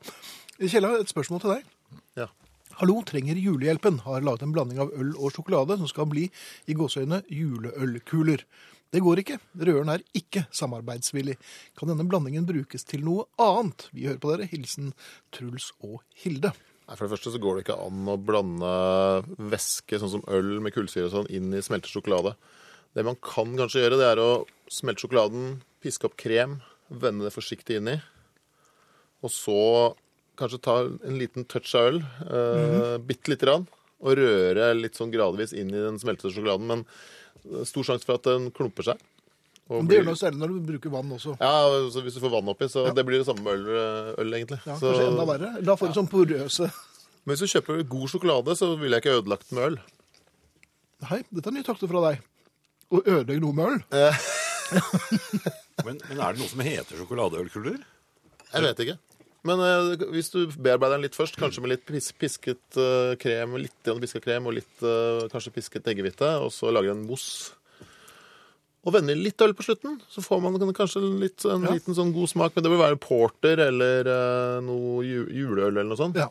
Kjella, 0.59 0.95
et 1.03 1.11
spørsmål 1.11 1.41
til 1.43 1.51
deg. 1.57 1.63
Hallo, 2.75 2.97
trenger 3.07 3.37
julehjelpen. 3.39 4.01
Har 4.03 4.23
laget 4.27 4.41
en 4.43 4.51
blanding 4.51 4.81
av 4.83 4.89
øl 4.99 5.13
og 5.15 5.31
sjokolade 5.31 5.77
som 5.79 5.87
skal 5.87 6.09
bli 6.11 6.25
i 6.67 6.73
gåseøyne 6.75 7.21
juleølkuler. 7.31 8.43
Det 8.91 8.99
går 8.99 9.21
ikke. 9.21 9.37
Røren 9.69 9.93
er 9.93 10.03
ikke 10.17 10.43
samarbeidsvillig. 10.51 11.37
Kan 11.79 11.93
denne 11.93 12.03
blandingen 12.11 12.43
brukes 12.49 12.83
til 12.83 13.05
noe 13.07 13.29
annet? 13.39 13.87
Vi 13.95 14.09
hører 14.09 14.19
på 14.19 14.33
dere. 14.33 14.49
Hilsen 14.51 14.91
Truls 15.31 15.69
og 15.79 16.01
Hilde. 16.19 16.51
Nei, 16.83 16.97
For 16.99 17.07
det 17.07 17.15
første 17.15 17.31
så 17.31 17.43
går 17.45 17.55
det 17.55 17.63
ikke 17.63 17.79
an 17.79 18.11
å 18.11 18.19
blande 18.19 18.75
væske, 19.39 19.95
sånn 20.01 20.17
som 20.17 20.27
øl 20.27 20.57
med 20.59 20.75
kullsyre 20.75 21.07
og 21.07 21.15
sånn, 21.15 21.31
inn 21.31 21.55
i 21.55 21.63
smeltet 21.63 21.95
sjokolade. 21.95 22.35
Det 22.91 23.07
man 23.07 23.15
kan 23.23 23.55
kanskje 23.55 23.85
gjøre, 23.85 24.03
det 24.03 24.11
er 24.11 24.19
å 24.19 24.31
smelte 24.67 25.07
sjokoladen, 25.07 25.61
piske 25.79 26.11
opp 26.11 26.19
krem, 26.19 26.59
vende 26.91 27.29
det 27.29 27.37
forsiktig 27.39 27.79
inn 27.79 27.95
i, 27.95 28.01
og 29.23 29.31
så 29.31 29.61
kanskje 30.37 30.61
ta 30.61 30.75
en 30.85 31.17
liten 31.19 31.45
touch 31.49 31.73
av 31.75 31.87
øl, 31.93 31.99
eh, 32.27 32.97
bitte 33.01 33.31
lite 33.33 33.45
grann, 33.47 33.67
og 34.01 34.17
røre 34.19 34.69
litt 34.77 34.95
sånn 34.99 35.11
gradvis 35.13 35.53
inn 35.53 35.69
i 35.73 35.81
den 35.81 35.97
smeltede 36.01 36.33
sjokoladen. 36.35 36.67
Men 36.67 36.85
er 37.61 37.65
stor 37.69 37.83
sjanse 37.87 38.05
for 38.07 38.15
at 38.19 38.23
den 38.27 38.49
klumper 38.51 38.83
seg. 38.91 38.97
og 39.69 39.79
Men 39.81 39.87
det 39.87 39.89
blir- 39.89 40.03
gjør 40.03 40.05
noe 40.11 40.21
særlig 40.21 40.39
når 40.41 40.47
du 40.53 40.59
bruker 40.71 40.91
vann 40.93 41.09
også. 41.15 41.37
Ja, 41.39 41.89
så 41.89 42.01
hvis 42.05 42.13
du 42.13 42.19
får 42.21 42.31
vann 42.35 42.49
oppi, 42.53 42.65
så 42.69 42.93
det 42.93 43.05
blir 43.05 43.17
det 43.23 43.25
samme 43.25 43.41
med 43.41 43.53
øl, 43.65 44.15
øl 44.19 44.33
egentlig. 44.37 44.59
Ja, 44.65 44.75
så, 44.77 44.91
kanskje 44.93 45.07
enda 45.09 45.25
verre. 45.25 45.63
Da 45.65 45.75
får 45.75 45.87
du 45.93 45.99
sånn 45.99 46.09
porøse 46.11 46.71
Men 47.25 47.35
hvis 47.35 47.39
du 47.41 47.47
kjøper 47.59 47.87
god 47.89 48.07
sjokolade, 48.09 48.53
så 48.55 48.77
ville 48.77 48.93
jeg 48.99 49.01
ikke 49.03 49.17
ødelagt 49.23 49.51
med 49.51 49.63
øl. 49.71 49.77
Hei, 51.09 51.23
dette 51.33 51.47
er 51.47 51.51
nye 51.57 51.63
takter 51.65 51.87
fra 51.89 52.01
deg. 52.11 52.21
Å 52.93 53.01
ødelegge 53.01 53.41
noe 53.41 53.53
med 53.53 53.65
øl? 53.65 53.81
Men, 55.85 55.99
men 56.09 56.19
er 56.21 56.33
det 56.33 56.39
noe 56.41 56.49
som 56.49 56.61
heter 56.65 56.97
sjokoladeølkuler? 56.97 57.81
Jeg 58.53 58.63
vet 58.63 58.79
ikke. 58.85 58.95
Men 59.45 59.61
eh, 59.61 60.05
hvis 60.15 60.31
du 60.33 60.39
bearbeider 60.55 60.95
den 60.97 61.05
litt 61.05 61.17
først, 61.17 61.37
kanskje 61.37 61.61
med 61.61 61.75
litt 61.75 61.83
pis 61.85 62.07
pisket 62.17 62.79
eh, 62.81 63.13
krem, 63.21 63.53
litt 63.61 63.91
pisket 64.01 64.23
krem 64.25 64.47
og 64.49 64.55
litt 64.57 64.81
eh, 64.81 65.27
kanskje 65.33 65.53
pisket 65.53 65.85
eggehvite, 65.91 66.31
og 66.41 66.49
så 66.55 66.71
lager 66.73 66.95
en 66.95 67.05
mousse 67.05 67.53
og 68.85 68.93
vender 68.93 69.17
litt 69.17 69.41
øl 69.41 69.55
på 69.57 69.63
slutten, 69.65 69.95
så 70.13 70.21
får 70.21 70.41
man 70.43 70.59
kanskje 70.77 71.01
litt, 71.17 71.41
en 71.49 71.63
Ja. 71.65 71.71
liten 71.73 71.95
sånn 71.97 72.11
god 72.13 72.29
smak. 72.29 72.51
Men 72.53 72.63
det 72.67 72.69
bør 72.69 72.83
være 72.83 72.99
porter 73.01 73.57
eller 73.63 74.05
eh, 74.05 74.59
noe 74.61 74.99
ju 75.01 75.23
juleøl 75.33 75.71
eller 75.73 75.87
noe 75.89 75.97
sånt. 75.97 76.19
Ja. 76.21 76.27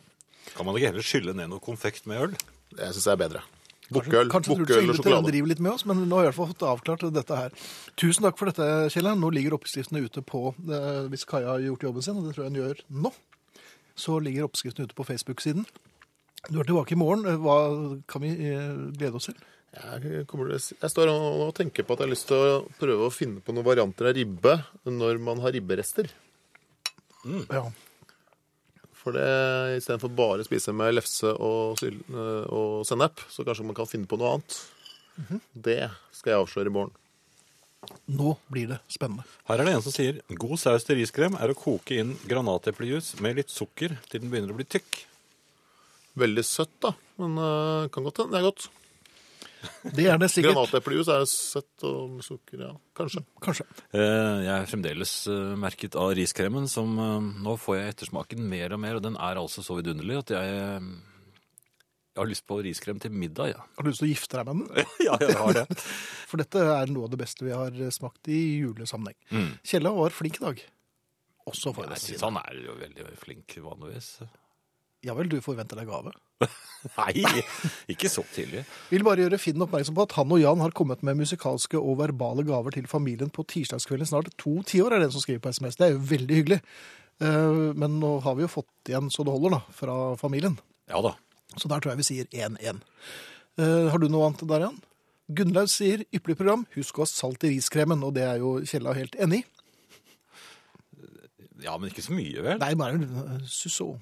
Kan 0.55 0.63
man 0.67 0.77
ikke 0.79 0.93
heller 0.93 1.03
skylle 1.03 1.33
ned 1.35 1.51
noe 1.51 1.59
konfekt 1.59 2.07
med 2.07 2.21
øl? 2.29 2.37
Det 2.71 2.93
syns 2.95 3.09
jeg 3.09 3.11
er 3.17 3.19
bedre. 3.25 3.41
Bukkøl 3.93 4.31
og 4.31 4.33
sjokolade. 4.33 4.69
Kanskje 4.71 4.97
sjokolade. 4.97 5.31
driver 5.31 5.51
litt 5.51 5.61
med 5.61 5.71
oss, 5.75 5.85
men 5.85 6.03
nå 6.09 6.17
har 6.17 6.25
vi 6.25 6.27
i 6.27 6.29
hvert 6.31 6.39
fall 6.39 6.51
fått 6.53 6.65
avklart 6.65 7.05
dette 7.13 7.39
her. 7.39 7.55
Tusen 8.01 8.25
takk 8.25 8.39
for 8.39 8.49
dette, 8.49 8.67
Kjell. 8.93 9.11
Nå 9.21 9.29
ligger 9.35 9.57
oppskriftene 9.59 10.01
ute 10.05 10.23
på 10.25 10.47
eh, 10.57 11.05
Hvis 11.11 11.27
Kaja 11.29 11.53
har 11.53 11.65
gjort 11.65 11.85
jobben 11.85 12.05
sin, 12.05 12.17
og 12.17 12.25
det 12.25 12.35
tror 12.35 12.47
jeg 12.47 12.53
hun 12.53 12.61
gjør 12.63 12.81
nå, 13.05 13.11
så 13.95 14.17
ligger 14.23 14.47
oppskriftene 14.47 14.89
ute 14.89 14.97
på 14.97 15.05
Facebook-siden. 15.07 15.67
Du 16.49 16.59
er 16.61 16.67
tilbake 16.67 16.93
i 16.93 16.99
morgen. 16.99 17.25
Hva 17.41 17.57
kan 18.09 18.25
vi 18.25 18.33
eh, 18.49 18.73
glede 18.97 19.21
oss 19.21 19.29
til? 19.29 19.37
Jeg, 19.75 20.23
kommer, 20.31 20.53
jeg 20.55 20.89
står 20.91 21.09
og 21.11 21.49
tenker 21.57 21.83
på 21.83 21.95
at 21.95 22.01
jeg 22.01 22.07
har 22.07 22.13
lyst 22.13 22.29
til 22.29 22.39
å 22.39 22.59
prøve 22.79 23.09
å 23.09 23.13
finne 23.13 23.41
på 23.43 23.51
noen 23.51 23.67
varianter 23.67 24.07
av 24.07 24.15
ribbe 24.15 24.53
når 24.87 25.19
man 25.19 25.41
har 25.43 25.51
ribberester. 25.51 26.07
Ja. 27.51 27.65
For 29.05 29.13
det 29.13 29.77
istedenfor 29.77 30.09
bare 30.17 30.41
å 30.41 30.47
spise 30.47 30.73
med 30.73 30.95
lefse 30.95 31.29
og, 31.29 31.77
øh, 31.85 32.45
og 32.49 32.85
sennep, 32.89 33.21
så 33.29 33.45
kanskje 33.45 33.67
man 33.69 33.77
kan 33.77 33.89
finne 33.89 34.09
på 34.09 34.17
noe 34.17 34.39
annet. 34.39 34.55
Det 35.53 35.83
skal 36.11 36.33
jeg 36.33 36.41
avsløre 36.41 36.71
i 36.71 36.73
morgen. 36.73 36.95
Nå 38.09 38.35
blir 38.49 38.71
det 38.71 38.79
spennende. 38.89 39.25
Her 39.45 39.61
er 39.61 39.67
det 39.67 39.75
en 39.77 39.83
som 39.85 39.93
sier 39.93 40.17
god 40.41 40.57
saus 40.57 40.87
til 40.87 40.97
riskrem 40.99 41.37
er 41.37 41.51
å 41.53 41.57
koke 41.57 41.99
inn 42.01 42.15
granateplejus 42.25 43.13
med 43.21 43.37
litt 43.37 43.53
sukker 43.53 43.93
til 44.09 44.23
den 44.23 44.31
begynner 44.31 44.55
å 44.55 44.57
bli 44.57 44.65
tykk. 44.65 45.03
Veldig 46.17 46.45
søtt, 46.47 46.73
da. 46.81 46.95
Men 47.21 47.37
uh, 47.37 47.85
kan 47.93 48.05
godt 48.07 48.23
hende 48.23 48.33
det 48.33 48.41
er 48.41 48.47
godt. 48.47 48.69
Det 49.95 50.05
er 50.11 50.19
det 50.21 50.29
sikkert. 50.33 50.53
Granateplejus 50.55 51.09
er 51.13 51.25
søtt 51.29 51.85
og 51.87 52.19
sukker, 52.25 52.61
ja. 52.67 52.69
Kanskje. 52.97 53.23
Kanskje. 53.43 53.65
Eh, 53.95 54.43
Jeg 54.45 54.53
er 54.55 54.69
fremdeles 54.69 55.13
eh, 55.31 55.55
merket 55.61 55.97
av 55.99 56.13
riskremen, 56.17 56.69
som 56.71 56.93
eh, 56.99 57.27
nå 57.45 57.55
får 57.61 57.77
jeg 57.79 57.95
ettersmaken 57.95 58.45
mer 58.51 58.75
og 58.77 58.81
mer, 58.85 58.99
og 58.99 59.05
den 59.07 59.17
er 59.17 59.41
altså 59.41 59.63
så 59.65 59.77
vidunderlig 59.79 60.19
at 60.23 60.33
jeg, 60.37 60.53
jeg 62.15 62.21
har 62.21 62.29
lyst 62.31 62.45
på 62.47 62.59
riskrem 62.63 63.01
til 63.03 63.11
middag, 63.11 63.53
ja. 63.55 63.65
Har 63.75 63.83
du 63.87 63.91
lyst 63.91 64.03
til 64.03 64.09
å 64.09 64.13
gifte 64.13 64.39
deg 64.39 64.47
med 64.51 64.71
den? 64.75 64.87
ja, 65.09 65.17
jeg 65.21 65.35
har 65.41 65.57
det. 65.61 65.65
For 66.29 66.41
dette 66.41 66.63
er 66.77 66.93
noe 66.95 67.09
av 67.09 67.13
det 67.15 67.21
beste 67.25 67.45
vi 67.47 67.53
har 67.55 67.75
smakt 67.95 68.31
i 68.31 68.39
julesammenheng. 68.63 69.17
Mm. 69.35 69.51
Kjella 69.67 69.91
var 69.97 70.15
flink 70.15 70.39
i 70.41 70.45
dag. 70.47 70.63
Også 71.45 71.69
for 71.75 71.85
Jeg 71.85 71.93
det 71.93 72.01
synes 72.01 72.23
han 72.25 72.37
er 72.41 72.55
jo 72.57 72.73
veldig 72.79 73.03
flink 73.21 73.53
vanligvis. 73.61 74.07
Ja 75.05 75.13
vel, 75.17 75.27
du 75.29 75.37
forventer 75.45 75.77
deg 75.77 75.87
gave. 75.91 76.11
Nei, 76.97 77.23
ikke 77.93 78.09
så 78.11 78.23
tidlig. 78.35 78.63
Vil 78.91 79.05
bare 79.05 79.23
gjøre 79.25 79.39
Finn 79.41 79.61
oppmerksom 79.63 79.95
på 79.97 80.03
at 80.05 80.15
han 80.17 80.33
og 80.33 80.41
Jan 80.41 80.61
har 80.61 80.73
kommet 80.77 81.01
med 81.05 81.17
musikalske 81.21 81.77
og 81.79 81.99
verbale 82.01 82.43
gaver 82.45 82.75
til 82.75 82.87
familien 82.89 83.29
på 83.33 83.45
tirsdagskvelden. 83.53 84.09
Snart 84.09 84.31
to 84.41 84.57
tiår 84.67 84.93
er 84.97 85.01
det 85.03 85.09
en 85.09 85.15
som 85.15 85.23
skriver 85.23 85.43
på 85.45 85.53
SMS. 85.55 85.77
Det 85.79 85.87
er 85.87 85.93
jo 85.95 86.03
veldig 86.11 86.39
hyggelig. 86.41 86.59
Eh, 87.23 87.61
Men 87.79 87.99
nå 88.01 88.15
har 88.25 88.35
vi 88.37 88.45
jo 88.45 88.51
fått 88.57 88.91
igjen 88.91 89.07
så 89.13 89.23
det 89.25 89.33
holder, 89.37 89.55
da, 89.57 89.61
fra 89.77 89.95
familien. 90.19 90.57
Ja 90.91 91.01
da. 91.05 91.15
Så 91.55 91.69
der 91.71 91.79
tror 91.81 91.93
jeg 91.95 92.01
vi 92.03 92.09
sier 92.09 92.29
1-1. 92.33 92.81
Eh, 93.61 93.87
Har 93.93 94.01
du 94.01 94.09
noe 94.11 94.27
annet 94.27 94.43
der, 94.49 94.65
Jan? 94.67 94.81
Gunnlaug 95.37 95.69
sier 95.73 96.03
ypperlig 96.13 96.35
program, 96.37 96.65
husk 96.75 96.99
å 96.99 97.05
ha 97.05 97.09
salt 97.09 97.45
i 97.47 97.55
riskremen, 97.55 98.03
og 98.05 98.11
det 98.17 98.25
er 98.27 98.41
jo 98.43 98.59
Kjella 98.67 98.91
helt 98.93 99.15
enig 99.17 99.39
i. 99.41 99.45
Ja, 101.63 101.77
men 101.79 101.89
ikke 101.89 102.03
så 102.05 102.13
mye, 102.13 102.43
vel? 102.45 102.59
Nei, 102.61 102.73
bare 102.77 103.39
susso. 103.49 103.95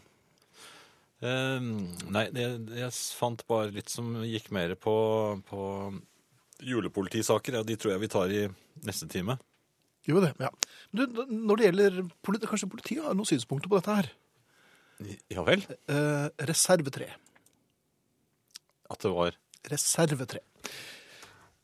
Eh, 1.23 1.67
nei, 2.11 2.25
det, 2.35 2.47
jeg 2.75 2.91
fant 3.15 3.45
bare 3.47 3.71
litt 3.75 3.91
som 3.91 4.17
gikk 4.27 4.49
mer 4.55 4.75
på, 4.79 4.95
på 5.47 5.63
julepolitisaker. 6.63 7.59
Ja, 7.59 7.65
de 7.67 7.77
tror 7.79 7.95
jeg 7.95 8.03
vi 8.03 8.11
tar 8.11 8.33
i 8.33 8.43
neste 8.83 9.07
time. 9.11 9.37
Jo, 10.09 10.19
det. 10.19 10.33
Ja. 10.43 10.49
Du, 10.91 11.05
når 11.29 11.59
det 11.59 11.69
gjelder 11.69 12.01
politi, 12.25 12.49
Kanskje 12.49 12.71
politiet 12.71 13.05
har 13.05 13.15
noen 13.15 13.29
synspunkter 13.29 13.71
på 13.71 13.79
dette 13.79 13.99
her? 14.01 14.11
Ja 15.31 15.43
vel? 15.47 15.63
Eh, 15.89 16.27
reservetre. 16.49 17.07
At 18.91 19.01
det 19.03 19.11
var 19.13 19.39
Reservetre. 19.71 20.41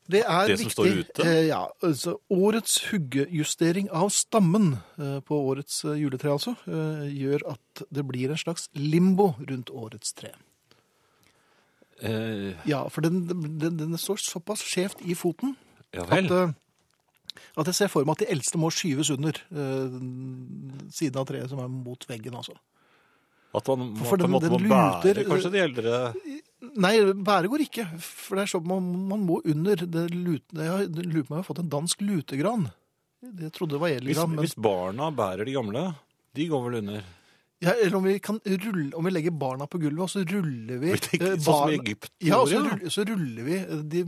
Det 0.10 0.24
er 0.26 0.48
Det 0.48 0.58
som 0.58 0.66
viktig. 0.66 0.74
står 0.74 1.00
ute? 1.04 1.24
Eh, 1.30 1.48
ja, 1.48 1.68
altså 1.86 2.16
Årets 2.34 2.80
huggejustering 2.90 3.90
av 3.94 4.10
stammen 4.10 4.80
eh, 4.98 5.20
på 5.22 5.38
årets 5.52 5.84
eh, 5.86 6.00
juletre, 6.02 6.32
altså, 6.34 6.56
eh, 6.66 7.06
gjør 7.14 7.46
at 7.52 7.84
det 7.94 8.06
blir 8.10 8.32
en 8.34 8.38
slags 8.42 8.70
limbo 8.74 9.36
rundt 9.40 9.70
årets 9.70 10.14
tre. 10.18 10.32
eh, 12.02 12.54
Ja, 12.66 12.88
for 12.90 13.02
den, 13.02 13.28
den, 13.60 13.78
den 13.78 13.98
står 13.98 14.18
såpass 14.24 14.64
skjevt 14.66 15.02
i 15.06 15.14
foten 15.18 15.56
Ja 15.94 16.04
at 16.10 16.56
At 17.58 17.68
jeg 17.70 17.76
ser 17.76 17.88
for 17.92 18.04
meg 18.06 18.18
at 18.18 18.26
de 18.26 18.32
eldste 18.34 18.58
må 18.60 18.70
skyves 18.74 19.10
under 19.14 19.38
siden 20.92 21.18
av 21.22 21.26
treet 21.30 21.50
som 21.50 21.60
er 21.64 21.70
mot 21.72 22.02
veggen. 22.10 22.34
altså. 22.36 22.54
At 23.56 23.68
man 23.68 23.94
må, 23.94 24.06
For 24.06 24.18
på 24.18 24.26
en 24.26 24.26
den- 24.26 24.32
måte 24.32 24.50
den 24.50 24.68
må 24.68 24.74
bære 24.74 25.24
kanskje 25.26 25.52
de 25.52 25.62
eldre 25.64 26.14
Nei, 26.60 26.94
bære 27.16 27.48
går 27.52 27.64
ikke. 27.64 27.86
For 28.04 28.36
det 28.36 28.46
er 28.46 28.52
sånn 28.52 28.68
man, 28.68 28.90
man 29.10 29.24
må 29.24 29.40
under. 29.48 29.86
Det 29.88 30.10
lut, 30.12 30.44
jeg 30.52 30.90
lurer 30.98 31.24
på 31.24 31.32
om 31.32 31.38
jeg 31.38 31.42
har 31.42 31.48
fått 31.48 31.64
en 31.64 31.72
dansk 31.72 32.04
lutegran. 32.04 32.68
Det 33.20 33.52
trodde 33.56 33.78
det 33.78 33.84
var 33.84 33.94
hvis. 33.94 34.20
Men, 34.20 34.44
hvis 34.44 34.58
barna 34.60 35.10
bærer 35.16 35.48
de 35.48 35.56
gamle, 35.56 35.86
de 36.36 36.50
går 36.52 36.66
vel 36.68 36.78
under? 36.82 37.08
Ja, 37.62 37.74
eller 37.76 37.96
om 37.98 38.04
vi, 38.08 38.14
kan 38.24 38.38
rulle, 38.46 38.94
om 38.96 39.04
vi 39.04 39.12
legger 39.12 39.32
barna 39.36 39.66
på 39.68 39.80
gulvet, 39.82 40.00
og 40.06 40.10
så 40.14 40.22
ruller 40.24 40.78
vi 40.80 40.94
tenker 40.96 41.34
eh, 41.34 41.40
sånn 41.44 41.58
som 41.58 41.72
i 41.74 41.76
Egypt. 41.76 42.10
Ja, 42.24 42.38
og 42.40 42.48
så, 42.48 42.62
ruller, 42.64 42.94
så 42.96 43.04
ruller 43.10 43.44
vi 43.50 43.58
eh, 43.60 43.82
de 43.96 44.04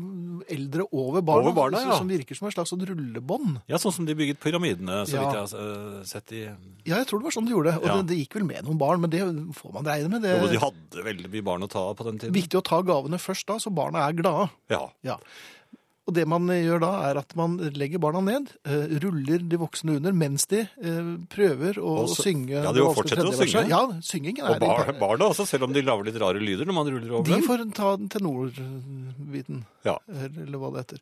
eldre 0.56 0.86
over 0.92 1.22
barna, 1.22 1.50
Over 1.50 1.58
barna, 1.58 1.82
ja. 1.84 1.98
som 2.00 2.08
virker 2.12 2.38
som 2.40 2.48
et 2.48 2.56
slags 2.56 2.72
sånn 2.72 2.86
rullebånd. 2.88 3.60
ja, 3.68 3.76
sånn 3.82 3.96
som 3.98 4.08
de 4.08 4.16
bygget 4.16 4.40
pyramidene, 4.44 5.02
så 5.06 5.18
Ja. 5.20 5.26
vidt 5.26 5.36
jeg 5.36 5.44
har 5.44 6.00
eh, 6.00 6.04
sett 6.08 6.32
i 6.32 6.42
Ja, 6.88 6.96
jeg 7.02 7.08
tror 7.12 7.20
det 7.20 7.28
var 7.30 7.36
sånn 7.38 7.46
de 7.46 7.56
gjorde. 7.58 7.76
Og 7.82 7.86
Ja. 7.92 7.98
det, 8.02 8.08
det 8.14 8.20
gikk 8.24 8.40
vel 8.40 8.48
med 8.48 8.64
noen 8.66 8.78
barn, 8.82 9.02
men 9.04 9.10
det 9.12 9.22
får 9.60 9.74
man 9.74 9.84
regne 9.86 10.10
med. 10.16 10.22
Det 10.24 10.36
Jo, 10.40 10.48
de 10.48 10.64
hadde 10.64 11.06
veldig 11.12 11.30
mye 11.36 11.44
barn 11.52 11.64
å 11.64 11.70
ta 11.70 11.80
av 11.92 11.96
på 12.00 12.08
den 12.08 12.20
tiden. 12.24 12.34
viktig 12.34 12.58
å 12.58 12.64
ta 12.64 12.82
gavene 12.82 13.20
først 13.20 13.46
da, 13.52 13.60
så 13.60 13.70
barna 13.74 14.08
er 14.08 14.14
glade. 14.14 14.50
Ja. 14.72 14.86
Ja. 15.04 15.18
Og 16.10 16.16
det 16.18 16.24
man 16.28 16.48
gjør 16.50 16.80
da, 16.82 16.90
er 17.12 17.18
at 17.22 17.36
man 17.38 17.60
legger 17.78 18.00
barna 18.02 18.22
ned, 18.26 18.48
eh, 18.66 18.88
ruller 19.04 19.44
de 19.48 19.58
voksne 19.62 19.98
under 20.00 20.12
mens 20.18 20.48
de 20.50 20.64
eh, 20.66 21.10
prøver 21.30 21.78
å 21.78 21.92
Og 22.02 22.10
så- 22.10 22.24
synge. 22.26 22.58
Ja, 22.58 22.72
de 22.74 22.82
fortsetter 22.82 23.30
å 23.30 23.36
synge. 23.38 23.70
Ja, 23.70 23.82
syngingen 24.02 24.42
er 24.48 24.56
Og 24.56 24.60
bar, 24.60 24.90
i- 24.90 24.98
barna 25.00 25.30
også, 25.30 25.46
selv 25.48 25.64
om 25.70 25.74
de 25.74 25.84
lager 25.86 26.04
litt 26.10 26.18
rare 26.20 26.42
lyder 26.42 26.66
når 26.66 26.74
man 26.74 26.88
ruller 26.90 27.12
over 27.14 27.24
De 27.24 27.32
dem. 27.38 27.44
får 27.46 27.74
ta 27.76 27.96
den 27.98 28.10
tenorbiten, 28.10 29.64
Ja. 29.86 29.98
eller 30.10 30.58
hva 30.58 30.74
det 30.74 30.88
heter. 30.88 31.00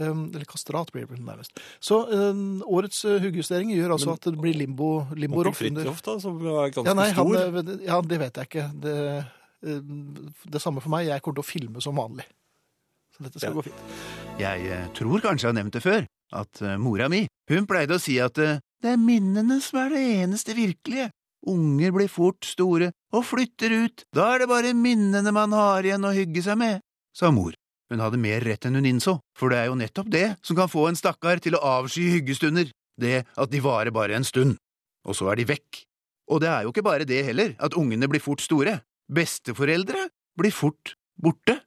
Um, 0.00 0.30
Eller 0.34 0.46
kastrat 0.46 0.90
blir 0.92 1.06
det 1.06 1.18
nærmest. 1.20 1.50
Så 1.78 2.08
um, 2.10 2.62
årets 2.66 3.04
uh, 3.04 3.18
huggjustering 3.20 3.68
gjør 3.70 3.92
altså 3.92 4.06
Men- 4.06 4.14
at 4.14 4.20
det 4.22 4.40
blir 4.40 4.54
limbo, 4.56 5.06
limbo 5.14 5.36
Onkel 5.44 5.44
roff 5.44 5.60
under 5.62 5.84
Fridtjof, 5.84 6.02
da, 6.02 6.18
som 6.18 6.38
er 6.40 6.70
ganske 6.72 6.86
ja, 6.86 6.94
nei, 6.94 7.12
stor. 7.12 7.36
Han, 7.36 7.80
ja, 7.84 8.00
det 8.00 8.18
vet 8.18 8.34
jeg 8.34 8.48
ikke. 8.48 8.80
Det, 8.80 9.26
det 10.50 10.60
samme 10.62 10.80
for 10.80 10.88
meg. 10.88 11.06
Jeg 11.06 11.20
kommer 11.22 11.42
til 11.42 11.44
å 11.44 11.50
filme 11.68 11.82
som 11.82 11.94
vanlig. 12.00 12.24
Så 13.20 13.26
dette 13.26 13.38
skal 13.40 13.52
Ja. 13.52 13.54
gå 13.60 13.62
fint. 13.68 13.80
Jeg 14.40 14.66
eh, 14.72 14.86
tror 14.96 15.20
kanskje 15.20 15.44
jeg 15.44 15.52
har 15.52 15.58
nevnt 15.60 15.74
det 15.76 15.82
før, 15.84 16.06
at 16.32 16.62
eh, 16.62 16.76
mora 16.80 17.08
mi, 17.12 17.26
hun 17.50 17.66
pleide 17.68 17.98
å 17.98 18.00
si 18.00 18.16
at 18.18 18.38
eh, 18.40 18.60
det 18.80 18.94
er 18.94 18.96
minnene 18.96 19.58
som 19.60 19.78
er 19.82 19.90
det 19.92 20.00
eneste 20.24 20.54
virkelige. 20.56 21.10
Unger 21.46 21.92
blir 21.92 22.08
fort 22.08 22.44
store 22.48 22.92
og 23.12 23.24
flytter 23.28 23.74
ut, 23.84 24.04
da 24.16 24.30
er 24.34 24.38
det 24.40 24.48
bare 24.48 24.72
minnene 24.72 25.32
man 25.32 25.52
har 25.52 25.84
igjen 25.84 26.04
å 26.04 26.14
hygge 26.16 26.42
seg 26.42 26.56
med, 26.56 26.80
sa 27.12 27.28
mor. 27.30 27.52
Hun 27.92 28.00
hadde 28.00 28.16
mer 28.22 28.40
rett 28.40 28.64
enn 28.64 28.78
hun 28.78 28.88
innså, 28.88 29.18
for 29.36 29.52
det 29.52 29.58
er 29.58 29.68
jo 29.68 29.76
nettopp 29.76 30.08
det 30.08 30.26
som 30.46 30.56
kan 30.56 30.68
få 30.70 30.88
en 30.88 30.96
stakkar 30.96 31.40
til 31.44 31.56
å 31.58 31.62
avsky 31.76 32.08
hyggestunder, 32.16 32.70
det 33.00 33.26
at 33.36 33.50
de 33.52 33.60
varer 33.60 33.92
bare 33.92 34.16
en 34.16 34.24
stund, 34.24 34.56
og 35.04 35.16
så 35.16 35.28
er 35.32 35.40
de 35.40 35.48
vekk. 35.52 35.84
Og 36.30 36.40
det 36.40 36.48
er 36.48 36.62
jo 36.64 36.72
ikke 36.72 36.86
bare 36.86 37.04
det 37.08 37.24
heller, 37.26 37.56
at 37.58 37.76
ungene 37.76 38.08
blir 38.08 38.22
fort 38.22 38.40
store, 38.40 38.78
besteforeldre 39.10 40.08
blir 40.38 40.54
fort 40.54 40.94
borte. 41.20 41.58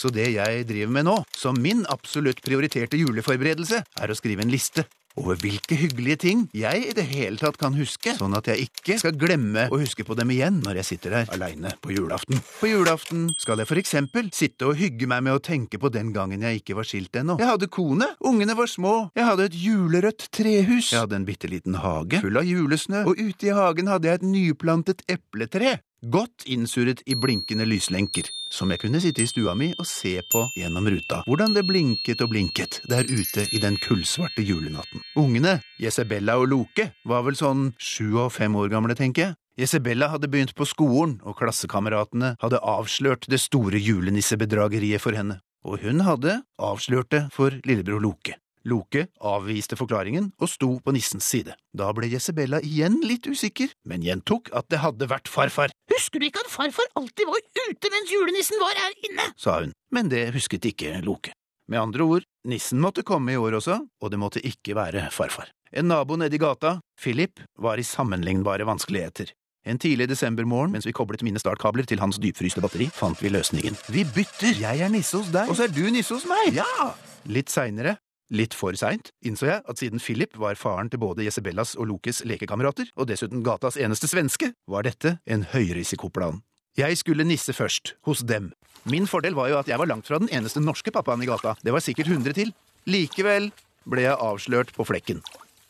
Så 0.00 0.08
det 0.14 0.30
jeg 0.32 0.64
driver 0.64 0.94
med 0.96 1.04
nå, 1.10 1.18
som 1.36 1.58
min 1.60 1.84
absolutt 1.92 2.40
prioriterte 2.44 2.96
juleforberedelse, 2.96 3.82
er 4.00 4.08
å 4.12 4.16
skrive 4.16 4.46
en 4.46 4.52
liste 4.52 4.86
over 5.18 5.36
hvilke 5.42 5.74
hyggelige 5.76 6.20
ting 6.22 6.44
jeg 6.56 6.84
i 6.86 6.92
det 6.96 7.04
hele 7.10 7.36
tatt 7.40 7.58
kan 7.60 7.74
huske, 7.76 8.14
sånn 8.16 8.36
at 8.38 8.46
jeg 8.48 8.68
ikke 8.68 8.96
skal 9.02 9.16
glemme 9.18 9.66
å 9.68 9.80
huske 9.80 10.06
på 10.06 10.14
dem 10.16 10.30
igjen 10.32 10.60
når 10.64 10.80
jeg 10.80 10.88
sitter 10.92 11.16
her 11.18 11.34
aleine 11.34 11.74
på 11.82 11.92
julaften. 11.92 12.40
På 12.60 12.70
julaften 12.70 13.26
skal 13.40 13.60
jeg 13.60 13.68
for 13.68 13.82
eksempel 13.82 14.30
sitte 14.36 14.70
og 14.70 14.78
hygge 14.80 15.10
meg 15.10 15.26
med 15.26 15.36
å 15.36 15.42
tenke 15.42 15.82
på 15.82 15.90
den 15.92 16.14
gangen 16.16 16.46
jeg 16.46 16.62
ikke 16.62 16.78
var 16.78 16.88
skilt 16.88 17.20
ennå. 17.20 17.36
Jeg 17.42 17.50
hadde 17.50 17.68
kone, 17.74 18.12
ungene 18.30 18.56
var 18.56 18.70
små, 18.70 18.94
jeg 19.18 19.26
hadde 19.26 19.50
et 19.50 19.60
julerødt 19.66 20.30
trehus, 20.32 20.94
jeg 20.94 21.04
hadde 21.04 21.20
en 21.20 21.28
bitte 21.28 21.50
liten 21.50 21.80
hage 21.82 22.22
full 22.22 22.40
av 22.40 22.48
julesnø, 22.48 23.04
og 23.10 23.20
ute 23.20 23.50
i 23.50 23.54
hagen 23.56 23.90
hadde 23.90 24.08
jeg 24.08 24.22
et 24.22 24.28
nyplantet 24.30 25.04
epletre. 25.10 25.80
Godt 26.00 26.46
innsurret 26.48 27.02
i 27.04 27.12
blinkende 27.12 27.66
lyslenker, 27.68 28.24
som 28.48 28.70
jeg 28.72 28.80
kunne 28.80 29.02
sitte 29.04 29.20
i 29.20 29.28
stua 29.28 29.52
mi 29.52 29.66
og 29.74 29.84
se 29.84 30.14
på 30.32 30.46
gjennom 30.56 30.88
ruta, 30.88 31.18
hvordan 31.26 31.52
det 31.52 31.66
blinket 31.68 32.24
og 32.24 32.30
blinket 32.32 32.78
der 32.88 33.04
ute 33.04 33.44
i 33.52 33.60
den 33.60 33.76
kullsvarte 33.84 34.40
julenatten. 34.40 35.04
Ungene, 35.20 35.58
Jesabella 35.76 36.38
og 36.40 36.48
Loke, 36.48 36.88
var 37.04 37.26
vel 37.28 37.36
sånn 37.36 37.74
sju 37.76 38.16
og 38.16 38.32
fem 38.32 38.56
år 38.56 38.72
gamle, 38.72 38.96
tenker 38.96 39.26
jeg. 39.26 39.36
Jesabella 39.60 40.08
hadde 40.14 40.32
begynt 40.32 40.56
på 40.56 40.64
skolen, 40.64 41.18
og 41.20 41.36
klassekameratene 41.36 42.32
hadde 42.40 42.64
avslørt 42.64 43.28
det 43.28 43.42
store 43.44 43.76
julenissebedrageriet 43.76 45.04
for 45.04 45.12
henne, 45.12 45.42
og 45.68 45.84
hun 45.84 46.00
hadde 46.06 46.40
avslørt 46.56 47.12
det 47.12 47.26
for 47.36 47.60
lillebror 47.68 48.00
Loke. 48.00 48.40
Loke 48.68 49.06
avviste 49.24 49.78
forklaringen 49.78 50.30
og 50.40 50.50
sto 50.52 50.70
på 50.84 50.92
nissens 50.92 51.24
side. 51.24 51.54
Da 51.72 51.88
ble 51.96 52.10
Jesebella 52.12 52.60
igjen 52.66 52.98
litt 53.06 53.28
usikker, 53.30 53.72
men 53.88 54.04
gjentok 54.04 54.50
at 54.56 54.68
det 54.72 54.82
hadde 54.82 55.08
vært 55.08 55.30
farfar. 55.32 55.72
Husker 55.92 56.20
du 56.20 56.28
ikke 56.28 56.44
at 56.44 56.52
farfar 56.52 56.90
alltid 57.00 57.28
var 57.30 57.40
ute 57.40 57.92
mens 57.94 58.12
julenissen 58.12 58.60
var 58.60 58.76
her 58.76 58.96
inne? 59.08 59.30
sa 59.40 59.60
hun, 59.62 59.72
men 59.94 60.10
det 60.12 60.28
husket 60.36 60.68
ikke 60.68 60.98
Loke. 61.06 61.32
Med 61.70 61.80
andre 61.80 62.02
ord, 62.02 62.24
nissen 62.50 62.80
måtte 62.82 63.04
komme 63.06 63.32
i 63.32 63.38
år 63.38 63.60
også, 63.60 63.78
og 64.02 64.10
det 64.10 64.18
måtte 64.18 64.42
ikke 64.42 64.74
være 64.74 65.06
farfar. 65.14 65.52
En 65.70 65.86
nabo 65.86 66.16
nede 66.18 66.34
i 66.34 66.42
gata, 66.42 66.80
Philip, 66.98 67.40
var 67.62 67.78
i 67.78 67.86
sammenlignbare 67.86 68.66
vanskeligheter. 68.66 69.30
En 69.64 69.78
tidlig 69.78 70.08
desembermorgen, 70.08 70.72
mens 70.72 70.86
vi 70.88 70.94
koblet 70.96 71.22
mine 71.22 71.38
startkabler 71.38 71.86
til 71.86 72.00
hans 72.00 72.18
dypfryste 72.18 72.62
batteri, 72.64 72.88
fant 72.96 73.20
vi 73.22 73.30
løsningen. 73.30 73.76
Vi 73.92 74.06
bytter! 74.08 74.56
Jeg 74.58 74.82
er 74.82 74.90
nisse 74.90 75.20
hos 75.20 75.30
deg, 75.30 75.50
og 75.52 75.58
så 75.58 75.68
er 75.68 75.74
du 75.76 75.84
nisse 75.92 76.16
hos 76.16 76.24
meg! 76.28 76.56
Ja! 76.56 76.90
Litt 77.30 77.52
seinere, 77.52 77.98
litt 78.30 78.54
for 78.56 78.76
seint, 78.78 79.10
innså 79.26 79.48
jeg 79.48 79.64
at 79.66 79.80
siden 79.80 80.02
Philip 80.02 80.36
var 80.38 80.58
faren 80.58 80.90
til 80.90 81.02
både 81.02 81.26
Jesebellas 81.26 81.74
og 81.76 81.90
Lokes 81.90 82.22
lekekamerater, 82.28 82.92
og 82.96 83.10
dessuten 83.10 83.44
gatas 83.46 83.78
eneste 83.80 84.10
svenske, 84.10 84.52
var 84.70 84.86
dette 84.86 85.18
en 85.26 85.44
høyrisikoplan. 85.50 86.40
Jeg 86.78 87.00
skulle 87.00 87.26
nisse 87.26 87.52
først, 87.52 87.96
hos 88.06 88.22
dem. 88.22 88.52
Min 88.88 89.08
fordel 89.10 89.34
var 89.36 89.50
jo 89.50 89.58
at 89.58 89.68
jeg 89.68 89.78
var 89.80 89.90
langt 89.90 90.08
fra 90.08 90.20
den 90.22 90.30
eneste 90.32 90.62
norske 90.62 90.94
pappaen 90.94 91.22
i 91.22 91.28
gata, 91.28 91.56
det 91.62 91.74
var 91.74 91.84
sikkert 91.84 92.08
hundre 92.12 92.32
til. 92.36 92.54
Likevel 92.88 93.50
ble 93.90 94.06
jeg 94.06 94.16
avslørt 94.16 94.72
på 94.76 94.86
flekken. 94.88 95.20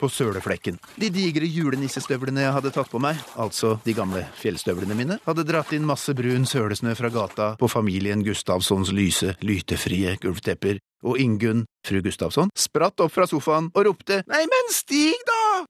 På 0.01 0.09
søleflekken. 0.09 0.79
De 0.97 1.11
digre 1.13 1.45
julenissestøvlene 1.45 2.47
jeg 2.47 2.55
hadde 2.57 2.71
tatt 2.73 2.89
på 2.89 3.01
meg, 3.03 3.19
altså 3.37 3.75
de 3.85 3.93
gamle 3.97 4.23
fjellstøvlene 4.39 4.97
mine, 4.97 5.19
hadde 5.27 5.45
dratt 5.49 5.75
inn 5.77 5.89
masse 5.89 6.15
brun 6.17 6.47
sølesnø 6.49 6.95
fra 6.97 7.11
gata 7.13 7.51
på 7.61 7.69
familien 7.69 8.25
Gustavssons 8.25 8.95
lyse, 8.97 9.35
lytefrie 9.45 10.15
gulvtepper, 10.23 10.81
og 11.07 11.19
Ingunn, 11.21 11.65
fru 11.87 12.01
Gustavsson, 12.05 12.53
spratt 12.57 13.01
opp 13.01 13.15
fra 13.15 13.27
sofaen 13.31 13.71
og 13.75 13.87
ropte 13.89 14.23
Nei, 14.31 14.45
men 14.51 14.73
stig, 14.75 15.17
da! 15.29 15.67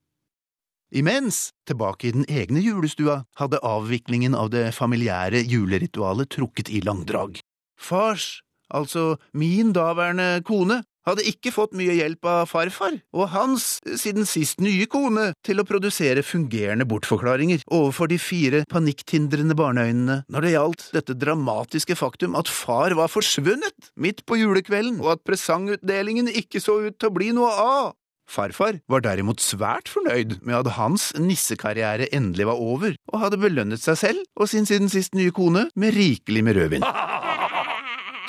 Imens, 0.91 1.53
tilbake 1.71 2.09
i 2.09 2.15
den 2.17 2.27
egne 2.27 2.63
julestua, 2.65 3.21
hadde 3.39 3.61
avviklingen 3.63 4.35
av 4.35 4.51
det 4.51 4.73
familiære 4.75 5.45
juleritualet 5.47 6.33
trukket 6.35 6.73
i 6.75 6.81
langdrag. 6.83 7.39
Fars, 7.79 8.41
altså 8.75 9.21
min 9.31 9.71
daværende 9.77 10.43
kone, 10.47 10.81
hadde 11.13 11.27
ikke 11.29 11.53
fått 11.55 11.77
mye 11.79 11.97
hjelp 11.99 12.27
av 12.31 12.49
farfar 12.51 12.99
og 13.17 13.31
hans, 13.35 13.69
siden 14.01 14.29
sist 14.29 14.63
nye 14.63 14.89
kone, 14.91 15.31
til 15.47 15.61
å 15.61 15.67
produsere 15.69 16.25
fungerende 16.27 16.87
bortforklaringer 16.89 17.65
overfor 17.69 18.11
de 18.11 18.19
fire 18.21 18.65
panikktindrende 18.71 19.57
barneøynene 19.59 20.21
når 20.31 20.47
det 20.47 20.55
gjaldt 20.57 20.89
dette 20.97 21.19
dramatiske 21.21 21.97
faktum 21.99 22.37
at 22.39 22.51
far 22.51 22.97
var 22.99 23.13
forsvunnet 23.13 23.93
midt 24.01 24.25
på 24.27 24.41
julekvelden, 24.41 25.01
og 25.03 25.17
at 25.17 25.25
presangutdelingen 25.27 26.31
ikke 26.31 26.63
så 26.63 26.81
ut 26.87 26.99
til 26.99 27.11
å 27.11 27.17
bli 27.17 27.33
noe 27.37 27.51
av. 27.51 27.97
Farfar 28.31 28.79
var 28.91 29.03
derimot 29.03 29.43
svært 29.43 29.91
fornøyd 29.91 30.39
med 30.47 30.55
at 30.61 30.77
hans 30.77 31.11
nissekarriere 31.19 32.07
endelig 32.15 32.47
var 32.47 32.63
over, 32.63 32.95
og 33.11 33.25
hadde 33.25 33.41
belønnet 33.43 33.83
seg 33.83 33.99
selv 33.99 34.23
og 34.39 34.51
sin 34.53 34.69
siden 34.71 34.93
sist 34.93 35.19
nye 35.19 35.35
kone 35.35 35.67
med 35.75 35.97
rikelig 35.97 36.47
med 36.47 36.61
rødvin. 36.61 36.87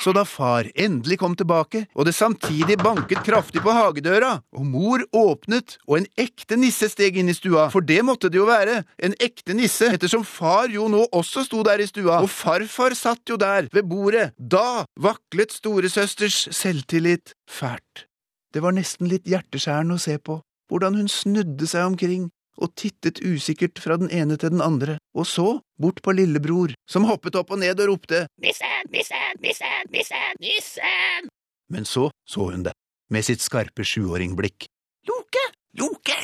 Så 0.02 0.10
da 0.16 0.24
far 0.26 0.66
endelig 0.74 1.20
kom 1.20 1.36
tilbake, 1.38 1.84
og 1.94 2.08
det 2.08 2.14
samtidig 2.16 2.74
banket 2.80 3.22
kraftig 3.22 3.62
på 3.62 3.70
hagedøra, 3.70 4.32
og 4.58 4.66
mor 4.66 5.04
åpnet, 5.14 5.76
og 5.86 6.00
en 6.00 6.08
ekte 6.18 6.58
nisse 6.58 6.88
steg 6.90 7.20
inn 7.20 7.30
i 7.30 7.36
stua, 7.38 7.68
for 7.70 7.86
det 7.86 8.00
måtte 8.06 8.32
det 8.32 8.40
jo 8.40 8.48
være, 8.48 8.80
en 8.98 9.14
ekte 9.22 9.54
nisse, 9.54 9.92
ettersom 9.94 10.26
far 10.26 10.72
jo 10.74 10.88
nå 10.90 11.04
også 11.14 11.46
sto 11.46 11.62
der 11.66 11.84
i 11.84 11.86
stua, 11.86 12.18
og 12.18 12.30
farfar 12.34 12.98
satt 12.98 13.30
jo 13.30 13.38
der, 13.38 13.70
ved 13.70 13.86
bordet, 13.86 14.32
da 14.36 14.82
vaklet 14.98 15.54
storesøsters 15.54 16.48
selvtillit 16.50 17.36
fælt. 17.46 18.08
Det 18.52 18.60
var 18.64 18.74
nesten 18.74 19.06
litt 19.08 19.30
hjerteskjærende 19.30 20.00
å 20.00 20.02
se 20.02 20.18
på, 20.18 20.42
hvordan 20.72 20.98
hun 20.98 21.08
snudde 21.10 21.68
seg 21.68 21.92
omkring 21.94 22.32
og 22.60 22.74
tittet 22.76 23.20
usikkert 23.24 23.80
fra 23.82 23.96
den 24.00 24.10
ene 24.12 24.36
til 24.40 24.52
den 24.54 24.62
andre, 24.64 24.98
og 25.16 25.26
så 25.28 25.60
bort 25.80 26.02
på 26.04 26.14
lillebror, 26.16 26.74
som 26.88 27.06
hoppet 27.08 27.36
opp 27.38 27.52
og 27.54 27.62
ned 27.62 27.80
og 27.80 27.92
ropte 27.94 28.26
Nissen, 28.42 28.90
nissen, 28.92 29.40
nissen, 29.42 29.90
nissen, 29.94 30.38
nissen! 30.42 31.32
Men 31.72 31.88
så 31.88 32.10
så 32.28 32.50
hun 32.50 32.66
det, 32.68 32.76
med 33.10 33.24
sitt 33.24 33.44
skarpe 33.44 33.86
sjuåringblikk. 33.86 34.68
Loke, 35.08 35.44
Loke, 35.80 36.18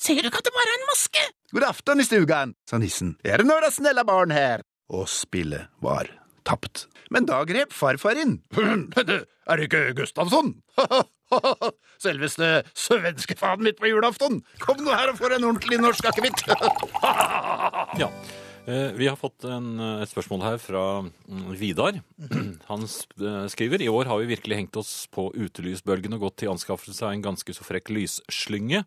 ser 0.00 0.20
du 0.20 0.28
ikke 0.28 0.42
at 0.42 0.50
det 0.50 0.56
bare 0.56 0.74
er 0.74 0.80
en 0.80 0.88
maske? 0.90 1.26
God 1.50 1.66
afton 1.66 2.04
i 2.04 2.06
stugan, 2.06 2.54
sa 2.68 2.78
nissen, 2.78 3.16
er 3.24 3.40
det 3.40 3.48
noen 3.48 3.72
snälla 3.72 4.04
barn 4.06 4.34
her? 4.34 4.64
Og 4.90 5.08
spillet 5.08 5.70
var 5.82 6.10
tapt. 6.50 6.84
Men 7.14 7.26
da 7.30 7.40
grep 7.48 7.72
farfar 7.74 8.18
inn. 8.20 8.40
Er 9.50 9.58
det 9.58 9.66
ikke 9.66 9.94
Gustavsson? 9.98 10.52
Selveste 12.02 12.60
svenskefaren 12.78 13.62
mitt 13.66 13.78
på 13.80 13.90
julaften! 13.90 14.40
Kom 14.62 14.78
nå 14.84 14.94
her 14.94 15.10
og 15.12 15.18
få 15.18 15.30
en 15.34 15.46
ordentlig 15.52 15.80
norsk 15.82 16.10
akevitt! 16.12 16.44
Ja. 18.00 18.06
Eh, 18.70 18.92
Vi 18.94 19.08
har 19.08 19.16
fått 19.18 19.44
en, 19.48 19.72
eh, 19.80 20.02
et 20.04 20.10
spørsmål 20.12 20.44
her 20.44 20.58
fra 20.62 20.82
mm, 21.02 21.48
Vidar. 21.58 21.98
Han 22.70 22.84
eh, 22.86 23.46
skriver 23.50 23.82
i 23.82 23.88
år 23.90 24.10
har 24.10 24.20
vi 24.22 24.30
virkelig 24.34 24.58
hengt 24.60 24.78
oss 24.78 24.92
på 25.10 25.30
utelysbølgen 25.34 26.14
og 26.18 26.28
gått 26.28 26.38
til 26.44 26.52
anskaffelse 26.52 27.06
av 27.08 27.16
en 27.16 27.24
ganske 27.30 27.56
så 27.56 27.66
frekk 27.66 27.90
lysslynge. 27.96 28.84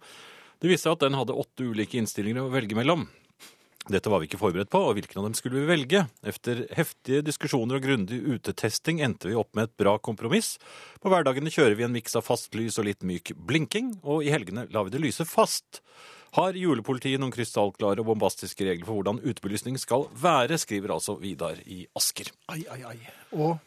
Det 0.64 0.72
viste 0.72 0.88
seg 0.88 0.96
at 0.96 1.04
den 1.04 1.18
hadde 1.20 1.36
åtte 1.36 1.66
ulike 1.68 2.00
innstillinger 2.00 2.46
å 2.46 2.54
velge 2.54 2.78
mellom. 2.80 3.10
Dette 3.92 4.08
var 4.08 4.22
vi 4.22 4.30
ikke 4.30 4.40
forberedt 4.40 4.72
på, 4.72 4.80
og 4.80 4.96
hvilken 4.96 5.20
av 5.20 5.26
dem 5.28 5.34
skulle 5.36 5.60
vi 5.60 5.68
velge? 5.68 6.06
Efter 6.24 6.62
heftige 6.72 7.24
diskusjoner 7.28 7.82
og 7.82 7.84
grundig 7.84 8.22
utetesting 8.24 9.02
endte 9.04 9.28
vi 9.28 9.36
opp 9.36 9.52
med 9.58 9.68
et 9.68 9.76
bra 9.82 9.98
kompromiss. 10.00 10.56
På 11.04 11.12
hverdagene 11.12 11.52
kjører 11.52 11.76
vi 11.76 11.84
en 11.84 11.92
miks 11.92 12.16
av 12.16 12.24
fast 12.24 12.56
lys 12.56 12.80
og 12.80 12.88
litt 12.88 13.04
myk 13.04 13.34
blinking, 13.36 13.98
og 14.08 14.24
i 14.24 14.32
helgene 14.32 14.70
lar 14.72 14.88
vi 14.88 14.96
det 14.96 15.04
lyse 15.04 15.28
fast. 15.28 15.82
Har 16.34 16.56
julepolitiet 16.58 17.20
noen 17.22 17.34
krystallklare 17.36 18.02
og 18.02 18.08
bombastiske 18.08 18.66
regler 18.66 18.88
for 18.88 19.02
hvordan 19.02 19.20
utebelysning 19.22 19.76
skal 19.78 20.08
være, 20.16 20.58
skriver 20.58 20.96
altså 20.96 21.20
Vidar 21.20 21.60
i 21.68 21.84
Asker. 22.00 22.32
Ai, 22.56 22.64
ai, 22.72 22.80
ai. 22.88 22.98
Og 23.36 23.60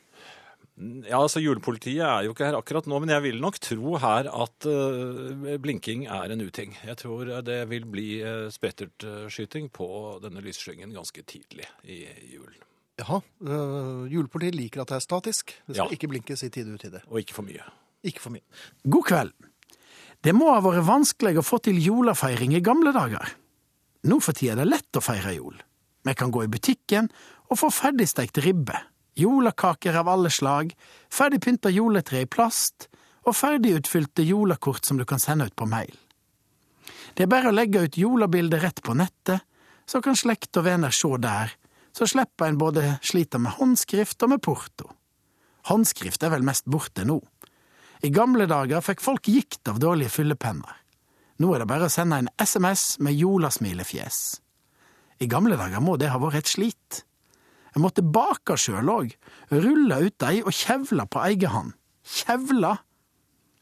Ja, 0.76 1.22
altså 1.22 1.40
Julepolitiet 1.40 2.02
er 2.04 2.26
jo 2.26 2.34
ikke 2.34 2.44
her 2.50 2.56
akkurat 2.58 2.84
nå, 2.90 2.98
men 3.00 3.08
jeg 3.08 3.22
vil 3.24 3.38
nok 3.40 3.56
tro 3.64 3.94
her 4.02 4.26
at 4.28 4.66
uh, 4.68 5.56
blinking 5.62 6.02
er 6.04 6.34
en 6.34 6.42
uting. 6.44 6.74
Jeg 6.84 6.98
tror 7.00 7.30
det 7.46 7.62
vil 7.70 7.86
bli 7.88 8.08
uh, 8.20 8.50
sprettertskyting 8.52 9.70
på 9.72 9.86
denne 10.20 10.42
lysslyngen 10.44 10.92
ganske 10.92 11.24
tidlig 11.24 11.64
i 11.88 12.02
julen. 12.34 12.60
jaha, 13.00 13.22
Uh, 13.40 14.04
julepolitiet 14.12 14.54
liker 14.56 14.82
at 14.84 14.88
det 14.92 14.96
er 14.98 15.04
statisk. 15.06 15.54
Det 15.66 15.76
skal 15.76 15.86
Ja. 15.86 15.92
ikke 15.96 16.08
blinkes 16.12 16.42
i 16.44 16.50
tide 16.50 16.68
og 16.72 16.76
utide. 16.80 17.00
Og 17.08 17.18
ikke 17.20 17.34
for 17.34 17.42
mye. 17.48 17.64
Ikke 18.04 18.20
for 18.20 18.30
mye. 18.36 18.44
God 18.88 19.04
kveld. 19.08 19.32
Det 20.24 20.32
må 20.34 20.48
ha 20.52 20.60
vært 20.60 20.84
vanskelig 20.84 21.38
å 21.40 21.44
få 21.44 21.58
til 21.62 21.76
julefeiring 21.80 22.52
i 22.56 22.60
gamle 22.60 22.92
dager. 22.92 23.32
Nå 24.04 24.20
for 24.20 24.32
tida 24.36 24.52
er 24.52 24.56
det 24.64 24.68
lett 24.70 24.92
å 24.96 25.02
feire 25.04 25.32
jul. 25.36 25.56
Vi 26.04 26.14
kan 26.14 26.30
gå 26.30 26.44
i 26.44 26.48
butikken 26.52 27.08
og 27.50 27.58
få 27.58 27.68
ferdigstekt 27.72 28.38
ribbe, 28.44 28.76
julekaker 29.16 29.96
av 29.96 30.08
alle 30.12 30.30
slag, 30.30 30.72
ferdigpynta 31.12 31.72
juletre 31.72 32.22
i 32.24 32.30
plast 32.30 32.88
og 33.26 33.36
ferdigutfylte 33.36 34.24
jolakort 34.26 34.86
som 34.86 35.00
du 35.00 35.04
kan 35.08 35.22
sende 35.22 35.48
ut 35.48 35.56
på 35.56 35.68
mail. 35.68 35.94
Det 37.16 37.24
er 37.24 37.32
bare 37.32 37.50
å 37.50 37.56
legge 37.56 37.86
ut 37.86 37.98
jolabildet 37.98 38.62
rett 38.62 38.82
på 38.84 38.94
nettet, 38.94 39.40
så 39.86 40.02
kan 40.02 40.18
slekt 40.18 40.56
og 40.58 40.66
venner 40.66 40.94
se 40.94 41.08
der, 41.22 41.52
så 41.96 42.06
slipper 42.06 42.50
en 42.50 42.58
både 42.60 42.98
slite 43.06 43.40
med 43.40 43.56
håndskrift 43.56 44.22
og 44.22 44.34
med 44.34 44.42
porto. 44.44 44.90
Håndskrift 45.70 46.22
er 46.22 46.34
vel 46.34 46.44
mest 46.46 46.66
borte 46.70 47.06
nå. 47.08 47.18
I 48.04 48.10
gamle 48.12 48.44
dager 48.50 48.84
fikk 48.84 49.00
folk 49.00 49.30
gikt 49.32 49.66
av 49.70 49.80
dårlige 49.80 50.12
fyllepenner. 50.12 50.82
Nå 51.40 51.52
er 51.52 51.62
det 51.62 51.68
bare 51.70 51.88
å 51.88 51.92
sende 51.92 52.20
en 52.20 52.28
SMS 52.40 52.98
med 53.02 53.16
jolasmilefjes. 53.16 54.20
I 55.20 55.28
gamle 55.32 55.56
dager 55.56 55.80
må 55.80 55.96
det 56.00 56.12
ha 56.12 56.20
vært 56.20 56.44
et 56.44 56.52
slit. 56.52 57.02
Jeg 57.76 57.84
måtte 57.84 58.00
bake 58.00 58.54
sjøl 58.56 58.88
òg, 58.88 59.10
rulle 59.52 59.96
ut 60.06 60.14
dei 60.22 60.38
og 60.40 60.54
kjevle 60.56 61.04
på 61.12 61.20
egen 61.28 61.52
hånd. 61.52 61.74
Kjevle! 62.08 62.70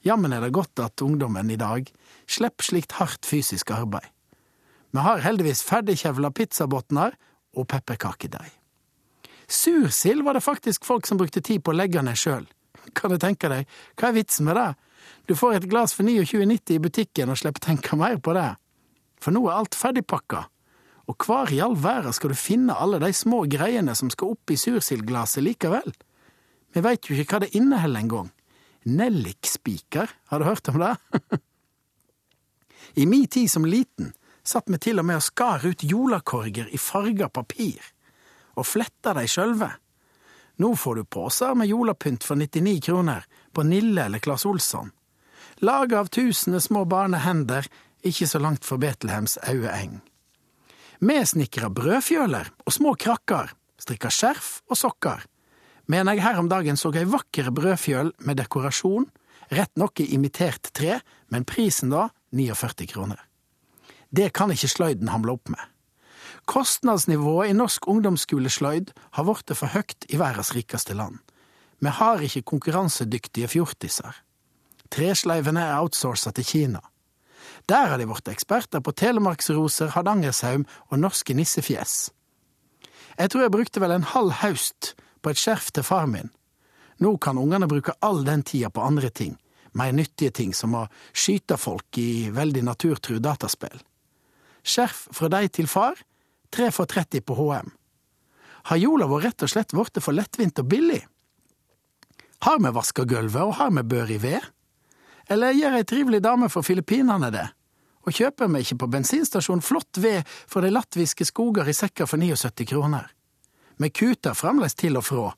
Jammen 0.06 0.36
er 0.36 0.44
det 0.44 0.52
godt 0.54 0.78
at 0.84 1.02
ungdommen 1.02 1.50
i 1.50 1.58
dag 1.58 1.88
slipper 2.30 2.68
slikt 2.68 2.94
hardt 3.00 3.26
fysisk 3.26 3.72
arbeid. 3.74 4.06
Vi 4.94 5.02
har 5.02 5.24
heldigvis 5.24 5.64
ferdigkjevla 5.66 6.30
pizzabotner 6.30 7.16
og 7.58 7.66
pepperkakedeig. 7.72 8.52
Sursild 9.50 10.22
var 10.22 10.38
det 10.38 10.44
faktisk 10.46 10.86
folk 10.86 11.10
som 11.10 11.18
brukte 11.18 11.42
tid 11.42 11.64
på 11.64 11.74
å 11.74 11.78
legge 11.80 12.04
ned 12.06 12.14
sjøl. 12.14 12.46
Kan 12.94 13.10
du 13.10 13.18
tenke 13.18 13.50
deg, 13.50 13.66
hva 13.98 14.12
er 14.12 14.18
vitsen 14.20 14.46
med 14.46 14.60
det? 14.60 14.70
Du 15.26 15.34
får 15.34 15.58
et 15.58 15.70
glass 15.72 15.96
for 15.96 16.06
29,90 16.06 16.76
i 16.76 16.82
butikken 16.86 17.34
og 17.34 17.42
slipper 17.42 17.66
tenke 17.66 17.98
mer 17.98 18.22
på 18.22 18.38
det. 18.38 18.52
For 19.18 19.34
nå 19.34 19.42
er 19.48 19.58
alt 19.58 19.74
ferdigpakka. 19.74 20.46
Og 21.10 21.26
hvor 21.26 21.50
i 21.52 21.60
all 21.60 21.76
verden 21.76 22.14
skal 22.16 22.32
du 22.32 22.38
finne 22.38 22.76
alle 22.80 23.00
de 23.02 23.12
små 23.12 23.44
greiene 23.50 23.94
som 23.98 24.10
skal 24.12 24.34
opp 24.34 24.50
i 24.50 24.58
sursildglasset 24.60 25.44
likevel? 25.44 25.92
Vi 26.74 26.82
veit 26.82 27.06
jo 27.06 27.16
ikke 27.16 27.36
hva 27.36 27.44
det 27.44 27.54
inneholder 27.54 28.00
engang. 28.00 28.30
Nellikspiker, 28.84 30.10
har 30.28 30.38
du 30.40 30.44
hørt 30.44 30.68
om 30.72 30.80
det? 30.80 30.94
I 33.00 33.06
mi 33.06 33.26
tid 33.26 33.50
som 33.50 33.64
liten 33.64 34.12
satt 34.44 34.68
vi 34.68 34.78
til 34.78 35.00
og 35.00 35.08
med 35.08 35.20
og 35.20 35.24
skar 35.24 35.64
ut 35.64 35.84
jolakorger 35.84 36.68
i 36.72 36.80
farga 36.80 37.30
papir, 37.32 37.80
og 38.60 38.68
fletta 38.68 39.14
de 39.16 39.24
sjølve. 39.28 39.70
Nå 40.60 40.74
får 40.78 41.00
du 41.00 41.04
poser 41.10 41.56
med 41.58 41.70
jolapynt 41.70 42.24
for 42.24 42.38
99 42.38 42.76
kroner 42.86 43.24
på 43.52 43.64
Nille 43.66 44.04
eller 44.04 44.22
Claes 44.22 44.44
Olsson. 44.46 44.92
Laga 45.64 46.02
av 46.02 46.10
tusende 46.12 46.60
små 46.60 46.84
barnehender, 46.84 47.66
ikke 48.04 48.28
så 48.28 48.38
langt 48.38 48.66
fra 48.66 48.78
Betlehems 48.78 49.38
aue 49.48 49.70
eng. 49.72 50.02
Vi 51.04 51.14
snikra 51.28 51.68
brødfjøler 51.68 52.46
og 52.64 52.72
små 52.72 52.94
krakker, 52.96 53.50
strikka 53.76 54.08
skjerf 54.08 54.62
og 54.72 54.78
sokker. 54.80 55.26
Men 55.92 56.08
jeg 56.08 56.22
her 56.24 56.38
om 56.40 56.48
dagen 56.48 56.78
så 56.80 56.88
ei 56.96 57.04
vakker 57.04 57.50
brødfjøl 57.52 58.14
med 58.24 58.38
dekorasjon, 58.40 59.04
rett 59.52 59.74
nok 59.76 60.00
i 60.00 60.06
imitert 60.16 60.70
tre, 60.72 61.02
men 61.28 61.44
prisen 61.44 61.92
da 61.92 62.06
49 62.32 62.88
kroner. 62.94 63.20
Det 64.08 64.30
kan 64.32 64.54
ikke 64.54 64.70
sløyden 64.72 65.12
hamle 65.12 65.34
opp 65.36 65.52
med. 65.52 65.60
Kostnadsnivået 66.48 67.52
i 67.52 67.58
norsk 67.58 67.84
ungdomsskolesløyd 67.88 68.94
har 69.18 69.28
blitt 69.28 69.52
for 69.58 69.76
høyt 69.76 70.08
i 70.08 70.16
verdens 70.16 70.54
rikeste 70.56 70.96
land. 70.96 71.20
Vi 71.84 71.92
har 72.00 72.24
ikke 72.24 72.46
konkurransedyktige 72.48 73.50
fjortiser. 73.52 74.24
Tresleivene 74.88 75.68
er 75.68 75.82
outsourca 75.82 76.32
til 76.32 76.48
Kina. 76.48 76.80
Der 77.70 77.88
har 77.88 77.98
de 77.98 78.06
blitt 78.08 78.28
eksperter 78.28 78.82
på 78.84 78.92
telemarksroser, 78.92 79.94
hardangersaum 79.94 80.66
og 80.90 81.00
norske 81.00 81.34
nissefjes. 81.36 82.10
Jeg 83.16 83.30
tror 83.30 83.44
jeg 83.44 83.54
brukte 83.54 83.80
vel 83.80 83.94
en 83.94 84.08
halv 84.10 84.40
høst 84.42 84.92
på 85.22 85.32
et 85.32 85.40
skjerf 85.40 85.70
til 85.72 85.86
far 85.86 86.08
min. 86.10 86.28
Nå 87.00 87.16
kan 87.18 87.38
ungene 87.40 87.68
bruke 87.70 87.94
all 88.04 88.22
den 88.26 88.44
tida 88.46 88.70
på 88.70 88.84
andre 88.84 89.08
ting, 89.10 89.38
mer 89.72 89.94
nyttige 89.96 90.34
ting 90.34 90.52
som 90.54 90.76
å 90.76 90.84
skyte 91.12 91.56
folk 91.58 91.98
i 91.98 92.28
veldig 92.34 92.64
naturtru 92.68 93.18
dataspill. 93.22 93.80
Skjerf 94.64 95.08
fra 95.14 95.30
deg 95.32 95.50
til 95.54 95.70
far, 95.70 95.96
tre 96.52 96.70
for 96.74 96.90
30 96.90 97.24
på 97.24 97.38
HM. 97.38 97.72
Har 98.70 98.80
jola 98.80 99.08
vår 99.08 99.26
rett 99.28 99.44
og 99.44 99.50
slett 99.52 99.74
blitt 99.76 100.00
for 100.04 100.16
lettvint 100.16 100.60
og 100.60 100.68
billig? 100.68 101.02
Har 102.44 102.60
vi 102.60 102.72
vaska 102.76 103.04
gulvet, 103.08 103.42
og 103.42 103.56
har 103.56 103.72
vi 103.72 103.82
bør 103.88 104.12
i 104.12 104.20
ved? 104.20 104.44
Eller 105.30 105.56
gjør 105.56 105.78
ei 105.78 105.86
trivelig 105.88 106.20
dame 106.24 106.50
fra 106.52 106.62
Filippinene 106.64 107.30
det? 107.32 107.46
Og 108.04 108.12
kjøper 108.12 108.50
vi 108.52 108.60
ikke 108.60 108.82
på 108.82 108.90
bensinstasjonen 108.92 109.64
flott 109.64 110.00
ved 110.02 110.28
fra 110.28 110.60
de 110.64 110.72
latviske 110.72 111.24
skoger 111.24 111.68
i 111.68 111.76
sekker 111.76 112.08
for 112.08 112.20
79 112.20 112.68
kroner? 112.68 113.08
Vi 113.80 113.90
kuter 113.90 114.36
fremdeles 114.36 114.76
til 114.78 114.98
og 115.00 115.06
fra 115.06 115.32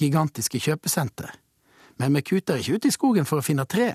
gigantiske 0.00 0.60
kjøpesenter, 0.60 1.32
men 1.98 2.14
vi 2.16 2.22
kuter 2.22 2.60
ikke 2.60 2.76
ut 2.76 2.86
i 2.86 2.94
skogen 2.94 3.26
for 3.28 3.40
å 3.40 3.44
finne 3.44 3.66
tre. 3.68 3.90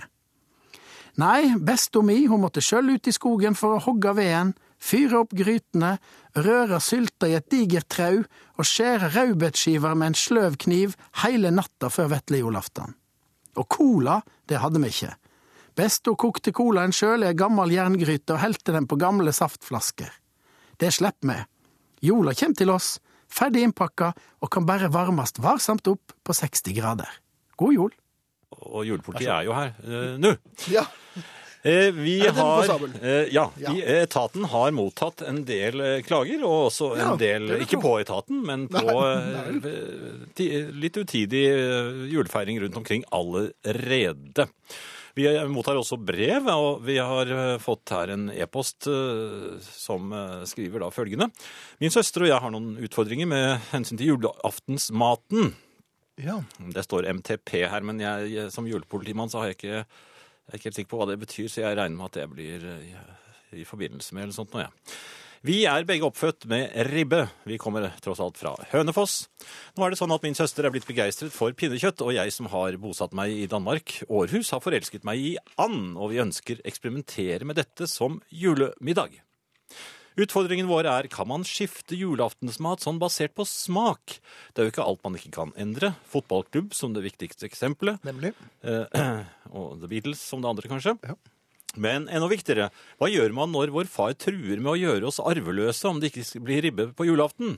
Nei, 1.22 1.56
besta 1.56 2.02
mi, 2.04 2.26
hun 2.28 2.42
måtte 2.44 2.62
sjøl 2.62 2.98
ut 2.98 3.08
i 3.08 3.14
skogen 3.16 3.56
for 3.56 3.78
å 3.78 3.84
hogge 3.86 4.12
veden, 4.18 4.52
fyre 4.84 5.22
opp 5.24 5.32
grytene, 5.38 5.96
røre 6.36 6.82
sylta 6.84 7.30
i 7.32 7.38
et 7.38 7.48
digert 7.52 7.88
trau 7.94 8.20
og 8.20 8.68
skjære 8.68 9.14
rødbetskiver 9.16 9.96
med 9.96 10.12
en 10.12 10.20
sløv 10.20 10.58
kniv 10.66 10.98
hele 11.24 11.54
natta 11.56 11.90
før 11.94 12.12
vesle 12.18 12.42
julaften. 12.42 12.98
Og 13.56 13.70
cola, 13.72 14.20
det 14.50 14.60
hadde 14.60 14.82
vi 14.84 14.92
ikke. 14.92 15.14
Besta 15.76 16.14
kokte 16.16 16.54
colaen 16.56 16.94
sjøl 16.96 17.26
i 17.26 17.28
ei 17.28 17.36
gammel 17.36 17.74
jerngryte 17.76 18.32
og 18.38 18.40
helte 18.40 18.72
den 18.72 18.86
på 18.88 18.96
gamle 18.96 19.34
saftflasker. 19.36 20.08
Det 20.80 20.92
slipper 20.96 21.28
vi. 21.28 21.36
Jola 22.08 22.32
kjem 22.38 22.56
til 22.56 22.72
oss, 22.72 22.94
ferdig 23.28 23.66
innpakka 23.66 24.14
og 24.40 24.52
kan 24.56 24.68
bare 24.68 24.88
varmast 24.94 25.42
varsamt 25.44 25.90
opp 25.92 26.16
på 26.24 26.36
60 26.38 26.78
grader. 26.78 27.12
God 27.60 27.76
jul! 27.76 27.96
Og 28.56 28.86
julepolitiet 28.88 29.34
er 29.34 29.50
jo 29.50 29.58
her 29.58 29.74
uh, 29.84 30.16
nå. 30.22 30.36
Ja. 30.72 30.86
Eh, 31.66 31.90
vi 31.92 32.20
har 32.22 32.68
eh, 33.02 33.32
ja, 33.34 33.48
etaten 33.58 34.46
har 34.52 34.72
mottatt 34.78 35.24
en 35.26 35.40
del 35.48 35.82
klager, 36.06 36.44
og 36.46 36.68
også 36.68 36.92
en 36.94 37.16
del 37.18 37.56
Ikke 37.58 37.80
på 37.82 37.96
etaten, 38.04 38.44
men 38.46 38.68
på 38.70 39.00
litt 40.78 41.00
utidig 41.02 41.42
julefeiring 42.14 42.62
rundt 42.62 42.78
omkring 42.84 43.08
allerede. 43.10 44.46
Vi 45.16 45.26
mottar 45.48 45.78
også 45.80 45.96
brev, 45.96 46.48
og 46.52 46.82
vi 46.84 46.98
har 47.00 47.30
eh, 47.32 47.58
fått 47.64 47.94
her 47.96 48.12
en 48.12 48.26
e-post 48.34 48.90
eh, 48.92 49.54
som 49.64 50.12
eh, 50.12 50.42
skriver 50.50 50.84
da 50.84 50.90
følgende. 50.92 51.30
Min 51.80 51.94
søster 51.94 52.26
og 52.26 52.32
jeg 52.34 52.44
har 52.44 52.52
noen 52.52 52.74
utfordringer 52.84 53.30
med 53.32 53.46
hensyn 53.72 54.02
til 54.02 54.12
julaftensmaten. 54.12 55.54
ja. 56.20 56.42
Det 56.60 56.84
står 56.84 57.08
MTP 57.22 57.62
her, 57.72 57.88
men 57.88 58.04
jeg, 58.04 58.50
som 58.52 58.68
julepolitimann 58.68 59.32
så 59.32 59.40
har 59.40 59.54
jeg 59.54 59.60
ikke, 59.62 59.78
jeg 59.86 60.52
er 60.52 60.60
ikke 60.60 60.70
helt 60.70 60.80
sikker 60.82 60.92
på 60.92 61.00
hva 61.00 61.08
det 61.14 61.22
betyr, 61.24 61.48
så 61.48 61.64
jeg 61.64 61.80
regner 61.80 61.96
med 61.96 62.12
at 62.12 62.20
det 62.20 62.30
blir 62.36 62.68
i, 62.76 62.92
i 63.62 63.68
forbindelse 63.68 64.18
med 64.18 64.28
eller 64.28 64.36
sånt 64.36 64.52
noe, 64.52 64.68
ja. 64.68 64.98
Vi 65.46 65.60
er 65.70 65.84
begge 65.86 66.08
oppfødt 66.08 66.48
med 66.50 66.72
ribbe. 66.88 67.20
Vi 67.46 67.60
kommer 67.62 67.92
tross 68.02 68.18
alt 68.24 68.40
fra 68.40 68.56
Hønefoss. 68.72 69.28
Nå 69.78 69.84
er 69.86 69.94
det 69.94 70.00
sånn 70.00 70.14
at 70.16 70.24
min 70.26 70.34
søster 70.34 70.66
er 70.66 70.74
blitt 70.74 70.88
begeistret 70.90 71.30
for 71.36 71.54
pinnekjøtt, 71.54 72.02
og 72.02 72.16
jeg 72.16 72.34
som 72.34 72.48
har 72.50 72.80
bosatt 72.82 73.14
meg 73.14 73.30
i 73.30 73.44
Danmark, 73.52 73.94
Århus, 74.10 74.50
har 74.56 74.64
forelsket 74.66 75.06
meg 75.06 75.22
i 75.22 75.36
and, 75.62 76.00
og 76.02 76.16
vi 76.16 76.24
ønsker 76.24 76.64
eksperimentere 76.66 77.46
med 77.46 77.60
dette 77.62 77.86
som 77.92 78.18
julemiddag. 78.34 79.20
Utfordringen 80.18 80.72
vår 80.72 80.90
er 80.90 81.12
kan 81.14 81.30
man 81.30 81.46
skifte 81.46 81.94
julaftensmat 82.00 82.82
sånn 82.82 82.98
basert 82.98 83.38
på 83.38 83.46
smak? 83.46 84.18
Det 84.50 84.64
er 84.64 84.70
jo 84.72 84.74
ikke 84.74 84.90
alt 84.90 85.06
man 85.06 85.20
ikke 85.20 85.34
kan 85.38 85.54
endre. 85.62 85.94
Fotballklubb 86.10 86.74
som 86.74 86.98
det 86.98 87.06
viktigste 87.06 87.46
eksempelet. 87.46 88.02
Nemlig. 88.08 88.34
Eh, 88.66 89.22
og 89.62 89.78
The 89.84 89.94
Beatles 89.94 90.26
som 90.26 90.42
det 90.42 90.56
andre, 90.56 90.74
kanskje. 90.74 90.98
Ja. 91.06 91.20
Men 91.82 92.10
enda 92.10 92.28
viktigere, 92.32 92.70
hva 93.00 93.10
gjør 93.12 93.34
man 93.36 93.52
når 93.54 93.74
vår 93.76 93.90
far 93.92 94.16
truer 94.20 94.60
med 94.62 94.72
å 94.74 94.80
gjøre 94.80 95.10
oss 95.10 95.22
arveløse 95.24 95.90
om 95.90 96.02
det 96.02 96.12
ikke 96.12 96.44
blir 96.46 96.64
ribbe 96.66 96.90
på 96.96 97.08
julaften? 97.08 97.58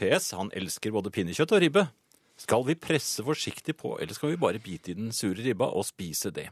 PS, 0.00 0.32
han 0.38 0.50
elsker 0.56 0.94
både 0.94 1.12
pinnekjøtt 1.14 1.54
og 1.54 1.62
ribbe. 1.62 1.86
Skal 2.42 2.64
vi 2.66 2.74
presse 2.80 3.22
forsiktig 3.22 3.76
på, 3.78 3.94
eller 4.00 4.16
skal 4.16 4.32
vi 4.32 4.40
bare 4.40 4.60
bite 4.62 4.92
i 4.92 4.98
den 4.98 5.12
sure 5.14 5.38
ribba 5.44 5.68
og 5.70 5.86
spise 5.86 6.32
det? 6.34 6.48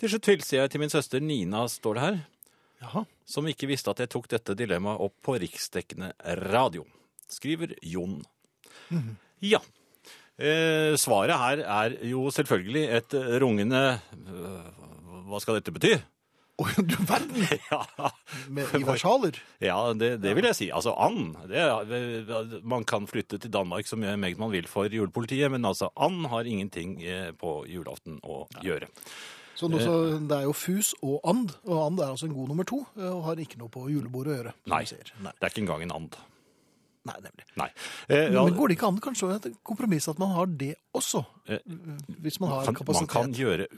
Til 0.00 0.10
slutt 0.10 0.30
hilser 0.32 0.62
jeg 0.62 0.72
til 0.72 0.82
min 0.82 0.92
søster 0.92 1.22
Nina, 1.22 1.66
står 1.70 1.98
det 1.98 2.04
her, 2.06 2.20
Jaha. 2.80 3.04
som 3.28 3.46
ikke 3.46 3.68
visste 3.70 3.92
at 3.92 4.00
jeg 4.02 4.10
tok 4.10 4.30
dette 4.32 4.56
dilemmaet 4.58 5.04
opp 5.04 5.14
på 5.22 5.36
riksdekkende 5.42 6.14
radio. 6.50 6.86
Skriver 7.30 7.76
Jon. 7.86 8.22
Ja. 9.44 9.60
Eh, 10.40 10.96
svaret 10.98 11.36
her 11.36 11.62
er 11.62 11.94
jo 12.08 12.24
selvfølgelig 12.32 12.86
et 12.96 13.14
eh, 13.18 13.34
rungende 13.42 14.00
øh, 14.00 14.70
Hva 15.28 15.40
skal 15.42 15.58
dette 15.58 15.74
bety? 15.74 15.90
Oi, 16.60 16.70
du 16.84 16.96
verden! 17.08 17.46
Ja, 17.70 18.10
Med, 18.52 18.68
I 18.76 18.82
versaler. 18.84 19.38
ja 19.64 19.76
det, 19.96 20.10
det 20.20 20.34
vil 20.36 20.44
jeg 20.50 20.56
si. 20.58 20.68
Altså 20.74 20.92
and. 21.00 21.36
Det, 21.48 22.60
man 22.68 22.84
kan 22.84 23.06
flytte 23.08 23.38
til 23.40 23.52
Danmark 23.54 23.88
så 23.88 23.96
mye 23.96 24.16
meget 24.20 24.38
man 24.40 24.52
vil 24.52 24.68
for 24.68 24.90
julepolitiet, 24.92 25.50
men 25.50 25.64
altså 25.64 25.88
and 25.96 26.26
har 26.28 26.44
ingenting 26.48 26.98
eh, 27.02 27.30
på 27.32 27.62
julaften 27.70 28.18
å 28.24 28.42
gjøre. 28.64 28.90
Så 29.56 29.68
nå, 29.68 29.80
det 30.28 30.36
er 30.36 30.46
jo 30.48 30.52
fus 30.56 30.94
og 31.04 31.20
and, 31.28 31.50
og 31.68 31.80
and 31.86 32.00
er 32.00 32.12
altså 32.14 32.28
en 32.30 32.36
god 32.36 32.48
nummer 32.52 32.64
to, 32.68 32.78
og 32.96 33.24
har 33.26 33.40
ikke 33.42 33.58
noe 33.60 33.68
på 33.72 33.86
julebordet 33.92 34.32
å 34.32 34.36
gjøre. 34.38 34.54
Nei, 34.72 34.84
Nei, 35.20 35.32
det 35.36 35.44
er 35.48 35.52
ikke 35.52 35.64
engang 35.66 35.84
en 35.84 35.92
and. 35.98 36.16
Nei, 37.08 37.16
nemlig. 37.24 37.44
Nei. 37.56 37.66
Eh, 38.12 38.26
ja, 38.32 38.42
Men 38.44 38.56
går 38.56 38.68
det 38.68 38.76
ikke 38.76 38.88
an 38.92 39.00
kanskje 39.04 39.28
å 39.28 39.36
et 39.38 39.46
kompromiss 39.64 40.08
at 40.12 40.18
man 40.20 40.34
har 40.36 40.48
det 40.60 40.74
også? 40.96 41.22
Eh, 41.48 41.62
Hvis 42.20 42.36
man 42.42 42.52
har 42.52 42.66
man 42.68 42.76
kapasitet. 42.76 43.12
kan 43.14 43.32
gjøre 43.36 43.68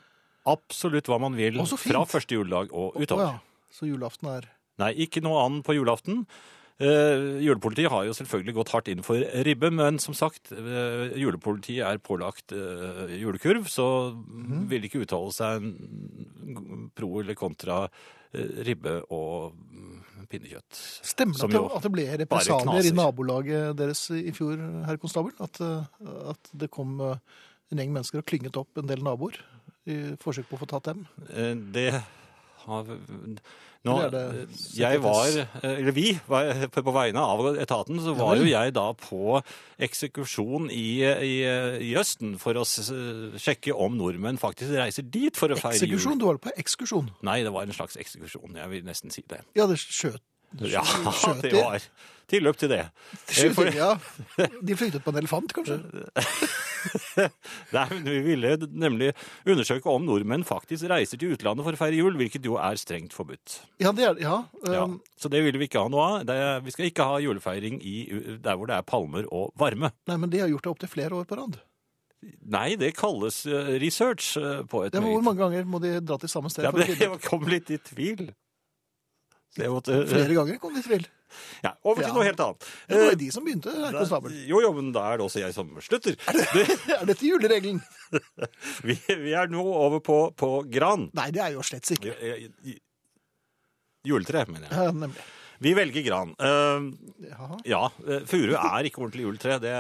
absolutt 0.49 1.09
hva 1.11 1.21
man 1.23 1.37
vil 1.39 1.61
fra 1.77 2.07
første 2.09 2.39
juledag 2.39 2.73
og 2.73 2.99
utover. 2.99 3.39
ja. 3.39 3.39
Så 3.73 3.89
julaften 3.89 4.29
er 4.29 4.51
Nei, 4.81 4.91
ikke 5.05 5.23
noe 5.25 5.41
annet 5.45 5.67
på 5.67 5.77
julaften. 5.77 6.25
Eh, 6.83 7.43
julepolitiet 7.45 7.93
har 7.93 8.07
jo 8.09 8.15
selvfølgelig 8.17 8.55
gått 8.57 8.73
hardt 8.75 8.89
inn 8.91 9.05
for 9.07 9.23
ribbe, 9.47 9.69
men 9.71 10.01
som 10.03 10.17
sagt, 10.17 10.51
eh, 10.57 11.13
julepolitiet 11.21 11.85
er 11.87 12.01
pålagt 12.03 12.55
eh, 12.57 13.13
julekurv, 13.21 13.69
så 13.71 13.87
mm. 14.17 14.65
vil 14.73 14.89
ikke 14.89 15.05
uttale 15.05 15.35
seg 15.37 15.69
pro 16.97 17.13
eller 17.21 17.39
kontra 17.39 17.85
ribbe 18.33 18.97
og 19.13 19.53
mm, 19.53 20.27
pinnekjøtt. 20.33 20.83
Stemmer 21.05 21.53
det 21.53 21.61
at 21.61 21.77
at 21.77 21.87
det 21.87 21.93
ble 21.93 22.07
represalier 22.25 22.89
i 22.89 22.95
nabolaget 22.97 23.77
deres 23.77 24.07
i 24.17 24.33
fjor, 24.33 24.57
herr 24.89 24.99
konstabel? 24.99 25.37
At, 25.45 25.61
at 26.33 26.55
det 26.57 26.73
kom 26.73 26.97
en 27.05 27.77
gjeng 27.77 27.93
mennesker 27.93 28.25
og 28.25 28.27
klynget 28.33 28.57
opp 28.57 28.81
en 28.81 28.89
del 28.89 29.05
naboer 29.05 29.37
i 29.87 30.01
forsøk 30.23 30.49
på 30.51 30.59
å 30.59 30.63
få 30.63 30.69
tatt 30.71 30.93
dem? 30.93 31.07
Eh, 31.31 31.55
Det 31.75 31.89
har 32.63 32.87
nå, 33.83 33.95
det 34.13 34.21
jeg 34.79 35.01
var, 35.03 35.27
eller 35.67 35.95
vi, 35.97 36.13
var, 36.31 36.53
på 36.71 36.85
på 36.87 36.93
vegne 36.95 37.19
av 37.19 37.41
etaten, 37.59 37.99
så 37.99 38.13
var 38.15 38.37
jo 38.39 38.47
jeg 38.47 38.75
da 38.77 38.85
på 38.95 39.41
eksekusjon 39.83 40.69
i, 40.71 41.03
i, 41.03 41.33
i 41.89 41.91
Østen 41.99 42.37
for 42.39 42.55
å 42.61 42.63
sjekke 42.63 43.75
om 43.75 43.99
nordmenn 43.99 44.39
faktisk 44.39 44.77
reiser 44.79 45.03
dit 45.11 45.35
for 45.35 45.51
å 45.51 45.59
feire 45.59 45.81
jul. 45.81 45.97
Eksekusjon? 45.97 46.21
Du 46.23 46.29
var 46.31 46.39
på 46.45 46.55
ekskursjon? 46.63 47.11
Nei, 47.27 47.41
det 47.43 47.51
var 47.51 47.67
en 47.67 47.75
slags 47.75 47.99
eksekusjon. 47.99 48.55
Jeg 48.63 48.71
vil 48.77 48.87
nesten 48.87 49.11
si 49.11 49.27
det. 49.27 49.43
Ja, 49.59 49.67
det 49.67 49.81
skjøt 49.83 50.23
Ja, 50.61 50.83
det 51.41 51.51
de? 51.51 51.57
var 51.57 51.81
tilløp 52.33 52.57
til 52.61 52.71
det. 52.73 52.83
Skjøter, 53.29 53.55
for- 53.57 53.75
ja. 53.77 54.49
De 54.65 54.77
flyktet 54.79 55.03
på 55.05 55.13
en 55.13 55.19
elefant, 55.21 55.53
kanskje? 55.53 55.79
Nei, 57.75 57.85
men 57.93 58.05
Vi 58.07 58.15
ville 58.25 58.55
nemlig 58.73 59.11
undersøke 59.49 59.91
om 59.93 60.05
nordmenn 60.07 60.45
faktisk 60.47 60.89
reiser 60.91 61.21
til 61.21 61.35
utlandet 61.37 61.67
for 61.67 61.77
å 61.77 61.81
feire 61.81 61.99
jul, 61.99 62.17
hvilket 62.19 62.47
jo 62.49 62.57
er 62.61 62.79
strengt 62.81 63.15
forbudt. 63.17 63.59
Ja, 63.83 63.93
det 63.97 64.07
er 64.09 64.23
ja. 64.23 64.37
Ja, 64.67 64.85
um, 64.89 64.97
så 65.21 65.31
det 65.33 65.43
ville 65.45 65.61
vi 65.61 65.69
ikke 65.71 65.83
ha 65.85 65.93
noe 65.93 66.07
av. 66.09 66.25
Det, 66.29 66.39
er- 66.47 66.65
vi 66.67 66.75
skal 66.75 66.89
ikke 66.91 67.07
ha 67.11 67.21
julefeiring 67.23 67.81
i, 67.85 67.97
der 68.43 68.57
hvor 68.59 68.71
det 68.71 68.79
er 68.81 68.89
palmer 68.89 69.29
og 69.31 69.53
varme. 69.61 69.93
Nei, 70.11 70.17
men 70.25 70.33
de 70.33 70.43
har 70.43 70.51
gjort 70.53 70.67
det 70.67 70.75
opptil 70.75 70.93
flere 70.97 71.21
år 71.21 71.29
på 71.31 71.39
rad. 71.39 71.61
Nei, 72.55 72.77
det 72.79 72.93
kalles 72.95 73.41
eh, 73.51 73.73
research 73.83 74.37
eh, 74.39 74.61
på 74.71 74.85
et 74.87 74.95
Ja, 74.95 75.01
men 75.03 75.11
Hvor 75.17 75.25
mange 75.27 75.43
ganger 75.43 75.65
må 75.67 75.81
de 75.83 75.97
dra 76.07 76.21
til 76.23 76.31
samme 76.31 76.53
sted? 76.55 76.63
Ja, 76.63 76.71
men 76.71 76.87
det 76.87 76.95
jeg 77.03 77.19
kom 77.25 77.43
litt 77.51 77.71
i 77.75 77.81
tvil. 77.83 78.29
Måtte, 79.69 79.99
Flere 80.09 80.33
ganger 80.39 80.57
kom 80.63 80.73
de 80.75 80.81
til. 80.83 81.03
ja, 81.65 81.75
over 81.85 82.01
til 82.01 82.09
Ja. 82.09 82.15
noe 82.17 82.25
helt 82.25 82.41
annet. 82.41 82.65
Det 82.89 82.97
var 82.97 83.03
Eh, 83.05 83.11
jo 83.11 83.19
de 83.21 83.31
som 83.35 83.45
begynte, 83.45 83.73
herr 83.75 83.93
konstabel. 83.99 84.33
Jo, 84.49 84.61
jo, 84.65 84.71
men 84.73 84.93
da 84.93 85.03
er 85.13 85.19
det 85.21 85.27
også 85.27 85.41
jeg 85.43 85.53
som 85.55 85.69
slutter. 85.85 86.17
Det, 86.17 86.65
Er 87.01 87.05
dette 87.11 87.27
juleregelen? 87.27 87.83
vi, 88.89 88.97
vi 89.09 89.33
er 89.37 89.49
nå 89.53 89.61
over 89.61 90.01
på, 90.01 90.19
på 90.37 90.51
gran. 90.73 91.11
Nei, 91.13 91.31
det 91.31 91.43
er 91.45 91.53
jo 91.53 91.63
slett 91.63 91.85
ikke. 91.93 92.17
Juletre, 94.09 94.47
mener 94.49 94.67
jeg. 94.69 94.73
Ja, 94.79 94.91
nemlig. 94.91 95.23
Vi 95.63 95.75
velger 95.79 96.03
gran. 96.03 96.33
Uh, 96.43 96.89
ja, 97.69 97.85
eh, 98.09 98.25
furu 98.27 98.57
er 98.59 98.89
ikke 98.89 98.99
ordentlig 99.05 99.23
juletre. 99.29 99.61
Det, 99.63 99.75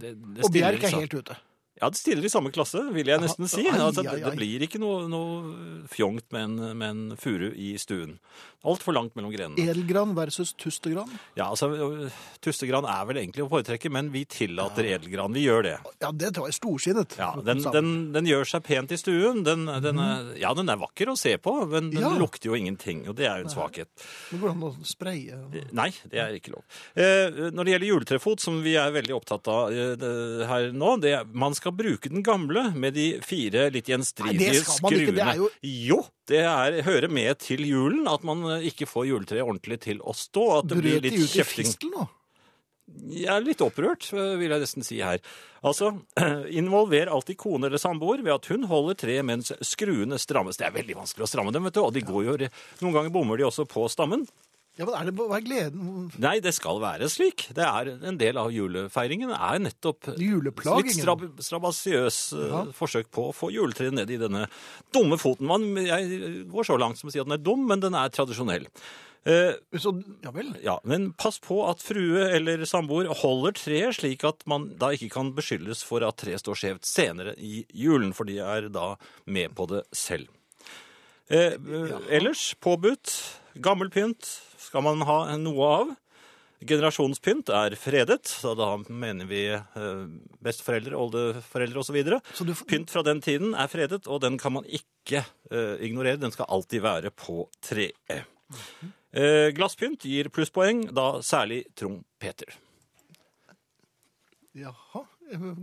det, 0.00 0.14
det 0.16 0.42
Og 0.42 0.48
stiller 0.50 0.74
Bjerk 0.74 0.88
er 0.88 0.96
helt 1.04 1.14
ute. 1.20 1.36
Ja, 1.76 1.90
det 1.92 1.98
stiller 2.00 2.24
i 2.24 2.32
samme 2.32 2.50
klasse, 2.54 2.80
vil 2.94 3.10
jeg 3.10 3.20
nesten 3.20 3.48
si. 3.52 3.66
Altså, 3.68 4.00
det, 4.06 4.14
det 4.24 4.32
blir 4.38 4.62
ikke 4.64 4.80
noe, 4.80 5.02
noe 5.12 5.88
fjongt 5.92 6.30
med 6.32 6.46
en, 6.46 6.76
med 6.80 6.88
en 6.88 7.18
furu 7.20 7.50
i 7.52 7.74
stuen. 7.80 8.16
Altfor 8.66 8.94
langt 8.96 9.14
mellom 9.14 9.30
grenene. 9.30 9.58
Edelgran 9.62 10.14
versus 10.16 10.52
tustegran. 10.58 11.10
Ja, 11.36 11.50
altså, 11.52 11.68
Tustegran 12.42 12.86
er 12.88 13.04
vel 13.06 13.20
egentlig 13.20 13.44
å 13.44 13.48
foretrekke, 13.50 13.90
men 13.92 14.08
vi 14.14 14.24
tillater 14.24 14.86
edelgran. 14.88 15.34
Vi 15.36 15.44
gjør 15.44 15.62
det. 15.66 15.74
Ja, 16.02 16.10
det 16.12 16.32
tror 16.34 16.48
jeg 16.48 16.54
er 16.54 16.58
storsinnet. 16.58 17.16
Ja, 17.20 17.28
den, 17.46 17.62
den, 17.62 17.90
den 18.16 18.26
gjør 18.30 18.48
seg 18.48 18.64
pent 18.66 18.94
i 18.94 18.98
stuen. 18.98 19.42
Den, 19.46 19.66
den 19.84 20.00
er, 20.02 20.32
ja, 20.40 20.50
den 20.56 20.68
er 20.72 20.80
vakker 20.80 21.12
å 21.12 21.16
se 21.18 21.36
på, 21.38 21.54
men 21.70 21.90
den 21.92 22.02
Ja. 22.02 22.10
lukter 22.18 22.50
jo 22.50 22.56
ingenting, 22.58 23.04
og 23.08 23.16
det 23.18 23.28
er 23.30 23.42
jo 23.42 23.46
en 23.48 23.54
svakhet. 23.54 23.88
Men 24.32 24.42
går 24.42 24.50
an 24.54 24.66
å 24.66 24.72
spraye. 24.86 25.38
Nei, 25.76 25.88
det 26.10 26.22
er 26.22 26.34
ikke 26.38 26.54
lov. 26.56 26.64
Eh, 26.96 27.50
når 27.54 27.64
det 27.68 27.74
gjelder 27.76 27.90
juletrefot, 27.92 28.40
som 28.42 28.60
vi 28.64 28.74
er 28.80 28.90
veldig 28.94 29.14
opptatt 29.16 29.48
av 29.52 29.70
eh, 29.70 30.44
her 30.50 30.70
nå, 30.74 30.96
det, 31.02 31.14
man 31.34 31.54
skal 31.54 31.74
bruke 31.76 32.10
den 32.10 32.22
gamle 32.26 32.70
med 32.74 32.94
de 32.98 33.08
fire 33.26 33.68
litt 33.74 33.88
gjenstridige 33.90 34.38
Nei, 34.42 34.52
det 34.58 34.64
skal 34.66 34.82
man 34.86 34.98
ikke, 35.00 35.14
det 35.16 35.26
er 35.26 35.40
jo- 35.44 35.50
Jo, 35.62 36.00
det 36.30 36.42
er, 36.42 36.80
hører 36.86 37.12
med 37.12 37.38
til 37.42 37.62
julen 37.66 38.06
at 38.10 38.24
man 38.26 38.44
eh, 38.56 38.68
ikke 38.72 38.88
får 38.90 39.08
juletreet 39.10 39.46
ordentlig 39.46 39.80
til 39.86 40.02
å 40.02 40.14
stå. 40.16 40.46
At 40.60 40.70
det 40.70 40.80
blir 40.80 40.96
Brøt 40.98 41.04
de 41.06 41.10
litt 41.12 41.26
ut 41.26 41.36
i 41.38 41.46
fistel 41.46 41.92
nå? 41.94 42.06
Jeg 43.10 43.26
er 43.32 43.42
litt 43.42 43.62
opprørt, 43.64 44.08
eh, 44.14 44.34
vil 44.38 44.52
jeg 44.54 44.62
nesten 44.62 44.86
si 44.86 45.00
her. 45.02 45.22
Altså, 45.66 45.92
involver 46.60 47.10
alltid 47.10 47.38
kone 47.42 47.70
eller 47.70 47.82
samboer 47.82 48.22
ved 48.22 48.36
at 48.36 48.50
hun 48.52 48.66
holder 48.70 48.98
treet 48.98 49.26
mens 49.26 49.52
skruene 49.66 50.18
strammes. 50.22 50.58
Det 50.58 50.68
er 50.68 50.76
veldig 50.76 50.98
vanskelig 51.00 51.26
å 51.26 51.30
stramme 51.30 51.54
dem, 51.54 51.66
vet 51.66 51.78
du, 51.78 51.82
og 51.82 51.94
de 51.94 52.04
går 52.06 52.28
jo, 52.28 52.36
noen 52.82 52.98
ganger 52.98 53.14
bommer 53.14 53.40
de 53.40 53.48
også 53.48 53.66
på 53.70 53.86
stammen. 53.92 54.26
Ja, 54.76 54.84
men 54.84 54.92
er 54.98 55.06
det, 55.08 55.14
Hva 55.16 55.38
er 55.38 55.44
gleden? 55.46 56.10
Nei, 56.20 56.34
det 56.44 56.52
skal 56.52 56.76
være 56.82 57.06
slik. 57.08 57.46
Det 57.56 57.64
er 57.64 57.88
En 58.10 58.18
del 58.20 58.36
av 58.36 58.50
julefeiringen 58.52 59.30
er 59.32 59.58
nettopp 59.64 60.10
Juleplagingen. 60.20 60.84
litt 60.90 60.98
strab 61.00 61.24
strabasiøs 61.40 62.18
eh, 62.36 62.50
Ja. 62.52 62.60
forsøk 62.76 63.08
på 63.10 63.30
å 63.30 63.34
få 63.34 63.48
juletreet 63.54 63.94
ned 63.96 64.10
i 64.12 64.18
denne 64.20 64.46
dumme 64.92 65.16
foten. 65.18 65.46
Man, 65.48 65.64
jeg 65.80 66.44
går 66.52 66.68
så 66.68 66.76
langt 66.78 66.98
som 67.00 67.08
å 67.08 67.12
si 67.14 67.18
at 67.22 67.26
den 67.26 67.38
er 67.38 67.42
dum, 67.42 67.66
men 67.66 67.80
den 67.80 67.94
er 67.96 68.12
tradisjonell. 68.12 68.66
Eh, 69.26 69.54
Så, 69.74 69.90
ja 70.22 70.30
vel. 70.30 70.52
ja, 70.62 70.76
Men 70.84 71.08
pass 71.18 71.40
på 71.42 71.56
at 71.70 71.80
frue 71.82 72.28
eller 72.36 72.58
samboer 72.68 73.08
holder 73.22 73.56
treet, 73.58 73.96
slik 73.96 74.22
at 74.28 74.44
man 74.46 74.68
da 74.78 74.92
ikke 74.94 75.08
kan 75.10 75.32
beskyldes 75.34 75.82
for 75.82 76.04
at 76.06 76.18
treet 76.20 76.38
står 76.44 76.54
skjevt 76.54 76.84
senere 76.84 77.32
i 77.40 77.64
julen, 77.74 78.12
for 78.14 78.24
de 78.28 78.38
er 78.38 78.68
da 78.68 78.96
med 79.26 79.56
på 79.56 79.66
det 79.72 79.82
selv. 79.96 80.28
Eh, 81.28 81.56
ja. 81.58 81.98
ellers 82.12 82.54
påbudt. 82.62 83.10
Gammel 83.58 83.88
pynt 83.90 84.28
skal 84.66 84.84
man 84.86 85.04
ha 85.06 85.20
noe 85.40 85.70
av. 85.80 85.94
Generasjonspynt 86.66 87.50
er 87.52 87.74
fredet, 87.76 88.24
så 88.30 88.54
da 88.56 88.70
mener 88.88 89.28
vi 89.28 89.42
eh, 89.52 90.04
besteforeldre, 90.44 90.96
oldeforeldre 90.96 91.82
osv. 91.82 91.98
Så 92.32 92.46
du 92.48 92.54
Pynt 92.66 92.92
fra 92.92 93.04
den 93.04 93.20
tiden 93.24 93.52
er 93.54 93.68
fredet, 93.68 94.06
og 94.08 94.22
den 94.24 94.38
kan 94.40 94.56
man 94.56 94.64
ikke 94.64 95.22
uh, 95.52 95.76
ignorere. 95.84 96.20
Den 96.22 96.32
skal 96.34 96.48
alltid 96.48 96.82
være 96.86 97.12
på 97.12 97.44
treet. 97.60 98.24
Eh, 99.16 99.50
glasspynt 99.56 100.04
gir 100.08 100.30
plusspoeng, 100.32 100.86
da 100.96 101.20
særlig 101.24 101.62
trompeter. 101.76 102.56
Jaha. 104.56 105.04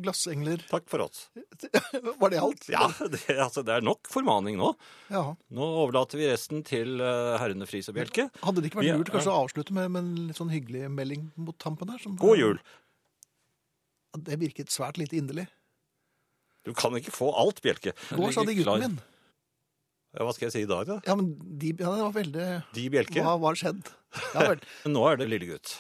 Glassengler. 0.04 0.62
Takk 0.70 0.88
for 0.92 1.06
oss. 1.06 1.30
Var 2.22 2.34
det 2.34 2.40
alt? 2.42 2.66
Ja, 2.72 2.90
det, 3.00 3.22
altså, 3.38 3.64
det 3.66 3.78
er 3.78 3.86
nok 3.86 4.10
formaning 4.12 4.58
nå. 4.60 4.74
Ja. 5.14 5.24
Nå 5.56 5.68
overlater 5.84 6.20
vi 6.20 6.28
resten 6.32 6.64
til 6.68 7.00
eh, 7.04 7.34
herrene 7.40 7.68
Friis 7.70 7.88
og 7.92 7.98
Bjelke. 7.98 8.28
Hadde 8.44 8.64
det 8.64 8.72
ikke 8.72 8.82
vært 8.82 9.00
lurt 9.00 9.14
kanskje 9.16 9.34
å 9.34 9.44
avslutte 9.46 9.76
med, 9.78 9.92
med 9.96 10.04
en 10.04 10.28
litt 10.30 10.40
sånn 10.42 10.52
hyggelig 10.54 10.92
melding 10.92 11.30
mot 11.40 11.58
tampen 11.64 11.92
der? 11.94 12.02
Som, 12.04 12.18
God 12.20 12.42
jul! 12.42 12.60
Det 14.14 14.38
virket 14.42 14.74
svært 14.74 15.00
lite 15.02 15.18
inderlig. 15.18 15.48
Du 16.64 16.72
kan 16.78 16.94
ikke 16.96 17.12
få 17.12 17.32
alt, 17.36 17.64
Bjelke. 17.64 17.96
Går, 18.14 18.30
sa 18.36 18.44
de 18.48 18.56
klar. 18.60 18.78
gutten 18.80 18.96
min. 18.96 19.02
Ja, 20.14 20.28
hva 20.28 20.34
skal 20.36 20.48
jeg 20.48 20.54
si 20.54 20.62
i 20.68 20.70
dag, 20.70 20.86
da? 20.86 21.00
Ja, 21.08 21.16
men 21.18 21.32
de, 21.42 21.72
ja, 21.74 21.90
det 21.90 22.04
var 22.06 22.14
veldig 22.14 22.46
De 22.76 22.84
Bjelke? 22.94 23.24
Hva 23.26 23.34
har 23.48 23.58
skjedd? 23.58 23.90
Ja. 24.36 24.54
Nå 24.94 25.08
er 25.10 25.18
det 25.20 25.32
lille 25.32 25.56
gutt. 25.56 25.74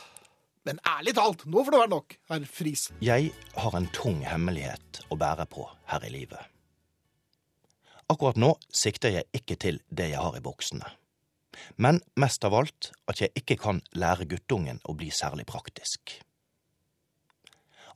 Men 0.63 0.79
ærlig 0.87 1.15
talt, 1.17 1.43
nå 1.45 1.63
får 1.63 1.75
det 1.75 1.79
være 1.81 1.91
nok, 1.91 2.17
herr 2.31 2.47
Friis. 2.47 2.87
Jeg 3.03 3.31
har 3.59 3.75
en 3.75 3.89
tung 3.95 4.21
hemmelighet 4.23 5.03
å 5.11 5.17
bære 5.19 5.45
på 5.51 5.67
her 5.91 6.05
i 6.07 6.11
livet. 6.13 6.39
Akkurat 8.11 8.39
nå 8.39 8.53
sikter 8.71 9.11
jeg 9.11 9.27
ikke 9.35 9.57
til 9.59 9.79
det 9.89 10.11
jeg 10.13 10.21
har 10.23 10.37
i 10.37 10.43
boksene. 10.43 10.91
men 11.75 11.99
mest 12.17 12.43
av 12.47 12.53
alt 12.57 12.91
at 13.05 13.19
jeg 13.21 13.29
ikke 13.37 13.57
kan 13.61 13.81
lære 13.93 14.25
guttungen 14.25 14.79
å 14.89 14.95
bli 14.97 15.11
særlig 15.13 15.45
praktisk. 15.45 16.15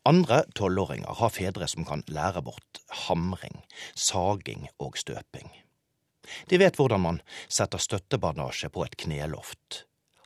Andre 0.05 0.43
tolvåringer 0.55 1.17
har 1.19 1.33
fedre 1.33 1.67
som 1.67 1.85
kan 1.85 2.03
lære 2.07 2.43
bort 2.45 2.81
hamring, 3.07 3.63
saging 3.95 4.69
og 4.77 4.97
støping. 5.01 5.49
De 6.47 6.59
vet 6.61 6.77
hvordan 6.77 7.01
man 7.01 7.21
setter 7.49 7.81
støttebandasje 7.81 8.69
på 8.69 8.85
et 8.85 8.95
kneloft, 8.99 9.83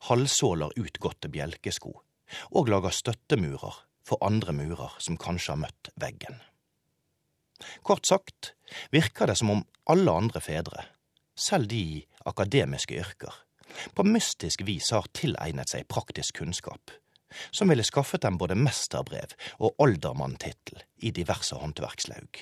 halvsåler 0.09 0.75
ut 0.75 0.99
gåtte 0.99 1.31
bjelkesko 1.31 1.95
og 2.51 2.69
lager 2.71 2.93
støttemurer 2.95 3.81
for 4.07 4.21
andre 4.25 4.53
murer 4.55 4.95
som 4.99 5.19
kanskje 5.19 5.53
har 5.53 5.61
møtt 5.65 5.91
veggen. 6.01 6.39
Kort 7.85 8.07
sagt 8.09 8.53
virker 8.93 9.29
det 9.29 9.37
som 9.37 9.53
om 9.53 9.65
alle 9.91 10.13
andre 10.23 10.41
fedre, 10.41 10.85
selv 11.35 11.69
de 11.69 11.81
i 11.97 11.99
akademiske 12.25 12.97
yrker, 12.97 13.33
på 13.95 14.03
mystisk 14.03 14.65
vis 14.67 14.89
har 14.91 15.07
tilegnet 15.15 15.71
seg 15.71 15.87
praktisk 15.89 16.41
kunnskap, 16.41 16.91
som 17.51 17.71
ville 17.71 17.85
skaffet 17.87 18.25
dem 18.25 18.39
både 18.41 18.57
mesterbrev 18.59 19.37
og 19.59 19.77
aldermanntittel 19.79 20.81
i 20.97 21.13
diverse 21.15 21.55
håndverkslaug. 21.55 22.41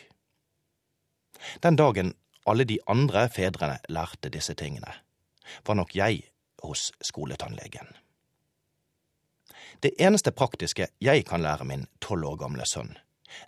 Den 1.64 1.78
dagen 1.78 2.16
alle 2.50 2.66
de 2.66 2.80
andre 2.88 3.28
fedrene 3.30 3.78
lærte 3.90 4.30
disse 4.34 4.56
tingene, 4.58 4.92
var 5.66 5.78
nok 5.78 5.96
jeg 5.96 6.24
hos 6.64 6.92
skoletannlegen. 7.02 7.88
Det 9.80 9.94
eneste 10.02 10.32
praktiske 10.36 10.90
jeg 11.00 11.24
kan 11.28 11.40
lære 11.40 11.64
min 11.64 11.86
tolv 12.04 12.28
år 12.34 12.42
gamle 12.42 12.66
sønn, 12.68 12.98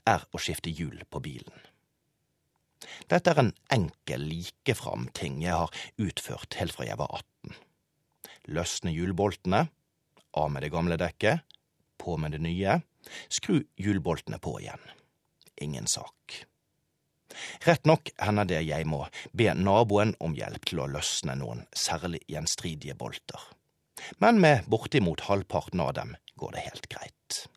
er 0.08 0.24
å 0.32 0.40
skifte 0.40 0.72
hjul 0.72 1.04
på 1.12 1.20
bilen. 1.20 1.66
Dette 3.12 3.34
er 3.34 3.42
en 3.42 3.52
enkel, 3.74 4.24
likefram 4.30 5.10
ting 5.18 5.42
jeg 5.44 5.58
har 5.60 5.76
utført 6.00 6.56
helt 6.62 6.78
fra 6.78 6.88
jeg 6.88 7.00
var 7.02 7.12
18. 7.20 7.60
Løsne 8.56 8.96
hjulboltene, 8.96 9.66
av 10.40 10.48
med 10.54 10.64
det 10.64 10.72
gamle 10.72 10.98
dekket, 10.98 11.44
på 12.00 12.16
med 12.18 12.32
det 12.34 12.42
nye, 12.42 12.80
skru 13.28 13.60
hjulboltene 13.76 14.40
på 14.40 14.56
igjen. 14.64 14.88
Ingen 15.62 15.88
sak. 15.92 16.46
Rett 17.68 17.86
nok 17.88 18.10
hender 18.24 18.48
det 18.48 18.64
jeg 18.64 18.88
må 18.88 19.04
be 19.36 19.52
naboen 19.56 20.16
om 20.24 20.34
hjelp 20.36 20.64
til 20.68 20.82
å 20.84 20.90
løsne 20.96 21.36
noen 21.40 21.68
særlig 21.76 22.24
gjenstridige 22.32 22.96
bolter 22.98 23.52
men 24.24 24.42
med 24.42 24.68
bortimot 24.72 25.26
halvparten 25.28 25.80
av 25.84 25.94
dem 25.98 26.16
går 26.40 26.56
det 26.56 26.66
helt 26.68 26.88
greit. 26.92 27.48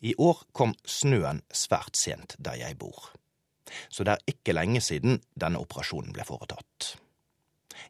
I 0.00 0.14
år 0.16 0.46
kom 0.56 0.72
snøen 0.88 1.42
svært 1.52 1.98
sent 1.98 2.36
der 2.38 2.56
jeg 2.56 2.78
bor, 2.80 3.10
så 3.92 4.04
det 4.06 4.16
er 4.16 4.32
ikke 4.32 4.56
lenge 4.56 4.80
siden 4.84 5.20
denne 5.36 5.60
operasjonen 5.60 6.14
ble 6.16 6.24
foretatt. 6.26 6.94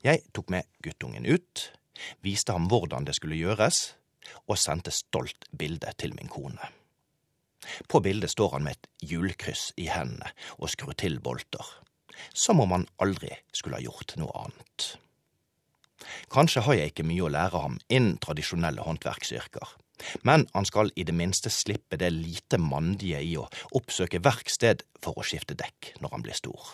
Jeg 0.03 0.25
tok 0.35 0.51
med 0.51 0.67
guttungen 0.83 1.27
ut, 1.27 1.71
viste 2.25 2.53
ham 2.53 2.69
hvordan 2.71 3.07
det 3.07 3.15
skulle 3.19 3.39
gjøres, 3.39 3.95
og 4.47 4.59
sendte 4.59 4.93
stolt 4.95 5.49
bilde 5.57 5.93
til 5.99 6.15
min 6.17 6.31
kone. 6.31 6.71
På 7.89 8.01
bildet 8.01 8.33
står 8.33 8.57
han 8.57 8.65
med 8.65 8.79
et 8.79 9.11
hjulkryss 9.11 9.71
i 9.77 9.89
hendene 9.93 10.31
og 10.59 10.71
skrur 10.73 10.97
til 10.99 11.21
bolter, 11.21 11.67
som 12.35 12.61
om 12.61 12.73
han 12.75 12.89
aldri 13.03 13.33
skulle 13.53 13.81
ha 13.81 13.85
gjort 13.85 14.17
noe 14.21 14.33
annet. 14.45 14.95
Kanskje 16.33 16.65
har 16.65 16.79
jeg 16.79 16.93
ikke 16.93 17.07
mye 17.07 17.27
å 17.27 17.33
lære 17.33 17.63
ham 17.63 17.79
innen 17.89 18.19
tradisjonelle 18.23 18.85
håndverksyrker, 18.87 19.75
men 20.25 20.47
han 20.55 20.67
skal 20.69 20.93
i 20.97 21.05
det 21.05 21.15
minste 21.17 21.53
slippe 21.53 21.99
det 22.01 22.11
lite 22.15 22.59
mandige 22.59 23.21
i 23.21 23.35
å 23.37 23.49
oppsøke 23.77 24.23
verksted 24.25 24.85
for 25.03 25.19
å 25.19 25.27
skifte 25.27 25.57
dekk 25.59 25.95
når 26.01 26.15
han 26.15 26.25
blir 26.25 26.39
stor. 26.39 26.73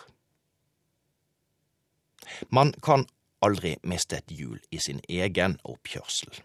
Man 2.49 2.73
kan 2.83 3.05
aldri 3.43 3.75
miste 3.83 4.19
et 4.19 4.31
hjul 4.33 4.59
i 4.71 4.79
sin 4.81 5.01
egen 5.09 5.57
oppkjørsel, 5.67 6.41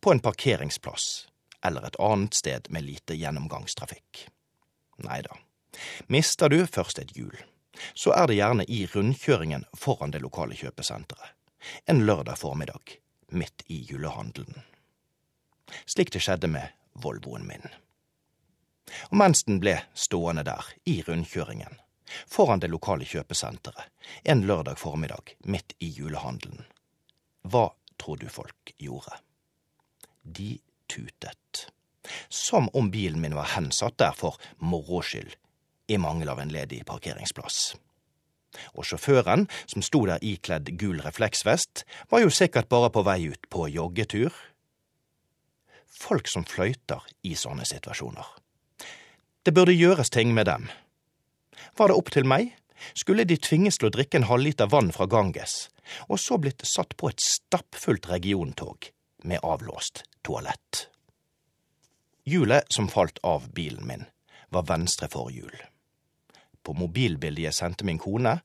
på 0.00 0.12
en 0.12 0.22
parkeringsplass 0.22 1.26
eller 1.66 1.86
et 1.86 1.98
annet 2.02 2.34
sted 2.34 2.68
med 2.74 2.86
lite 2.86 3.16
gjennomgangstrafikk. 3.18 4.26
Nei 5.06 5.20
da, 5.24 5.36
mister 6.12 6.52
du 6.52 6.64
først 6.66 7.00
et 7.02 7.14
hjul, 7.16 7.34
så 7.94 8.12
er 8.14 8.28
det 8.28 8.38
gjerne 8.38 8.66
i 8.68 8.84
rundkjøringen 8.86 9.64
foran 9.78 10.12
det 10.12 10.20
lokale 10.22 10.58
kjøpesenteret 10.58 11.38
en 11.84 12.04
lørdag 12.06 12.38
formiddag 12.38 12.98
midt 13.32 13.62
i 13.66 13.82
julehandelen. 13.88 14.62
Slik 15.86 16.12
det 16.12 16.22
skjedde 16.22 16.50
med 16.52 16.74
Volvoen 16.92 17.46
min. 17.48 17.64
Og 19.08 19.16
mens 19.16 19.44
den 19.48 19.60
ble 19.62 19.78
stående 19.94 20.44
der, 20.44 20.66
i 20.84 21.00
rundkjøringen, 21.06 21.78
foran 22.28 22.60
det 22.60 22.68
lokale 22.72 23.06
kjøpesenteret, 23.08 23.88
en 24.28 24.44
lørdag 24.46 24.76
formiddag 24.78 25.36
midt 25.48 25.72
i 25.78 25.88
julehandelen, 25.96 26.66
hva 27.42 27.70
tror 27.96 28.18
du 28.20 28.28
folk 28.28 28.74
gjorde? 28.78 29.16
De 30.22 30.58
tutet. 30.90 31.68
Som 32.28 32.68
om 32.72 32.90
bilen 32.90 33.20
min 33.20 33.34
var 33.34 33.54
hensatt 33.54 33.96
der 33.98 34.12
for 34.18 34.36
moro 34.58 35.00
skyld, 35.02 35.34
i 35.86 35.98
mangel 35.98 36.28
av 36.28 36.40
en 36.40 36.52
ledig 36.52 36.84
parkeringsplass. 36.86 37.74
Og 38.76 38.86
sjåføren, 38.86 39.48
som 39.66 39.84
sto 39.84 40.04
der 40.08 40.22
ikledd 40.22 40.74
gul 40.80 41.00
refleksvest, 41.04 41.84
var 42.10 42.24
jo 42.24 42.32
sikkert 42.32 42.70
bare 42.72 42.90
på 42.92 43.04
vei 43.06 43.20
ut 43.32 43.50
på 43.50 43.68
joggetur. 43.72 44.32
Folk 45.92 46.28
som 46.28 46.44
fløyter 46.48 47.04
i 47.22 47.34
sånne 47.38 47.66
situasjoner. 47.68 48.26
Det 49.42 49.54
burde 49.54 49.74
gjøres 49.74 50.10
ting 50.10 50.34
med 50.34 50.46
dem. 50.46 50.68
Var 51.78 51.90
det 51.90 51.96
opp 51.98 52.10
til 52.14 52.26
meg, 52.28 52.52
skulle 52.94 53.26
de 53.28 53.38
tvinges 53.38 53.78
til 53.78 53.88
å 53.88 53.94
drikke 53.94 54.20
en 54.20 54.28
halvliter 54.30 54.70
vann 54.70 54.92
fra 54.94 55.06
Ganges, 55.10 55.68
og 56.08 56.20
så 56.20 56.38
blitt 56.38 56.64
satt 56.66 56.96
på 56.98 57.10
et 57.10 57.22
stappfullt 57.22 58.08
regiontog 58.10 58.90
med 59.24 59.42
avlåst 59.42 60.04
toalett. 60.26 60.88
Hjulet 62.26 62.66
som 62.70 62.90
falt 62.90 63.18
av 63.26 63.48
bilen 63.54 63.86
min, 63.86 64.04
var 64.54 64.66
venstre 64.68 65.08
forhjul. 65.10 65.54
På 66.62 66.74
mobilbildet 66.78 67.48
jeg 67.48 67.58
sendte 67.58 67.86
min 67.86 67.98
kone, 67.98 68.36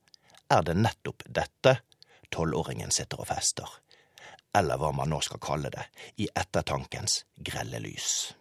er 0.49 0.63
det 0.63 0.77
nettopp 0.79 1.25
dette 1.27 1.77
tolvåringen 2.33 2.91
sitter 2.91 3.21
og 3.21 3.29
fester, 3.29 3.67
eller 4.57 4.79
hva 4.79 4.91
man 4.95 5.11
nå 5.11 5.19
skal 5.23 5.41
kalle 5.43 5.71
det, 5.73 5.85
i 6.17 6.27
ettertankens 6.35 7.23
grelle 7.35 7.79
lys. 7.83 8.33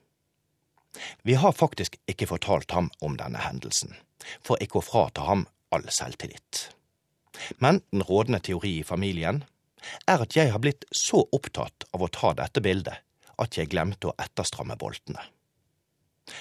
Vi 1.22 1.36
har 1.36 1.52
faktisk 1.52 1.98
ikke 2.08 2.28
fortalt 2.30 2.72
ham 2.72 2.88
om 3.04 3.18
denne 3.20 3.42
hendelsen, 3.44 3.94
for 4.42 4.60
ikke 4.62 4.80
å 4.80 4.86
frata 4.86 5.26
ham 5.28 5.44
all 5.74 5.84
selvtillit. 5.92 6.70
Men 7.60 7.82
den 7.92 8.06
rådende 8.08 8.40
teori 8.40 8.78
i 8.80 8.86
familien 8.86 9.42
er 10.08 10.24
at 10.24 10.36
jeg 10.36 10.52
har 10.54 10.62
blitt 10.62 10.86
så 10.94 11.20
opptatt 11.36 11.84
av 11.92 12.02
å 12.02 12.12
ta 12.12 12.32
dette 12.38 12.62
bildet 12.64 13.04
at 13.36 13.58
jeg 13.58 13.68
glemte 13.68 14.08
å 14.08 14.16
etterstramme 14.16 14.78
boltene. 14.80 15.20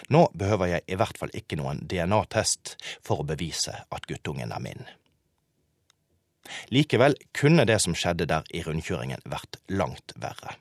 Nå 0.10 0.28
behøver 0.34 0.72
jeg 0.74 0.86
i 0.90 0.98
hvert 1.00 1.18
fall 1.20 1.34
ikke 1.38 1.58
noen 1.60 1.82
DNA-test 1.86 2.76
for 3.06 3.22
å 3.22 3.28
bevise 3.28 3.84
at 3.86 4.08
guttungen 4.10 4.54
er 4.56 4.64
min. 4.64 4.86
Likevel 6.74 7.18
kunne 7.34 7.66
det 7.66 7.80
som 7.82 7.96
skjedde 7.98 8.28
der 8.30 8.46
i 8.54 8.62
rundkjøringen 8.66 9.24
vært 9.30 9.60
langt 9.74 10.14
verre. 10.22 10.58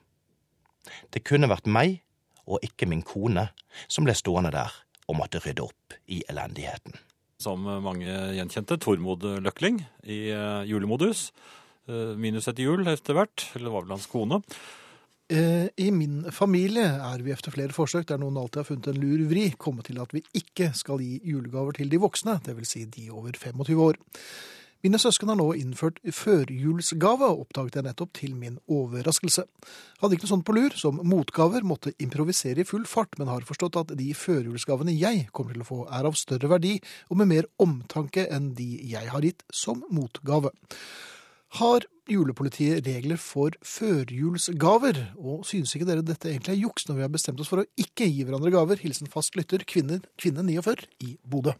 Det 1.13 1.23
kunne 1.25 1.49
vært 1.49 1.69
meg, 1.69 1.99
og 2.45 2.61
ikke 2.65 2.87
min 2.89 3.01
kone, 3.05 3.47
som 3.89 4.05
ble 4.05 4.13
stående 4.17 4.53
der 4.53 4.73
og 5.09 5.17
måtte 5.17 5.41
rydde 5.41 5.65
opp 5.65 5.97
i 6.09 6.21
elendigheten. 6.29 6.97
Som 7.41 7.65
mange 7.65 8.09
gjenkjente, 8.37 8.77
Tormod 8.81 9.25
Løkling 9.43 9.81
i 10.07 10.19
eh, 10.33 10.61
julemodus. 10.69 11.27
Eh, 11.89 12.13
Minus 12.17 12.47
et 12.49 12.61
jul 12.63 12.85
etter 12.89 13.17
hvert, 13.17 13.49
eller 13.53 13.67
det 13.67 13.73
var 13.73 13.85
vel 13.85 13.95
hans 13.97 14.09
kone. 14.09 14.39
Eh, 15.29 15.67
I 15.75 15.91
min 15.91 16.31
familie 16.31 16.85
er 17.01 17.21
vi 17.25 17.31
efter 17.33 17.49
flere 17.49 17.73
forsøk 17.73 18.05
der 18.11 18.19
noen 18.21 18.35
alltid 18.37 18.59
har 18.61 18.67
funnet 18.67 18.89
en 18.91 18.99
lur 19.01 19.23
vri, 19.31 19.47
kommet 19.57 19.87
til 19.89 19.97
at 19.97 20.11
vi 20.13 20.21
ikke 20.37 20.67
skal 20.77 21.01
gi 21.01 21.17
julegaver 21.25 21.73
til 21.73 21.89
de 21.89 21.97
voksne, 21.97 22.35
vil 22.45 22.67
si 22.69 22.83
de 22.85 23.07
over 23.09 23.33
25 23.33 23.79
år. 23.81 23.97
Mine 24.85 24.99
søsken 25.01 25.31
har 25.31 25.39
nå 25.39 25.47
innført 25.57 25.97
førjulsgave, 26.13 27.25
oppdaget 27.25 27.79
jeg 27.79 27.87
nettopp 27.87 28.11
til 28.19 28.35
min 28.37 28.59
overraskelse. 28.69 29.47
Hadde 29.97 30.13
ikke 30.13 30.27
noe 30.27 30.33
sånt 30.35 30.45
på 30.45 30.53
lur, 30.53 30.77
som 30.77 31.01
motgaver 31.01 31.65
måtte 31.65 31.95
improvisere 31.97 32.61
i 32.61 32.67
full 32.69 32.85
fart, 32.85 33.17
men 33.17 33.31
har 33.31 33.47
forstått 33.49 33.79
at 33.81 33.95
de 33.97 34.11
førjulsgavene 34.13 34.93
jeg 34.93 35.25
kommer 35.33 35.57
til 35.57 35.65
å 35.65 35.69
få 35.71 35.79
er 35.89 36.05
av 36.05 36.21
større 36.21 36.53
verdi 36.53 36.75
og 37.09 37.17
med 37.17 37.31
mer 37.33 37.49
omtanke 37.65 38.27
enn 38.29 38.53
de 38.53 38.69
jeg 38.91 39.09
har 39.09 39.25
gitt 39.25 39.41
som 39.49 39.81
motgave. 39.89 40.53
Har 41.55 41.85
julepolitiet 42.11 42.83
regler 42.83 43.15
for 43.21 43.55
førjulsgaver, 43.63 44.97
og 45.15 45.45
synes 45.47 45.71
ikke 45.71 45.85
dere 45.87 46.03
dette 46.03 46.27
egentlig 46.27 46.51
er 46.51 46.63
juks 46.65 46.83
når 46.89 46.97
vi 46.97 47.03
har 47.05 47.13
bestemt 47.13 47.39
oss 47.39 47.47
for 47.47 47.61
å 47.61 47.69
ikke 47.79 48.09
gi 48.11 48.25
hverandre 48.27 48.51
gaver? 48.51 48.81
Hilsen 48.81 49.07
fast 49.11 49.37
lytter, 49.39 49.63
kvinne, 49.63 50.01
kvinne 50.19 50.43
49 50.43 50.83
i 51.07 51.13
Bodø. 51.23 51.53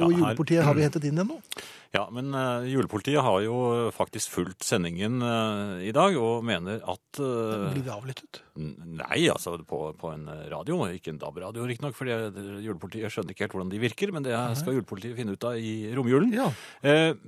Ja, 0.00 0.06
Og 0.06 0.12
her- 0.14 0.18
julepolitiet 0.22 0.64
har 0.64 0.74
vi 0.74 0.82
hentet 0.86 1.04
inn 1.04 1.18
ennå. 1.20 1.36
nå. 1.36 1.62
Ja, 1.92 2.06
men 2.08 2.32
uh, 2.32 2.64
julepolitiet 2.64 3.20
har 3.20 3.42
jo 3.44 3.90
faktisk 3.92 4.30
fulgt 4.32 4.64
sendingen 4.64 5.20
uh, 5.20 5.76
i 5.84 5.92
dag 5.92 6.16
og 6.16 6.40
mener 6.48 6.80
at 6.88 7.20
uh, 7.20 7.68
Blir 7.74 7.84
vi 7.84 7.92
avlyttet? 7.92 8.40
Nei, 8.56 9.18
altså 9.28 9.58
på, 9.68 9.82
på 10.00 10.12
en 10.14 10.24
radio, 10.48 10.78
ikke 10.88 11.12
en 11.12 11.20
DAB-radio 11.20 11.66
riktignok, 11.68 11.92
for 11.98 12.08
julepolitiet 12.08 13.12
skjønner 13.12 13.36
ikke 13.36 13.44
helt 13.44 13.52
hvordan 13.58 13.74
de 13.74 13.82
virker, 13.84 14.12
men 14.16 14.24
det 14.24 14.32
skal 14.56 14.78
julepolitiet 14.78 15.18
finne 15.20 15.36
ut 15.36 15.44
av 15.44 15.60
i 15.60 15.92
romjulen. 15.92 16.32
Ja. 16.32 16.48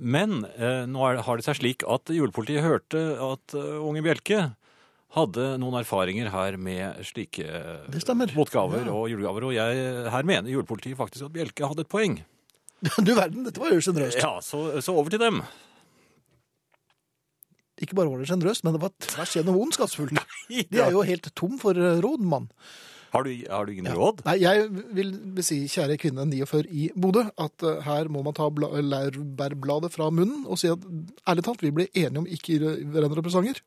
Men 0.01 0.41
nå 0.89 1.05
er, 1.11 1.21
har 1.29 1.37
det 1.37 1.45
seg 1.45 1.61
slik 1.61 1.85
at 1.85 2.09
julepolitiet 2.13 2.65
hørte 2.65 3.05
at 3.21 3.53
Unge 3.57 4.01
Bjelke 4.05 4.47
hadde 5.15 5.47
noen 5.61 5.77
erfaringer 5.79 6.29
her 6.33 6.57
med 6.57 7.05
slike 7.05 7.45
motgaver 8.35 8.85
Ja. 8.85 8.93
og 8.93 9.09
julegaver, 9.13 9.45
og 9.49 9.53
jeg, 9.55 9.85
her 10.11 10.23
mener 10.27 10.49
julepolitiet 10.49 10.97
faktisk 10.99 11.29
at 11.29 11.33
Bjelke 11.37 11.69
hadde 11.69 11.85
et 11.85 11.89
poeng. 11.91 12.17
Du 13.05 13.13
verden, 13.15 13.45
dette 13.47 13.61
var 13.61 13.71
jo 13.73 13.81
sjenerøst. 13.81 14.19
Ja, 14.21 14.35
så, 14.43 14.65
så 14.83 14.93
over 14.93 15.09
til 15.13 15.21
dem. 15.21 15.39
Ikke 17.81 17.95
bare 17.97 18.07
var 18.11 18.21
det 18.21 18.27
sjenerøst, 18.29 18.63
men 18.63 18.75
det 18.77 18.81
var 18.85 18.93
tvers 19.03 19.33
gjennom 19.35 19.57
ondskapsfullt. 19.65 20.19
De 20.71 20.79
er 20.83 20.93
jo 20.95 21.03
helt 21.07 21.27
tom 21.35 21.57
for 21.59 21.75
eh, 21.75 21.97
råd, 22.03 22.23
mann. 22.23 22.45
Har 23.15 23.23
du, 23.23 23.31
har 23.47 23.67
du 23.67 23.71
ingen 23.73 23.87
råd? 23.95 24.21
Nei, 24.27 24.35
jeg 24.43 24.65
vil 24.95 25.11
si, 25.45 25.61
kjære 25.71 25.95
kvinne 26.01 26.25
49 26.27 26.65
i 26.75 26.87
Bodø, 26.99 27.25
at 27.39 27.63
eh, 27.67 27.81
her 27.87 28.09
må 28.11 28.23
man 28.27 28.35
ta 28.35 28.47
bla- 28.51 28.71
laurbærbladet 28.83 29.91
fra 29.93 30.09
munnen 30.11 30.43
og 30.47 30.59
si 30.59 30.71
at 30.71 30.83
ærlig 31.31 31.45
talt, 31.47 31.63
vi 31.63 31.71
ble 31.75 31.87
enige 31.91 32.21
om 32.23 32.27
ikke 32.27 32.57
gi 32.59 32.73
hverandre 32.91 33.23
presanger. 33.25 33.59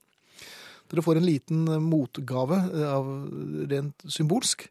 Dere 0.89 1.05
får 1.05 1.21
en 1.21 1.29
liten 1.29 1.63
eh, 1.69 1.81
motgave 1.85 2.63
av 2.89 3.09
rent 3.73 4.09
symbolsk, 4.09 4.69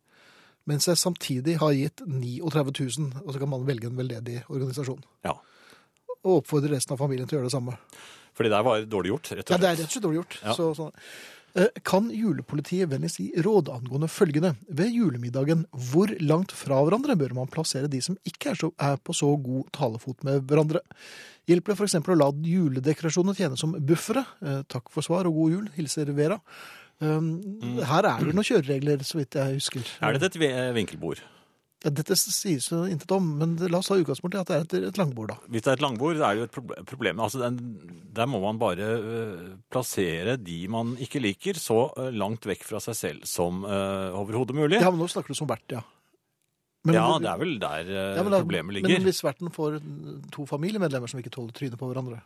mens 0.67 0.87
jeg 0.89 0.99
samtidig 0.99 1.57
har 1.61 1.71
gitt 1.77 2.03
39 2.03 2.73
000, 2.99 3.23
og 3.23 3.31
så 3.33 3.39
kan 3.41 3.51
man 3.53 3.65
velge 3.67 3.87
en 3.89 3.97
veldedig 3.99 4.41
organisasjon. 4.51 5.01
Ja. 5.27 5.37
Og 6.23 6.41
oppfordre 6.41 6.73
resten 6.75 6.95
av 6.95 7.01
familien 7.01 7.27
til 7.29 7.37
å 7.37 7.41
gjøre 7.41 7.49
det 7.51 7.55
samme. 7.55 7.77
For 8.35 8.45
det 8.45 8.51
der 8.53 8.65
var 8.67 8.83
dårlig 8.85 9.13
gjort, 9.15 9.31
rett 9.31 9.47
og 9.47 9.47
slett. 9.47 9.55
Ja, 9.55 9.61
det 9.63 9.69
er 9.71 9.79
rett 9.79 9.87
og 9.87 9.95
slett 9.95 10.05
dårlig 10.05 10.19
gjort. 10.21 10.39
Ja. 10.43 10.55
Så, 10.57 10.69
sånn. 10.77 10.91
Eh, 11.57 11.79
Kan 11.87 12.09
julepolitiet 12.13 12.91
vennligst 12.91 13.21
gi 13.21 13.29
råd 13.45 13.71
angående 13.73 14.09
følgende? 14.11 14.51
Ved 14.67 14.91
julemiddagen, 14.93 15.63
hvor 15.91 16.11
langt 16.21 16.53
fra 16.53 16.83
hverandre 16.83 17.15
bør 17.17 17.33
man 17.39 17.49
plassere 17.53 17.89
de 17.89 18.01
som 18.03 18.19
ikke 18.27 18.51
er, 18.51 18.59
så, 18.59 18.69
er 18.77 18.99
på 19.01 19.15
så 19.15 19.31
god 19.41 19.71
talefot 19.73 20.27
med 20.27 20.43
hverandre? 20.49 20.83
Hjelper 21.47 21.73
det 21.73 21.79
f.eks. 21.79 21.95
å 22.03 22.19
la 22.19 22.27
juledekorasjonene 22.51 23.37
tjene 23.39 23.57
som 23.57 23.73
buffere? 23.87 24.25
Eh, 24.43 24.61
Takk 24.69 24.91
for 24.93 25.05
svar 25.05 25.29
og 25.29 25.39
god 25.39 25.55
jul. 25.55 25.71
Hilser 25.79 26.11
Vera. 26.17 26.37
Um, 26.99 27.27
Her 27.85 28.07
er 28.09 28.23
det 28.25 28.33
noen 28.33 28.45
kjøreregler, 28.47 29.03
så 29.05 29.19
vidt 29.19 29.35
jeg 29.37 29.57
husker. 29.59 29.83
Mm. 29.85 30.05
Er 30.07 30.17
det 30.17 30.29
et 30.35 30.75
vinkelbord? 30.77 31.19
Ja, 31.85 31.91
dette 31.93 32.15
sies 32.17 32.71
jo 32.71 32.79
intet 32.89 33.11
om, 33.13 33.25
men 33.37 33.51
la 33.69 33.77
oss 33.77 33.91
ta 33.91 33.95
utgangspunkt 33.99 34.33
i 34.33 34.39
at 34.41 34.49
det 34.49 34.55
er 34.55 34.63
et, 34.65 34.73
et 34.89 34.97
langbord, 34.97 35.29
da. 35.29 35.35
Hvis 35.53 35.61
det 35.61 35.69
er 35.69 35.77
et 35.77 35.83
langbord, 35.85 36.15
det 36.17 36.25
er 36.25 36.39
jo 36.39 36.47
et 36.47 36.87
problem. 36.89 37.19
Altså, 37.21 37.37
den, 37.43 37.59
der 38.17 38.25
må 38.25 38.39
man 38.41 38.57
bare 38.57 38.87
øh, 38.97 39.43
plassere 39.69 40.39
de 40.41 40.55
man 40.73 40.95
ikke 41.05 41.21
liker, 41.21 41.59
så 41.61 41.83
øh, 42.01 42.09
langt 42.17 42.49
vekk 42.49 42.65
fra 42.65 42.81
seg 42.81 42.97
selv 42.97 43.27
som 43.29 43.61
uh, 43.61 44.09
overhodet 44.17 44.57
mulig. 44.57 44.81
Ja, 44.81 44.89
men 44.89 45.03
nå 45.03 45.09
snakker 45.13 45.35
du 45.35 45.37
som 45.37 45.49
vert, 45.53 45.67
ja. 45.69 45.83
Men- 46.87 46.97
ja, 46.97 47.05
det 47.21 47.29
er 47.29 47.39
vel 47.43 47.53
der 47.61 47.93
uh, 47.93 48.01
Ja, 48.17 48.25
da- 48.25 48.41
problemet 48.41 48.73
ligger. 48.79 48.95
Men 48.97 49.05
hvis 49.05 49.21
verten 49.25 49.53
får 49.53 49.77
to 50.33 50.47
familiemedlemmer 50.49 51.13
som 51.13 51.21
ikke 51.21 51.35
tåler 51.37 51.53
trynet 51.53 51.77
på 51.77 51.91
hverandre 51.91 52.23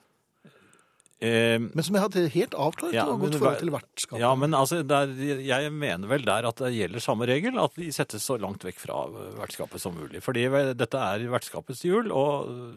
Eh, 1.21 1.59
Men 1.61 1.83
som 1.85 1.93
jeg 1.93 2.01
hadde 2.01 2.21
helt 2.33 2.55
avklart 2.57 2.95
Ja, 2.95 3.03
og 3.05 3.19
gått 3.21 3.35
godt 3.35 3.41
forhold 3.43 3.59
til 3.61 3.69
vertskapet. 3.75 4.19
ja, 4.23 4.31
men 4.35 4.55
altså, 4.57 4.81
der, 4.81 5.11
jeg 5.45 5.71
mener 5.71 6.09
vel 6.09 6.25
der 6.25 6.47
at 6.49 6.57
det 6.63 6.71
gjelder 6.73 7.03
samme 7.05 7.27
regel, 7.29 7.59
at 7.61 7.75
de 7.77 7.91
settes 7.93 8.25
så 8.25 8.39
langt 8.41 8.65
vekk 8.65 8.79
fra 8.81 9.03
øh, 9.05 9.35
vertskapet 9.37 9.83
som 9.83 9.93
mulig. 9.93 10.23
Fordi 10.25 10.47
dette 10.73 10.97
er 10.97 11.27
vertskapets 11.29 11.85
jul, 11.85 12.09
og 12.11 12.49
øh, 12.49 12.73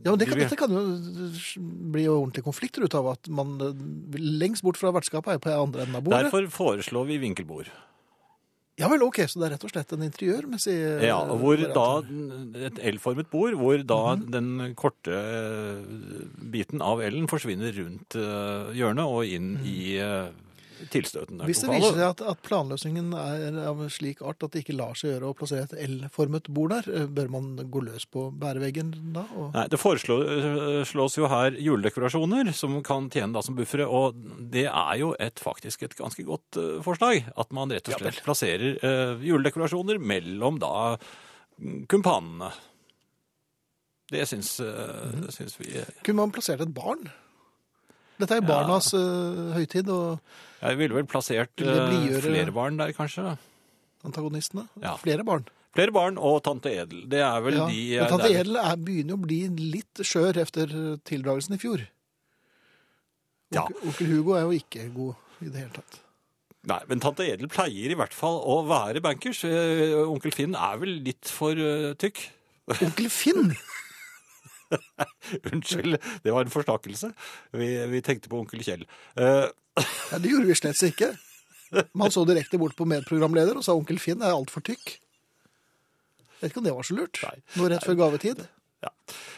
Ja, 0.00 0.10
men 0.14 0.18
det 0.18 0.28
kan, 0.30 0.38
Dette 0.40 0.56
kan 0.56 0.72
jo 0.72 0.80
bli 1.92 2.06
jo 2.06 2.14
ordentlige 2.22 2.46
konflikter 2.46 2.82
ut 2.88 2.94
av 2.96 3.10
at 3.12 3.28
man 3.28 3.50
lengst 4.16 4.64
bort 4.64 4.78
fra 4.80 4.90
vertskapet 4.96 5.34
er 5.34 5.42
på 5.44 5.52
andre 5.52 5.82
enden 5.84 5.98
av 5.98 6.02
bordet. 6.06 6.22
derfor 6.24 6.46
foreslår 6.54 7.04
vi 7.10 7.18
vinkelbord. 7.20 7.68
Ja 8.80 8.88
vel, 8.88 9.02
ok, 9.04 9.18
så 9.28 9.38
det 9.42 9.46
er 9.50 9.52
rett 9.54 9.64
og 9.68 9.72
slett 9.74 9.92
en 9.92 10.04
interiørmessig 10.06 10.74
eh, 10.74 11.02
Ja, 11.10 11.18
hvor 11.36 11.60
da 11.60 11.88
et 12.66 12.78
L-formet 12.94 13.28
bord, 13.30 13.52
hvor 13.60 13.82
da 13.84 13.98
Mhm. 14.16 14.30
den 14.32 14.74
korte 14.74 15.12
eh, 15.12 15.82
biten 16.50 16.80
av 16.82 17.02
L-en 17.04 17.28
forsvinner 17.28 17.74
rundt 17.76 18.16
eh, 18.16 18.72
hjørnet 18.78 19.04
og 19.04 19.24
inn 19.28 19.58
i 19.68 19.98
eh, 20.00 20.30
tilstøtende. 20.90 21.44
Hvis 21.44 21.60
det 21.60 21.70
viser 21.74 21.92
seg 21.98 22.04
at, 22.06 22.20
at 22.32 22.40
planløsningen 22.46 23.12
er 23.14 23.58
av 23.68 23.82
slik 23.92 24.22
art 24.22 24.42
at 24.46 24.52
det 24.54 24.62
ikke 24.64 24.76
lar 24.78 24.94
seg 24.98 25.10
gjøre 25.12 25.28
å 25.30 25.36
plassere 25.36 25.66
et 25.68 25.74
L-formet 25.88 26.48
bord 26.48 26.70
der, 26.72 26.88
eh, 26.94 27.06
bør 27.06 27.28
man 27.34 27.50
gå 27.70 27.82
løs 27.84 28.06
på 28.10 28.28
bæreveggen 28.40 28.94
da? 29.12 29.26
Og... 29.36 29.50
Nei, 29.54 29.66
Det 29.72 29.80
foreslås 29.82 31.18
jo 31.18 31.28
her 31.30 31.58
juledekorasjoner 31.60 32.52
som 32.56 32.78
kan 32.86 33.10
tjene 33.12 33.32
da 33.36 33.42
som 33.44 33.58
buffere, 33.58 33.86
og 33.86 34.16
det 34.52 34.66
er 34.70 34.94
jo 35.02 35.12
et, 35.20 35.38
faktisk 35.42 35.82
et 35.86 35.96
ganske 35.98 36.24
godt 36.26 36.56
eh, 36.62 36.80
forslag. 36.86 37.26
At 37.36 37.52
man 37.52 37.70
rett 37.74 37.88
og 37.92 38.00
slett 38.00 38.22
plasserer 38.24 38.78
eh, 38.80 39.24
juledekorasjoner 39.28 39.98
mellom 40.00 40.58
da 40.62 40.74
mm, 40.96 41.86
kumpanene. 41.90 42.52
Det 44.10 44.24
syns, 44.26 44.56
eh, 44.60 45.10
Mhm. 45.14 45.28
syns 45.30 45.54
vi 45.60 45.68
eh, 45.78 45.86
Kunne 46.02 46.16
man 46.24 46.32
plassert 46.34 46.60
et 46.64 46.72
barn? 46.74 47.04
Dette 48.20 48.34
er 48.36 48.42
Ja. 48.42 48.46
barnas 48.48 48.92
eh, 48.92 49.52
høytid, 49.54 49.88
og 49.88 50.18
Jeg 50.60 50.76
ville 50.78 50.94
vel 50.94 51.06
plassert 51.08 51.52
Vil 51.56 51.68
eh, 51.68 51.86
blidgjøre- 51.88 52.22
flere 52.26 52.52
barn 52.52 52.76
der, 52.80 52.92
kanskje. 52.92 53.22
da. 53.24 53.36
antagonistene. 54.04 54.66
Ja. 54.82 54.94
Flere 54.96 55.24
barn. 55.24 55.44
Flere 55.76 55.92
barn 55.92 56.16
og 56.18 56.42
tante 56.42 56.70
Edel. 56.72 57.02
Det 57.08 57.20
er 57.20 57.40
vel 57.44 57.54
Ja. 57.54 57.66
de 57.68 57.80
Men 58.00 58.08
tante 58.08 58.28
det 58.28 58.36
er- 58.36 58.40
Edel 58.40 58.56
er, 58.56 58.76
begynner 58.76 59.08
jo 59.10 59.16
å 59.16 59.26
bli 59.26 59.40
litt 59.70 59.94
skjør 60.00 60.36
etter 60.40 60.66
tildragelsen 61.04 61.54
i 61.54 61.58
fjor. 61.58 61.86
Ja. 63.52 63.62
Onkel, 63.66 63.76
onkel 63.88 64.06
Hugo 64.06 64.34
er 64.38 64.42
jo 64.46 64.50
ikke 64.58 64.86
god 64.94 65.14
i 65.42 65.48
det 65.50 65.54
hele 65.60 65.70
tatt. 65.74 66.00
Nei, 66.64 66.80
men 66.88 67.00
tante 67.00 67.20
Edel 67.24 67.48
pleier 67.48 67.90
i 67.90 67.94
hvert 67.96 68.12
fall 68.12 68.40
å 68.44 68.58
være 68.68 69.00
bankers. 69.00 69.44
Eh, 69.44 69.94
Onkel 70.06 70.32
Finn 70.34 70.54
er 70.54 70.76
vel 70.78 71.00
litt 71.02 71.24
for 71.28 71.52
eh, 71.52 71.94
tykk. 71.94 72.20
Onkel 72.80 73.08
Finn! 73.10 73.54
Unnskyld, 75.52 75.96
det 76.22 76.32
var 76.32 76.44
en 76.44 76.52
forstakelse. 76.52 77.12
Vi, 77.58 77.70
vi 77.90 78.00
tenkte 78.06 78.28
på 78.30 78.38
onkel 78.42 78.62
Kjell. 78.62 78.84
Eh, 79.16 79.48
Ja, 80.10 80.18
det 80.22 80.30
gjorde 80.32 80.48
vi 80.50 80.56
slett 80.58 80.82
ikke. 80.86 81.12
Man 81.94 82.10
så 82.10 82.24
direkte 82.26 82.58
bort 82.58 82.74
på 82.78 82.86
medprogramleder 82.88 83.58
og 83.60 83.64
sa 83.66 83.76
onkel 83.78 84.00
Finn 84.02 84.22
er 84.26 84.34
altfor 84.34 84.64
tykk. 84.66 84.96
Jeg 84.96 86.40
vet 86.40 86.50
ikke 86.52 86.62
om 86.62 86.66
det 86.66 86.74
var 86.74 86.86
så 86.88 86.96
lurt. 86.96 87.20
Nei. 87.26 87.36
Nå 87.60 87.68
rett 87.70 87.86
før 87.86 87.98
gavetid. 88.00 88.42
ja. 88.82 88.90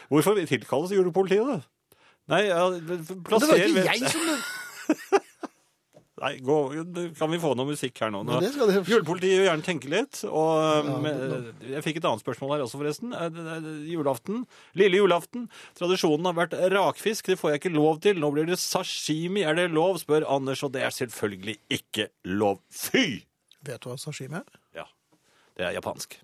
Hvorfor 0.09 0.39
tilkalles 0.49 0.93
julepolitiet? 0.95 1.67
Nei, 2.31 2.45
ja, 2.47 2.63
Men 2.71 3.03
det 3.03 3.17
var 3.27 3.59
ikke 3.59 3.85
jeg 3.89 4.11
som 4.13 4.23
Nei, 6.23 6.37
gå, 6.39 6.57
kan 7.19 7.31
vi 7.33 7.37
få 7.43 7.49
noe 7.59 7.67
musikk 7.67 7.97
her 7.99 8.11
nå? 8.13 8.21
nå? 8.23 8.37
Julepolitiet 8.87 9.41
vil 9.41 9.47
gjerne 9.49 9.65
tenke 9.65 9.89
litt. 9.91 10.21
Og 10.29 10.85
Ja, 10.87 10.95
med, 11.03 11.49
jeg 11.67 11.83
fikk 11.83 11.99
et 11.99 12.07
annet 12.07 12.23
spørsmål 12.23 12.53
her 12.55 12.63
også, 12.63 12.79
forresten. 12.79 13.11
Eh, 13.11 13.67
Julaften. 13.91 14.45
Lille 14.79 15.01
julaften. 15.01 15.49
Tradisjonen 15.75 16.29
har 16.29 16.37
vært 16.37 16.55
rakfisk. 16.71 17.27
Det 17.33 17.35
får 17.41 17.53
jeg 17.53 17.61
ikke 17.63 17.73
lov 17.75 17.99
til. 18.05 18.21
Nå 18.23 18.31
blir 18.35 18.47
det 18.47 18.59
sashimi. 18.61 19.43
Er 19.43 19.59
det 19.59 19.67
lov? 19.75 19.99
spør 19.99 20.23
Anders, 20.31 20.63
og 20.63 20.71
det 20.77 20.85
er 20.87 20.95
selvfølgelig 20.95 21.57
ikke 21.75 22.07
lov. 22.39 22.61
Fy! 22.71 23.25
Vet 23.67 23.83
du 23.83 23.91
hva 23.91 23.97
sashimi 23.99 24.39
er? 24.39 24.47
Ja. 24.79 24.87
Det 25.59 25.67
er 25.67 25.75
japansk. 25.75 26.15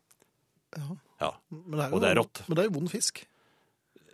Ja. 0.78 0.88
Ja. 1.20 1.34
Men 1.52 1.76
det 1.76 1.86
er 1.89 1.93
Og 1.93 2.02
det 2.04 2.10
er 2.14 2.20
rått. 2.22 2.41
Men 2.47 2.56
det 2.56 2.64
er 2.64 2.72
jo 2.72 2.78
vond 2.80 2.91
fisk. 2.91 3.26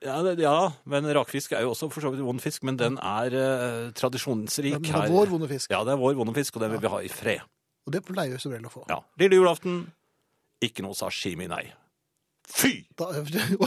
Ja, 0.05 0.19
det, 0.21 0.35
ja, 0.43 0.57
men 0.85 1.07
rakfisk 1.17 1.55
er 1.57 1.65
jo 1.65 1.71
også 1.73 1.89
for 1.93 2.05
så 2.05 2.11
vidt 2.13 2.21
vond 2.25 2.41
fisk, 2.43 2.63
men 2.67 2.77
den 2.77 2.99
er 3.01 3.33
eh, 3.33 3.91
tradisjonsrik 3.97 4.75
Men 4.77 4.85
det 4.85 4.93
her. 4.93 5.07
er 5.07 5.13
vår 5.15 5.31
vonde 5.33 5.49
fisk. 5.49 5.71
Ja, 5.73 5.81
det 5.87 5.95
er 5.95 6.01
vår 6.01 6.17
vonde 6.19 6.35
fisk, 6.37 6.59
og 6.59 6.65
den 6.65 6.75
vil 6.75 6.83
vi 6.83 6.91
ha 6.93 6.99
i 7.01 7.09
fred. 7.09 7.41
Og 7.85 7.93
det 7.93 8.03
pleier 8.05 8.35
vi 8.35 8.41
som 8.41 8.53
regel 8.53 8.69
å 8.69 8.73
få. 8.73 8.83
Ja. 8.89 8.99
Lille 9.21 9.39
julaften, 9.39 9.81
ikke 10.65 10.85
noe 10.85 10.97
sashimi, 10.97 11.49
nei. 11.49 11.63
Fy! 12.45 12.75
Da, 12.97 13.09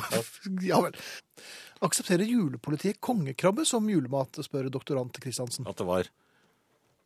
ja 0.71 0.79
vel. 0.85 0.95
Aksepterer 1.83 2.27
julepolitiet 2.27 2.99
kongekrabbe 3.03 3.67
som 3.67 3.87
julemat, 3.91 4.39
spør 4.47 4.71
doktorant 4.75 5.19
Kristiansen. 5.23 5.67
At 5.71 5.79
det 5.79 5.87
var 5.87 6.11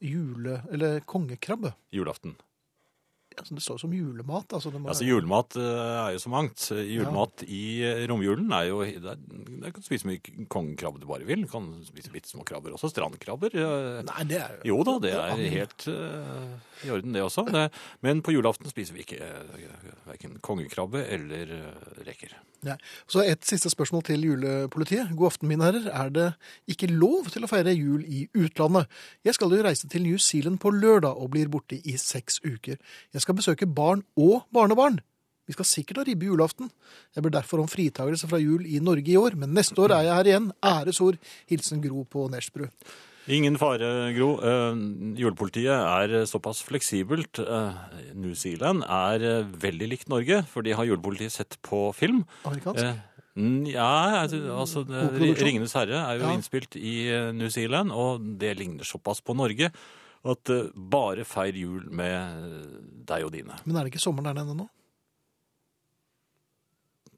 Jule... 0.02 0.62
Eller 0.72 1.00
kongekrabbe? 1.06 1.74
julaften. 1.94 2.34
Altså, 3.38 3.56
det 3.56 3.62
står 3.64 3.80
som 3.82 3.92
julemat. 3.94 4.52
Altså, 4.52 4.72
Altså, 4.72 5.06
Julemat 5.06 5.56
eh, 5.56 5.90
er 6.06 6.12
jo 6.16 6.22
så 6.22 6.32
mangt. 6.32 6.66
Julemat 6.72 7.44
i 7.46 7.62
eh, 7.86 8.04
romjulen 8.10 8.52
er 8.52 8.68
jo 8.70 8.82
Der, 8.84 9.16
der 9.16 9.70
kan 9.70 9.80
du 9.80 9.86
spise 9.86 10.08
mye 10.08 10.46
kongekrabbe 10.52 11.02
du 11.02 11.08
bare 11.08 11.26
vil. 11.28 11.44
Du 11.46 11.50
kan 11.52 11.68
spise 11.86 12.12
bitte 12.14 12.30
små 12.30 12.46
krabber 12.48 12.74
også. 12.76 12.90
Strandkrabber. 12.92 13.54
eh, 13.54 14.02
Nei, 14.08 14.28
det 14.30 14.40
er 14.42 14.60
Jo 14.68 14.80
da, 14.86 14.98
det 15.02 15.14
er 15.16 15.44
helt 15.56 15.88
uh, 15.88 16.86
i 16.86 16.90
orden, 16.94 17.14
det 17.14 17.22
også. 17.24 17.46
Det, 17.52 17.68
men 18.04 18.22
på 18.24 18.34
julaften 18.34 18.70
spiser 18.70 18.96
vi 18.96 19.06
ikke 19.06 19.20
uh, 19.22 20.08
verken 20.08 20.38
kongekrabbe 20.44 21.04
eller 21.12 21.56
reker. 22.06 22.36
Nei. 22.62 22.76
Så 23.10 23.24
et 23.26 23.42
siste 23.42 23.70
spørsmål 23.72 24.04
til 24.06 24.22
julepolitiet. 24.22 25.10
God 25.18 25.32
aften, 25.32 25.48
mine 25.50 25.66
herrer. 25.66 25.88
Er 25.90 26.10
det 26.14 26.26
ikke 26.70 26.86
lov 26.86 27.26
til 27.34 27.42
å 27.42 27.50
feire 27.50 27.74
jul 27.74 28.04
i 28.06 28.28
utlandet? 28.38 28.86
Jeg 29.26 29.34
skal 29.34 29.50
jo 29.50 29.64
reise 29.66 29.90
til 29.90 30.04
New 30.06 30.20
Zealand 30.22 30.60
på 30.62 30.70
lørdag 30.70 31.18
og 31.18 31.32
blir 31.34 31.50
borte 31.50 31.80
i 31.82 31.96
seks 31.98 32.38
uker. 32.46 32.78
Jeg 33.10 33.24
skal 33.24 33.34
besøke 33.34 33.66
barn 33.66 34.04
og 34.14 34.44
barnebarn. 34.54 35.00
Vi 35.50 35.56
skal 35.56 35.66
sikkert 35.66 35.98
ha 35.98 36.06
ribbe 36.06 36.28
julaften. 36.28 36.70
Jeg 37.16 37.24
ber 37.24 37.34
derfor 37.34 37.64
om 37.64 37.70
fritagelse 37.70 38.30
fra 38.30 38.38
jul 38.38 38.62
i 38.62 38.78
Norge 38.78 39.10
i 39.10 39.18
år, 39.18 39.34
men 39.34 39.56
neste 39.56 39.82
år 39.82 39.96
er 39.96 40.06
jeg 40.06 40.18
her 40.20 40.30
igjen. 40.30 40.52
Æresord. 40.62 41.18
Hilsen 41.50 41.82
Gro 41.82 42.06
på 42.06 42.28
Nesbru. 42.30 42.68
Ingen 43.30 43.54
fare, 43.60 44.10
Gro. 44.16 44.32
Uh, 44.42 44.74
julepolitiet 45.14 45.70
er 45.70 46.24
såpass 46.26 46.62
fleksibelt. 46.66 47.38
Uh, 47.38 47.76
New 48.18 48.34
Zealand 48.34 48.82
er 48.82 49.22
eh, 49.22 49.52
veldig 49.62 49.88
likt 49.92 50.10
Norge, 50.10 50.40
for 50.50 50.66
de 50.66 50.74
har 50.74 50.88
julepolitiet 50.88 51.34
sett 51.36 51.56
på 51.62 51.84
film. 51.94 52.24
Amerikansk? 52.48 52.82
Uh, 52.82 53.68
ja, 53.70 53.86
altså 54.26 54.82
det, 54.84 55.06
Ringenes 55.38 55.72
herre 55.78 56.02
er 56.02 56.18
jo 56.18 56.26
Ja. 56.26 56.34
innspilt 56.34 56.76
i 56.76 57.06
New 57.32 57.48
Zealand, 57.48 57.94
og 57.94 58.20
det 58.42 58.56
ligner 58.58 58.84
såpass 58.84 59.22
på 59.24 59.36
Norge 59.38 59.70
at 60.22 60.50
bare 60.76 61.24
feir 61.24 61.56
jul 61.56 61.86
med 61.90 63.06
deg 63.08 63.24
og 63.24 63.32
dine. 63.32 63.56
Men 63.64 63.76
er 63.76 63.86
det 63.86 63.94
ikke 63.94 64.02
sommeren 64.04 64.28
der 64.34 64.42
nede 64.42 64.54
nå? 64.58 64.68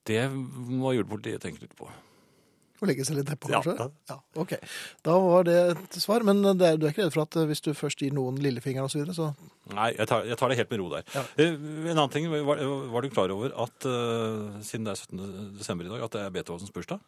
Det 0.05 0.23
må 0.31 0.93
julepolitiet 0.95 1.43
tenke 1.43 1.65
litt 1.65 1.75
på. 1.77 1.89
Å 2.83 2.87
legge 2.91 3.05
seg 3.07 3.16
litt 3.20 3.29
nedpå, 3.31 3.49
kanskje? 3.53 3.75
ja. 3.79 3.87
Ja, 4.11 4.16
ok. 4.43 4.55
Da 5.07 5.12
var 5.22 5.45
det 5.47 5.55
et 5.77 5.99
svar. 6.03 6.25
Men 6.27 6.43
det 6.43 6.66
er, 6.66 6.77
du 6.81 6.87
er 6.89 6.91
ikke 6.93 7.05
redd 7.07 7.14
for 7.14 7.22
at 7.22 7.37
eh, 7.39 7.47
hvis 7.49 7.62
du 7.64 7.70
først 7.79 8.03
gir 8.03 8.12
noen 8.16 8.41
lillefingeren 8.43 8.89
og 8.89 8.93
så 8.93 8.99
videre, 9.01 9.14
så 9.14 9.31
Nei, 9.72 9.93
jeg 9.97 10.09
tar, 10.11 10.27
jeg 10.29 10.37
tar 10.37 10.51
det 10.53 10.59
helt 10.59 10.75
med 10.75 10.83
ro 10.83 10.89
der. 10.93 11.07
Ja. 11.14 11.22
Eh, 11.41 11.55
En 11.55 11.95
annen 11.95 12.11
ting, 12.12 12.27
var, 12.35 12.61
var 12.93 13.01
du 13.07 13.09
klar 13.14 13.33
over 13.33 13.55
at 13.64 13.87
eh, 13.89 14.59
siden 14.66 14.85
det 14.91 14.97
er 14.97 15.01
17. 15.07 15.55
desember 15.62 15.87
i 15.89 15.95
dag, 15.95 16.05
at 16.09 16.18
det 16.18 16.25
er 16.27 16.35
Beethovens 16.35 16.75
bursdag? 16.75 17.01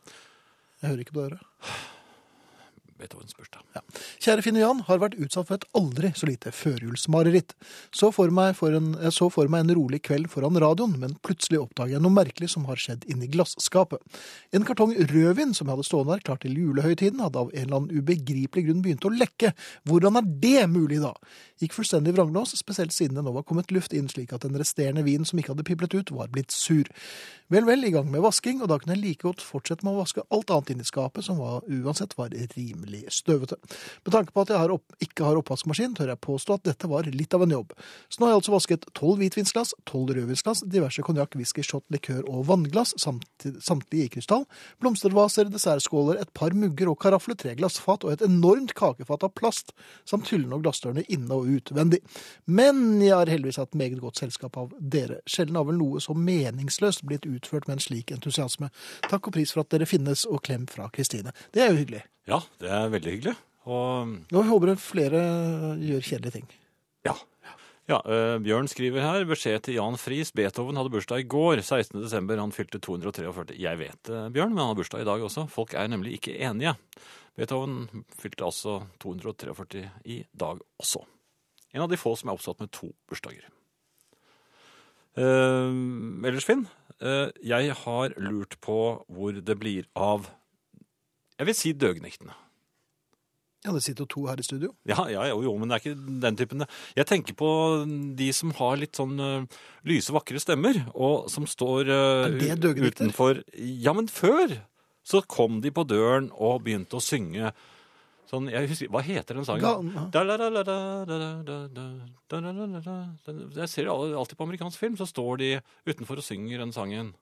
Jeg 0.81 0.91
hører 0.93 1.05
ikke 1.05 1.19
på 1.19 1.27
dere. 1.27 1.43
Beethovens 3.01 3.37
bursdag. 3.37 3.63
Kjære 4.23 4.45
Finn 4.45 4.59
Jan 4.61 4.83
har 4.89 5.01
vært 5.03 5.17
utsatt 5.21 5.49
for 5.49 5.59
et 5.59 5.67
aldri 5.77 6.11
så 6.17 6.29
lite 6.29 6.53
førjulsmareritt. 6.55 7.55
Så 7.95 8.11
for 8.15 8.33
meg 8.35 8.55
for 8.59 8.75
en, 8.77 8.95
jeg 9.03 9.15
så 9.17 9.29
for 9.33 9.51
meg 9.53 9.67
en 9.67 9.75
rolig 9.79 10.01
kveld 10.07 10.31
foran 10.33 10.59
radioen, 10.63 10.97
men 11.03 11.17
plutselig 11.27 11.61
oppdager 11.63 11.97
jeg 11.97 12.05
noe 12.05 12.15
merkelig 12.15 12.51
som 12.55 12.67
har 12.71 12.81
skjedd 12.81 13.07
inni 13.13 13.29
glasskapet. 13.33 14.03
En 14.57 14.67
kartong 14.67 14.95
rødvin 15.13 15.55
som 15.57 15.69
jeg 15.69 15.77
hadde 15.77 15.89
stående 15.89 16.17
der 16.17 16.25
klar 16.27 16.41
til 16.43 16.57
julehøytiden, 16.57 17.23
hadde 17.25 17.43
av 17.45 17.53
en 17.53 17.63
eller 17.67 17.81
annen 17.81 18.01
ubegripelig 18.01 18.67
grunn 18.69 18.83
begynt 18.85 19.07
å 19.09 19.13
lekke. 19.15 19.53
Hvordan 19.89 20.21
er 20.21 20.33
det 20.47 20.67
mulig, 20.73 21.01
da? 21.05 21.13
Gikk 21.61 21.77
fullstendig 21.77 22.17
vranglås, 22.17 22.57
spesielt 22.59 22.95
siden 22.97 23.19
det 23.19 23.27
nå 23.27 23.33
var 23.37 23.47
kommet 23.49 23.73
luft 23.75 23.95
inn 23.97 24.11
slik 24.13 24.35
at 24.37 24.45
den 24.45 24.57
resterende 24.59 25.05
vinen 25.07 25.29
som 25.29 25.41
ikke 25.41 25.55
hadde 25.55 25.69
piplet 25.69 25.97
ut, 25.97 26.15
var 26.17 26.33
blitt 26.33 26.55
sur. 26.55 26.89
Vel, 27.53 27.63
vel, 27.69 27.85
i 27.87 27.93
gang 27.95 28.09
med 28.11 28.25
vasking, 28.25 28.59
og 28.63 28.71
da 28.73 28.81
kunne 28.81 28.97
jeg 28.97 29.05
like 29.05 29.23
godt 29.23 29.45
fortsette 29.45 29.87
med 29.87 29.95
å 29.95 30.03
vaske 30.03 30.25
alt 30.35 30.51
annet 30.51 30.73
inn 30.75 30.83
i 30.83 30.89
skapet, 30.89 31.29
som 31.29 31.39
var, 31.39 31.63
uansett 31.71 32.17
var 32.19 32.35
rimelig 32.57 32.86
støvete. 33.13 33.59
Med 34.07 34.15
tanke 34.15 34.35
på 34.35 34.45
at 34.45 34.53
jeg 34.53 34.63
har 34.63 34.73
opp, 34.75 34.97
ikke 35.03 35.27
har 35.27 35.39
oppvaskmaskin, 35.41 35.95
tør 35.97 36.13
jeg 36.13 36.23
påstå 36.25 36.57
at 36.59 36.67
dette 36.71 36.91
var 36.91 37.09
litt 37.11 37.35
av 37.37 37.45
en 37.47 37.55
jobb. 37.57 37.75
Så 38.09 38.21
nå 38.21 38.29
har 38.29 38.35
jeg 38.35 38.43
altså 38.43 38.55
vasket 38.55 38.87
tolv 38.97 39.21
hvitvinsglass, 39.23 39.75
tolv 39.89 40.13
rødvinsglass, 40.17 40.65
diverse 40.71 41.05
konjakk, 41.07 41.37
whisky, 41.39 41.65
shot, 41.67 41.85
likør 41.93 42.25
og 42.31 42.47
vannglass, 42.51 42.95
samtlige 43.03 44.07
i 44.07 44.13
krystall, 44.17 44.47
blomstervaser, 44.83 45.51
dessertskåler, 45.53 46.21
et 46.21 46.33
par 46.37 46.57
mugger 46.57 46.91
og 46.93 46.99
karafler, 47.03 47.39
tre 47.39 47.55
glassfat 47.59 48.07
og 48.07 48.15
et 48.15 48.25
enormt 48.27 48.75
kakefat 48.79 49.27
av 49.27 49.35
plast, 49.39 49.75
samt 50.09 50.31
hyllene 50.33 50.59
og 50.59 50.67
glassdørene 50.67 51.07
inne 51.13 51.37
og 51.37 51.51
utvendig. 51.59 52.03
Men 52.47 53.01
jeg 53.03 53.15
har 53.17 53.31
heldigvis 53.31 53.61
hatt 53.63 53.77
meget 53.79 54.01
godt 54.03 54.23
selskap 54.23 54.59
av 54.61 54.75
dere. 54.81 55.21
Sjelden 55.31 55.59
har 55.59 55.69
vel 55.69 55.81
noe 55.81 56.03
så 56.03 56.17
meningsløst 56.17 57.07
blitt 57.07 57.29
utført 57.29 57.69
med 57.69 57.79
en 57.79 57.87
slik 57.87 58.13
entusiasme. 58.15 58.71
Takk 59.11 59.31
og 59.31 59.37
pris 59.39 59.55
for 59.55 59.65
at 59.65 59.73
dere 59.75 59.89
finnes, 59.89 60.27
og 60.27 60.43
klem 60.47 60.67
fra 60.71 60.91
Kristine. 60.93 61.35
Det 61.55 61.65
er 61.65 61.73
jo 61.73 61.81
hyggelig. 61.83 62.05
Ja, 62.27 62.41
det 62.61 62.71
er 62.73 62.91
veldig 62.91 63.13
hyggelig. 63.17 63.37
Og 63.67 64.13
Og 64.33 64.39
jeg 64.41 64.51
håper 64.51 64.77
flere 64.79 65.23
gjør 65.83 66.07
kjedelige 66.11 66.39
ting. 66.41 66.53
ja. 67.07 67.17
Ja, 67.87 68.01
uh, 68.03 68.41
Bjørn 68.43 68.67
skriver 68.67 68.99
her, 68.99 69.25
beskjed 69.31 69.61
til 69.63 69.77
Jan 69.77 69.95
Friis. 69.95 70.33
Beethoven 70.35 70.75
hadde 70.75 70.91
bursdag 70.91 71.23
i 71.23 71.27
går, 71.31 71.61
16. 71.63 72.01
desember. 72.03 72.41
Han 72.43 72.51
fylte 72.51 72.81
243. 72.83 73.55
Jeg 73.63 73.79
vet 73.79 74.01
det, 74.09 74.23
Bjørn, 74.35 74.51
men 74.51 74.59
han 74.65 74.73
har 74.73 74.79
bursdag 74.81 75.05
i 75.05 75.07
dag 75.07 75.23
også. 75.23 75.45
Folk 75.47 75.77
er 75.79 75.87
nemlig 75.87 76.17
ikke 76.17 76.35
enige. 76.35 76.73
Beethoven 77.39 77.85
fylte 78.19 78.43
altså 78.49 78.81
243 78.99 79.85
i 80.03 80.25
dag 80.35 80.59
også. 80.83 81.05
En 81.77 81.85
av 81.85 81.93
de 81.93 82.01
få 82.01 82.17
som 82.19 82.33
er 82.33 82.35
oppsatt 82.35 82.59
med 82.59 82.73
to 82.75 82.91
bursdager. 83.07 83.47
Uh, 85.15 85.71
ellers, 86.27 86.45
Finn, 86.45 86.67
uh, 86.99 87.31
jeg 87.39 87.71
har 87.85 88.19
lurt 88.19 88.59
på 88.67 88.81
hvor 89.07 89.39
det 89.39 89.59
blir 89.63 89.87
av 89.95 90.27
jeg 91.37 91.49
vil 91.51 91.57
si 91.57 91.73
døgnektene. 91.77 92.35
Ja, 93.67 93.73
det 93.75 93.83
sitter 93.83 94.05
jo 94.05 94.11
to 94.13 94.25
her 94.29 94.39
i 94.39 94.45
studio. 94.47 94.71
Ja, 94.87 95.09
ja, 95.11 95.25
jo, 95.33 95.41
jo, 95.43 95.53
men 95.59 95.69
det 95.69 95.77
er 95.77 95.83
ikke 95.83 96.21
den 96.23 96.37
typen. 96.39 96.63
Jeg 96.95 97.09
tenker 97.09 97.35
på 97.39 97.51
de 98.19 98.29
som 98.37 98.53
har 98.61 98.77
litt 98.79 98.99
sånn 98.99 99.17
uh, 99.19 99.63
lyse, 99.89 100.15
vakre 100.15 100.39
stemmer, 100.43 100.79
og 100.95 101.27
som 101.33 101.49
står 101.51 101.91
uh, 101.91 102.37
utenfor 102.87 103.43
Ja, 103.57 103.97
men 103.97 104.07
før 104.13 104.55
så 105.07 105.23
kom 105.27 105.61
de 105.65 105.73
på 105.75 105.87
døren 105.87 106.31
og 106.35 106.63
begynte 106.67 106.99
å 106.99 107.03
synge 107.03 107.53
sånn 108.27 108.49
jeg 108.51 108.71
husker, 108.71 108.89
Hva 108.91 109.03
heter 109.07 109.39
den 109.39 109.47
sangen? 109.47 109.91
Jeg 113.55 113.69
ser 113.71 113.91
alltid 113.91 114.39
på 114.39 114.47
amerikansk 114.47 114.83
film, 114.83 114.97
så 114.99 115.07
står 115.07 115.43
de 115.43 115.53
utenfor 115.87 116.23
og 116.23 116.27
synger 116.27 116.65
den 116.65 116.75
sangen. 116.75 117.15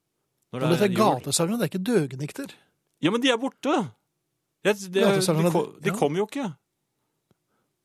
Når 0.53 0.61
det 0.61 0.71
men 0.71 0.77
dette 0.77 0.89
er, 0.89 0.95
er 0.95 1.01
gatesangere, 1.03 1.59
det 1.61 1.67
er 1.67 1.73
ikke 1.73 1.89
døgnikter. 1.89 2.57
Ja, 3.05 3.13
men 3.13 3.21
de 3.25 3.33
er 3.33 3.41
borte! 3.41 3.75
Det, 4.65 4.77
det, 4.89 5.05
det, 5.05 5.21
de, 5.21 5.51
de, 5.53 5.65
de 5.85 5.93
kom 5.97 6.17
jo 6.17 6.25
ikke. 6.29 6.49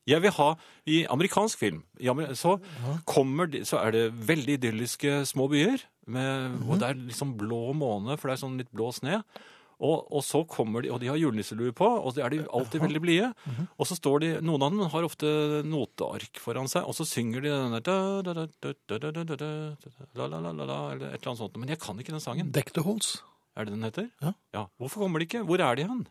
Jeg 0.09 0.23
vil 0.23 0.33
ha 0.39 0.49
I 0.89 1.03
amerikansk 1.11 1.59
film 1.61 1.83
så, 2.37 2.57
kommer, 3.09 3.51
så 3.67 3.83
er 3.83 3.93
det 3.95 4.03
veldig 4.29 4.57
idylliske 4.57 5.23
små 5.29 5.49
byer. 5.51 5.85
Med, 6.09 6.57
og 6.65 6.79
det 6.81 6.87
er 6.87 6.97
liksom 6.97 7.35
blå 7.37 7.69
måne, 7.77 8.15
for 8.17 8.29
det 8.29 8.37
er 8.37 8.41
sånn 8.41 8.57
litt 8.57 8.71
blå 8.73 8.89
sne. 8.95 9.21
Og, 9.79 10.09
og, 10.11 10.23
så 10.27 10.41
kommer 10.49 10.83
de, 10.83 10.89
og 10.91 10.99
de 10.99 11.07
har 11.07 11.15
julenisselue 11.15 11.71
på, 11.77 11.87
og 11.87 12.11
det 12.17 12.23
er 12.25 12.33
de 12.33 12.39
alltid 12.57 12.81
veldig 12.83 13.01
blide. 13.03 13.29
Og 13.77 13.87
så 13.87 13.95
står 13.95 14.23
de, 14.25 14.31
Noen 14.43 14.65
av 14.65 14.73
dem 14.73 14.91
har 14.91 15.07
ofte 15.07 15.29
noteark 15.63 16.41
foran 16.41 16.67
seg, 16.71 16.83
og 16.83 16.97
så 16.97 17.07
synger 17.07 17.45
de 17.45 17.53
den 17.53 17.77
der 17.77 17.93
Eller 18.25 18.43
et 21.07 21.21
eller 21.21 21.31
annet 21.31 21.43
sånt. 21.45 21.55
Men 21.61 21.71
jeg 21.71 21.79
kan 21.79 22.01
ikke 22.01 22.15
den 22.15 22.25
sangen. 22.25 22.51
Deck 22.55 22.73
the 22.75 22.83
Halls. 22.83 23.19
Er 23.55 23.67
det 23.67 23.77
den 23.77 23.87
heter? 23.87 24.09
Ja. 24.23 24.33
ja. 24.55 24.65
Hvorfor 24.81 25.05
kommer 25.05 25.21
de 25.21 25.29
ikke? 25.29 25.45
Hvor 25.47 25.63
er 25.63 25.79
de 25.79 25.87
hen? 25.87 26.03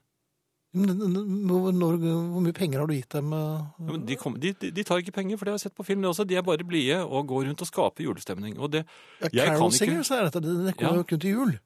Hvor, 0.74 1.70
når, 1.72 1.96
hvor 2.02 2.42
mye 2.44 2.52
penger 2.52 2.82
har 2.82 2.86
du 2.90 2.92
gitt 2.94 3.08
dem? 3.14 3.32
eh? 3.32 3.38
Ja, 3.78 3.86
men 3.88 4.02
de, 4.06 4.16
kom, 4.20 4.34
de, 4.38 4.52
de 4.52 4.84
tar 4.84 5.00
ikke 5.00 5.14
penger, 5.16 5.38
for 5.40 5.48
det 5.48 5.52
har 5.54 5.58
jeg 5.58 5.64
sett 5.70 5.76
på 5.78 5.86
film. 5.88 6.04
også. 6.10 6.26
De 6.28 6.36
er 6.36 6.42
bare 6.44 6.66
blide 6.68 6.98
og 7.06 7.26
går 7.30 7.46
rundt 7.48 7.62
og 7.64 7.70
skaper 7.70 8.04
julestemning. 8.04 8.58
Og 8.60 8.70
det 8.74 8.84
Ja, 9.32 9.46
Carol 9.48 9.72
Singers 9.72 10.10
er 10.12 10.28
dette. 10.28 10.42
Det 10.44 10.76
kommer 10.76 10.76
kommer 10.76 10.92
Ja. 10.92 11.00
jo 11.00 11.08
kun 11.08 11.20
til 11.24 11.30
jul. 11.30 11.58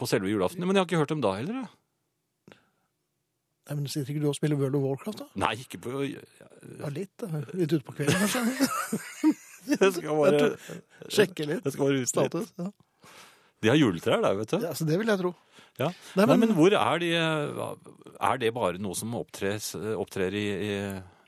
på 0.00 0.06
selve 0.08 0.30
julaften. 0.30 0.60
Men 0.64 0.76
jeg 0.76 0.80
har 0.80 0.86
ikke 0.86 0.96
hørt 1.02 1.08
dem 1.12 1.20
da 1.20 1.34
heller. 1.36 1.66
Nei, 3.68 3.74
men 3.76 3.86
Sitter 3.86 4.14
ikke 4.14 4.22
du 4.22 4.28
og 4.30 4.34
spiller 4.38 4.56
World 4.56 4.74
of 4.78 4.82
Warcraft, 4.82 5.18
da? 5.18 5.26
Nei, 5.42 5.50
ikke 5.62 5.78
på 5.82 5.90
Ja, 6.08 6.88
litt. 6.88 7.10
da. 7.20 7.26
Litt 7.54 7.74
utpå 7.76 7.92
kvelden, 7.94 8.16
kanskje? 8.18 9.34
Jeg 9.80 9.92
skal 9.92 10.16
bare, 10.16 10.46
Sjekke 11.12 11.44
litt 11.46 11.64
jeg 11.68 11.72
skal 11.74 11.84
bare 11.84 11.92
ut 11.92 12.00
litt. 12.00 12.08
status. 12.08 12.48
Ja. 12.58 12.70
De 13.60 13.68
har 13.68 13.76
juletrær 13.76 14.22
der, 14.24 14.34
vet 14.38 14.54
du. 14.54 14.58
ja, 14.64 14.72
så 14.74 14.86
Det 14.88 14.96
vil 15.00 15.10
jeg 15.12 15.20
tro. 15.20 15.34
Ja. 15.80 15.88
Nei, 16.16 16.24
Nei, 16.26 16.36
men, 16.36 16.40
men 16.48 16.56
hvor 16.58 16.74
er 16.76 16.98
de 17.00 17.10
Er 17.14 18.40
det 18.40 18.50
bare 18.56 18.80
noe 18.82 18.96
som 18.98 19.14
opptres, 19.16 19.70
opptrer 19.96 20.34
i, 20.36 20.44
i, 20.66 20.72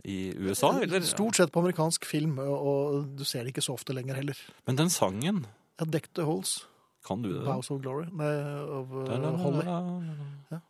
i 0.05 0.16
USA, 0.37 0.74
eller? 0.83 1.05
Stort 1.09 1.39
sett 1.39 1.53
på 1.55 1.62
amerikansk 1.62 2.05
film, 2.09 2.37
og, 2.43 3.07
du 3.16 3.24
ser 3.28 3.45
det 3.47 3.55
ikke 3.55 3.64
så 3.64 3.76
ofte 3.78 3.95
lenger 3.97 4.18
heller. 4.20 4.43
Men 4.68 4.80
den 4.80 4.93
sangen, 4.93 5.47
Ja, 5.80 5.87
Deck 5.89 6.11
the 6.14 6.24
halls. 6.28 6.66
kan 7.07 7.22
du 7.22 7.33
det? 7.33 7.47
House 7.49 7.72
of 7.72 7.80
Glory. 7.83 8.07
Nei, 8.12 8.28
la, 9.22 9.33
Holly. 9.41 9.64
Ja. 9.66 9.78
la. 10.53 10.61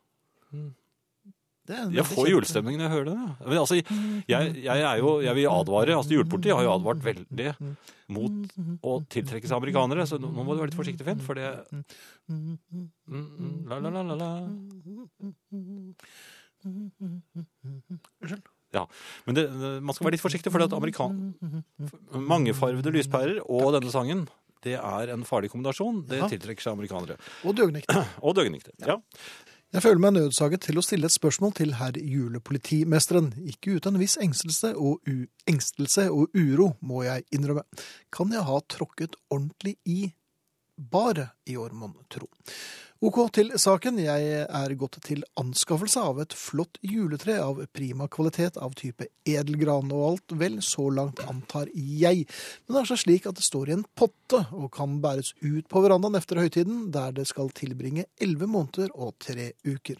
Jeg 1.70 2.04
får 2.10 2.26
julestemning 2.32 2.74
når 2.80 2.88
jeg 2.88 2.92
hører 2.96 3.06
det. 3.06 3.14
ja. 3.22 3.28
Men 3.46 3.58
altså, 3.60 3.76
jeg, 3.78 4.54
jeg 4.64 4.82
er 4.88 4.96
jo, 4.98 5.12
jeg 5.22 5.34
vil 5.38 5.46
advare, 5.52 5.94
altså 5.94 6.16
Julepolitiet 6.16 6.56
har 6.58 6.64
jo 6.66 6.72
advart 6.74 7.04
veldig 7.04 7.52
mot 8.12 8.56
å 8.82 8.96
tiltrekke 9.14 9.46
seg 9.46 9.56
amerikanere, 9.60 10.06
så 10.10 10.18
nå 10.18 10.32
må 10.34 10.48
du 10.56 10.58
være 10.64 10.72
litt 10.72 10.78
forsiktig, 10.80 11.06
Finn, 11.06 11.22
for 11.22 11.38
det 11.38 11.52
Mm, 12.32 12.56
mm, 13.10 13.54
La, 13.68 13.78
la, 13.82 13.90
la, 13.90 14.02
la, 14.02 14.14
la. 14.16 14.28
Unnskyld. 18.22 18.42
Ja, 18.72 18.86
men 19.26 19.36
det, 19.36 19.42
man 19.84 19.92
skal 19.92 20.06
være 20.06 20.16
litt 20.16 20.24
forsiktig, 20.24 20.52
for 20.54 20.64
at 20.64 20.72
amerikan... 20.76 21.34
mangefarvede 22.16 22.92
lyspærer 22.94 23.42
og 23.44 23.74
denne 23.76 23.92
sangen, 23.92 24.24
det 24.64 24.78
er 24.78 25.10
en 25.12 25.24
farlig 25.28 25.50
kombinasjon. 25.52 26.04
Det 26.08 26.22
tiltrekker 26.30 26.62
seg 26.64 26.76
amerikanere. 26.76 27.18
Og 27.44 27.56
døgnikter. 27.58 28.04
Og 28.22 28.36
døgnekter. 28.38 28.72
Ja. 28.86 28.96
Jeg 29.72 29.80
føler 29.86 30.02
meg 30.04 30.12
nødsaget 30.12 30.66
til 30.66 30.76
å 30.76 30.82
stille 30.84 31.08
et 31.08 31.14
spørsmål 31.14 31.54
til 31.56 31.70
herr 31.78 31.96
julepolitimesteren. 31.96 33.30
Ikke 33.48 33.78
uten 33.78 33.94
en 33.96 34.02
viss 34.02 34.18
engstelse 34.20 34.74
og, 34.76 35.00
engstelse 35.48 36.10
og 36.12 36.34
uro, 36.36 36.74
må 36.84 37.06
jeg 37.06 37.24
innrømme. 37.32 37.64
Kan 38.12 38.34
jeg 38.36 38.44
ha 38.44 38.58
tråkket 38.68 39.16
ordentlig 39.32 39.78
i 39.88 40.10
bare 40.76 41.30
i 41.48 41.56
år, 41.56 41.72
mon 41.72 41.94
tro. 42.12 42.28
Ok 43.02 43.16
til 43.34 43.48
saken. 43.58 43.96
Jeg 43.98 44.44
er 44.46 44.72
gått 44.78 45.00
til 45.02 45.24
anskaffelse 45.40 45.98
av 46.06 46.20
et 46.22 46.36
flott 46.38 46.78
juletre 46.86 47.34
av 47.42 47.58
prima 47.74 48.06
kvalitet 48.06 48.60
av 48.62 48.76
type 48.78 49.08
edelgran 49.26 49.90
og 49.90 50.04
alt 50.06 50.34
vel, 50.38 50.60
så 50.62 50.86
langt 50.86 51.18
antar 51.26 51.66
jeg. 51.74 52.28
Men 52.62 52.76
det 52.76 52.84
er 52.84 52.90
så 52.92 53.00
slik 53.02 53.26
at 53.26 53.40
det 53.40 53.42
står 53.42 53.72
i 53.72 53.74
en 53.80 53.82
potte 53.98 54.44
og 54.54 54.70
kan 54.78 55.00
bæres 55.02 55.32
ut 55.42 55.66
på 55.66 55.82
verandaen 55.82 56.20
efter 56.20 56.44
høytiden, 56.44 56.92
der 56.94 57.10
det 57.18 57.26
skal 57.32 57.50
tilbringe 57.58 58.06
elleve 58.22 58.46
måneder 58.46 58.94
og 58.94 59.16
tre 59.18 59.50
uker. 59.66 59.98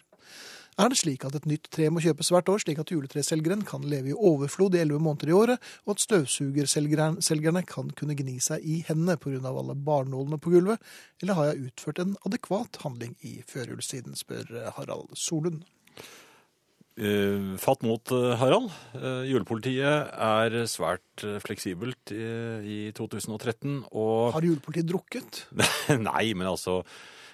Er 0.79 0.89
det 0.89 0.97
slik 0.97 1.25
at 1.27 1.35
et 1.37 1.45
nytt 1.49 1.67
tre 1.73 1.89
må 1.93 2.01
kjøpes 2.01 2.31
hvert 2.33 2.49
år, 2.49 2.63
slik 2.63 2.79
at 2.81 2.89
juletreselgeren 2.93 3.61
kan 3.67 3.85
leve 3.85 4.09
i 4.09 4.17
overflod 4.17 4.73
i 4.73 4.81
elleve 4.81 5.03
måneder 5.03 5.29
i 5.29 5.37
året, 5.37 5.69
og 5.85 5.95
at 5.95 6.05
støvsugerselgerne 6.05 7.63
kan 7.69 7.91
kunne 7.93 8.17
gni 8.17 8.39
seg 8.41 8.65
i 8.65 8.79
hendene 8.87 9.19
pga. 9.21 9.53
alle 9.53 9.75
barnålene 9.75 10.41
på 10.41 10.55
gulvet, 10.55 10.81
eller 11.21 11.37
har 11.37 11.51
jeg 11.51 11.69
utført 11.69 11.99
en 11.99 12.17
adekvat 12.25 12.81
handling 12.81 13.15
i 13.21 13.41
førjulstiden, 13.47 14.17
spør 14.17 14.73
Harald 14.77 15.13
Solund. 15.13 15.63
Eh, 16.93 17.55
fatt 17.57 17.81
mot, 17.81 18.11
eh, 18.13 18.35
Harald. 18.37 18.69
Eh, 18.93 19.25
julepolitiet 19.25 20.11
er 20.13 20.57
svært 20.69 21.23
eh, 21.25 21.39
fleksibelt 21.41 22.13
i, 22.13 22.25
i 22.61 22.91
2013, 22.93 23.79
og 23.91 24.33
Har 24.35 24.45
julepolitiet 24.45 24.91
drukket? 24.91 25.47
Nei, 26.09 26.33
men 26.37 26.51
altså 26.51 26.83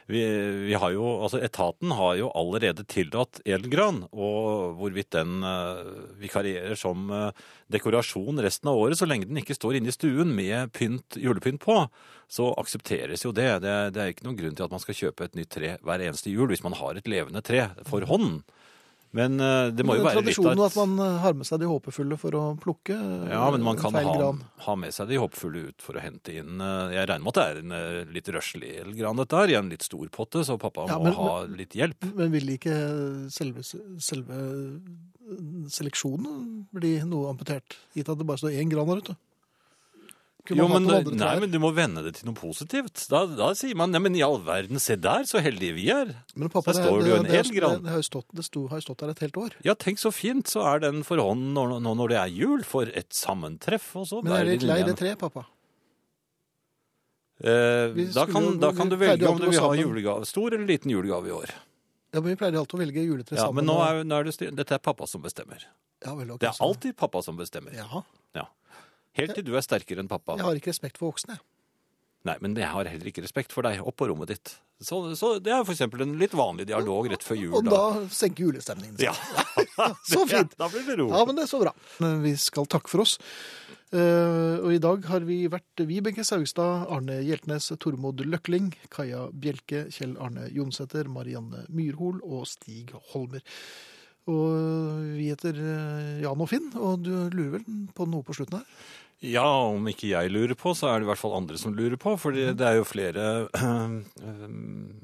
vi, 0.10 0.22
vi 0.66 0.74
har 0.74 0.94
jo, 0.96 1.06
altså 1.22 1.38
Etaten 1.46 1.92
har 1.94 2.16
jo 2.18 2.32
allerede 2.34 2.82
tillatt 2.90 3.44
edelgran, 3.46 4.02
og 4.10 4.74
hvorvidt 4.80 5.12
den 5.14 5.44
uh, 5.46 5.84
vikarierer 6.18 6.74
som 6.80 7.12
uh, 7.14 7.30
dekorasjon 7.70 8.42
resten 8.42 8.72
av 8.72 8.80
året, 8.82 8.98
så 8.98 9.06
lenge 9.06 9.30
den 9.30 9.38
ikke 9.38 9.54
står 9.54 9.78
inne 9.78 9.94
i 9.94 9.94
stuen 9.94 10.34
med 10.34 10.74
pynt, 10.74 11.20
julepynt 11.22 11.62
på, 11.62 11.84
så 12.26 12.50
aksepteres 12.58 13.28
jo 13.28 13.36
det. 13.38 13.52
det. 13.62 13.76
Det 13.94 14.02
er 14.02 14.16
ikke 14.16 14.26
noen 14.26 14.40
grunn 14.40 14.58
til 14.58 14.66
at 14.66 14.74
man 14.74 14.82
skal 14.82 14.98
kjøpe 14.98 15.30
et 15.30 15.38
nytt 15.38 15.54
tre 15.54 15.76
hver 15.86 16.08
eneste 16.08 16.34
jul 16.34 16.50
hvis 16.50 16.66
man 16.66 16.78
har 16.82 16.98
et 16.98 17.10
levende 17.10 17.46
tre 17.46 17.68
for 17.86 18.06
hånd. 18.10 18.42
Men 19.12 19.40
eh, 19.42 19.72
det 19.74 19.82
må 19.88 19.96
jo 19.98 20.04
være 20.06 20.22
litt 20.22 20.38
av 20.38 20.44
Tradisjonen 20.52 20.60
at 20.68 20.76
man 20.78 20.92
eh, 21.02 21.16
har 21.24 21.34
med 21.40 21.48
seg 21.50 21.62
de 21.64 21.70
håpefulle 21.72 22.18
for 22.22 22.36
å 22.38 22.44
plukke 22.62 22.94
eh, 22.94 23.32
Ja, 23.32 23.48
men 23.56 23.64
man 23.66 23.80
kan 23.82 23.96
ha, 23.98 24.28
ha 24.68 24.76
med 24.78 24.94
seg 24.94 25.10
de 25.10 25.18
håpefulle 25.18 25.64
ut 25.72 25.82
for 25.82 25.98
å 25.98 26.04
hente 26.04 26.36
inn 26.38 26.62
eh, 26.62 26.94
Jeg 26.94 27.10
regner 27.10 27.26
med 27.26 27.32
at 27.34 27.40
det 27.40 27.46
er 27.48 27.62
en 27.64 27.74
eh, 27.80 28.12
litt 28.14 28.30
røslig 28.36 28.70
elgran 28.84 29.18
dette 29.24 29.40
her, 29.42 29.50
i 29.50 29.58
en 29.58 29.72
litt 29.74 29.88
stor 29.88 30.06
potte, 30.14 30.44
så 30.46 30.60
pappa 30.62 30.86
Ja, 30.92 31.00
må 31.02 31.10
men- 31.10 31.18
ha 31.18 31.32
litt 31.50 31.74
hjelp. 31.80 32.06
Men 32.20 32.30
vil 32.38 32.54
ikke 32.54 32.76
selve, 33.34 33.66
selve 33.66 34.38
seleksjonen 35.70 36.68
bli 36.74 36.96
noe 37.08 37.32
amputert, 37.34 37.78
gitt 37.98 38.10
at 38.10 38.18
det 38.22 38.28
bare 38.30 38.42
står 38.42 38.56
én 38.62 38.70
gran 38.72 38.88
der 38.90 39.02
ute? 39.04 39.18
Jo, 40.58 40.66
men, 40.72 40.88
nei, 41.20 41.34
men 41.44 41.52
du 41.54 41.60
må 41.62 41.70
vende 41.78 42.02
det 42.06 42.16
til 42.18 42.30
noe 42.30 42.38
positivt. 42.38 43.04
Da, 43.12 43.22
da 43.38 43.52
sier 43.58 43.78
man 43.78 43.94
nei, 43.94 44.02
men 44.02 44.18
i 44.18 44.24
all 44.26 44.40
verden, 44.46 44.82
se 44.82 44.98
der, 44.98 45.28
så 45.30 45.44
heldige 45.46 45.76
vi 45.78 45.86
er. 45.94 46.16
Men 46.34 46.50
pappa, 46.50 46.74
så 46.74 46.82
det, 46.82 46.88
står 46.88 47.04
det 47.04 47.12
jo 47.12 47.20
en 47.20 47.28
det, 47.28 47.36
hel 47.36 47.54
gran. 47.54 47.78
Det, 47.78 47.86
det, 47.86 47.94
har 47.94 48.02
jo 48.02 48.08
stått, 48.08 48.28
det 48.34 48.48
stått 48.48 49.04
der 49.04 49.14
et 49.14 49.24
helt 49.28 49.40
år. 49.44 49.60
Ja, 49.68 49.78
tenk 49.78 50.02
så 50.02 50.14
fint, 50.16 50.50
så 50.50 50.66
er 50.72 50.84
den 50.88 51.06
for 51.08 51.22
hånden 51.22 51.54
nå 51.58 51.68
når, 51.76 51.86
når 52.02 52.14
det 52.16 52.20
er 52.24 52.36
jul, 52.40 52.66
for 52.68 52.90
et 52.90 53.12
sammentreff. 53.16 53.92
Og 54.00 54.10
så 54.10 54.24
Men 54.26 54.40
er 54.40 54.50
du 54.50 54.54
litt 54.56 54.68
lei 54.70 54.82
det 54.88 54.98
treet, 55.00 55.22
pappa. 55.22 55.46
Eh, 57.40 57.96
da, 58.16 58.26
kan, 58.28 58.60
da 58.60 58.74
kan 58.76 58.90
du 58.92 58.98
velge 59.00 59.28
om 59.28 59.40
du 59.40 59.48
vil 59.48 59.62
ha 59.64 59.74
julegave, 59.78 60.26
stor 60.28 60.52
eller 60.52 60.68
liten 60.68 60.92
julegave 60.92 61.30
i 61.30 61.32
år. 61.32 61.54
Ja, 62.12 62.20
men 62.20 62.32
Vi 62.34 62.40
pleier 62.42 62.58
alltid 62.60 62.76
å 62.76 62.82
velge 62.82 63.04
juletre 63.06 63.38
sammen. 63.38 63.46
Ja, 63.46 63.56
men 63.56 63.70
nå 63.70 63.78
er, 63.86 64.02
nå 64.08 64.18
er 64.18 64.28
det. 64.28 64.50
Dette 64.58 64.76
er 64.76 64.82
pappa 64.84 65.08
som 65.08 65.22
bestemmer. 65.24 65.62
ja, 66.04 66.16
vel, 66.16 66.32
ok, 66.32 66.42
Det 66.42 66.50
er 66.50 66.64
alltid 66.66 66.98
pappa 66.98 67.22
som 67.24 67.38
bestemmer. 67.38 67.76
Jaha. 67.78 68.04
Ja. 68.36 68.48
Helt 69.20 69.38
til 69.38 69.48
du 69.48 69.56
er 69.60 69.66
sterkere 69.66 70.04
enn 70.04 70.12
pappa. 70.12 70.38
Jeg 70.40 70.48
har 70.48 70.60
ikke 70.62 70.74
respekt 70.74 71.00
for 71.02 71.12
voksne. 71.12 71.40
Nei, 72.28 72.36
men 72.44 72.56
jeg 72.60 72.68
har 72.68 72.88
heller 72.92 73.08
ikke 73.12 73.24
respekt 73.24 73.54
for 73.56 73.64
deg 73.64 73.80
opp 73.80 73.96
på 74.00 74.10
rommet 74.10 74.34
ditt. 74.34 74.58
Så, 74.84 75.00
så 75.20 75.34
det 75.44 75.52
er 75.52 75.64
eksempel 75.64 76.04
en 76.04 76.18
litt 76.20 76.36
vanlig 76.36 76.66
dialog 76.70 77.08
rett 77.12 77.24
før 77.24 77.40
jul. 77.40 77.56
Og 77.60 77.68
da 77.68 77.84
senker 78.16 78.48
julestemningen 78.48 79.00
seg. 79.00 79.08
Ja. 79.08 79.88
Så 80.08 80.26
fint. 80.30 80.56
Da 80.60 80.68
blir 80.72 80.86
det 80.88 80.98
ro. 81.00 81.10
Ja, 81.12 81.24
men 81.28 81.40
det 81.40 81.46
er 81.46 81.52
så 81.52 81.60
bra. 81.62 81.72
Vi 82.24 82.34
skal 82.40 82.68
takke 82.72 82.92
for 82.92 83.04
oss. 83.06 83.18
Uh, 83.90 84.60
og 84.62 84.74
i 84.76 84.82
dag 84.84 85.06
har 85.10 85.24
vi 85.26 85.38
vært 85.50 85.82
Vibeke 85.88 86.24
Saugstad, 86.28 86.86
Arne 86.94 87.22
Hjeltnes, 87.26 87.72
Tormod 87.82 88.22
Løkling, 88.22 88.70
Kaja 88.94 89.26
Bjelke, 89.32 89.88
Kjell 89.96 90.14
Arne 90.22 90.46
Jonsæter, 90.54 91.10
Marianne 91.12 91.64
Myrhol 91.74 92.20
og 92.22 92.46
Stig 92.52 92.94
Holmer. 93.14 93.42
Og 94.30 95.16
vi 95.16 95.32
heter 95.32 95.58
eh, 95.58 96.20
Jan 96.22 96.44
og 96.44 96.52
Finn, 96.52 96.68
og 96.78 97.06
du 97.08 97.14
lurer 97.34 97.56
vel 97.58 97.88
på 97.96 98.06
noe 98.06 98.26
på 98.28 98.36
slutten 98.38 98.60
her? 98.60 98.90
Ja, 99.22 99.44
om 99.68 99.84
ikke 99.92 100.14
jeg 100.14 100.30
lurer 100.32 100.56
på, 100.56 100.72
så 100.78 100.88
er 100.94 101.00
det 101.02 101.04
i 101.04 101.10
hvert 101.10 101.20
fall 101.20 101.34
andre 101.36 101.58
som 101.60 101.74
lurer 101.76 101.98
på. 102.00 102.14
For 102.18 102.32
Mhm. 102.32 102.56
det 102.56 102.66
er 102.68 102.78
jo 102.78 102.86
flere 102.88 103.50
øh, 103.52 104.50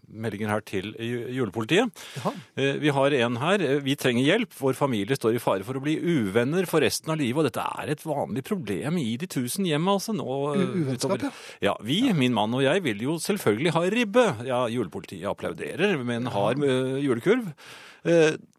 meldinger 0.07 0.47
her 0.53 0.61
til 0.63 0.93
julepolitiet. 1.36 1.91
Jaha. 2.16 2.32
Eh, 2.55 2.78
Vi 2.80 2.89
har 2.95 3.11
en 3.11 3.36
her. 3.41 3.80
Vi 3.84 3.95
trenger 3.99 4.24
hjelp. 4.24 4.53
Vår 4.61 4.74
familie 4.80 5.18
står 5.20 5.36
i 5.36 5.39
fare 5.43 5.63
for 5.68 5.76
å 5.76 5.84
bli 5.84 5.97
uvenner 5.99 6.66
for 6.66 6.80
resten 6.80 7.11
av 7.11 7.18
livet. 7.20 7.38
Og 7.43 7.49
dette 7.49 7.59
er 7.84 7.91
et 7.91 8.05
vanlig 8.07 8.43
problem 8.47 8.97
i 9.03 9.18
de 9.18 9.28
tusen 9.28 9.66
hjem, 9.68 9.84
altså. 9.91 10.16
Nå, 10.16 10.55
uvennskap, 10.55 11.22
ja. 11.28 11.32
Ja, 11.61 11.76
vi, 11.84 11.99
min 12.13 12.34
mann 12.34 12.53
og 12.55 12.63
jeg, 12.63 12.84
vil 12.88 13.03
jo 13.03 13.18
selvfølgelig 13.20 13.74
ha 13.76 13.84
ribbe. 13.91 14.26
Ja, 14.47 14.63
julepolitiet 14.72 15.28
applauderer 15.28 15.97
med 16.03 16.22
en 16.24 16.32
hard 16.32 16.63
julekurv. 17.03 17.51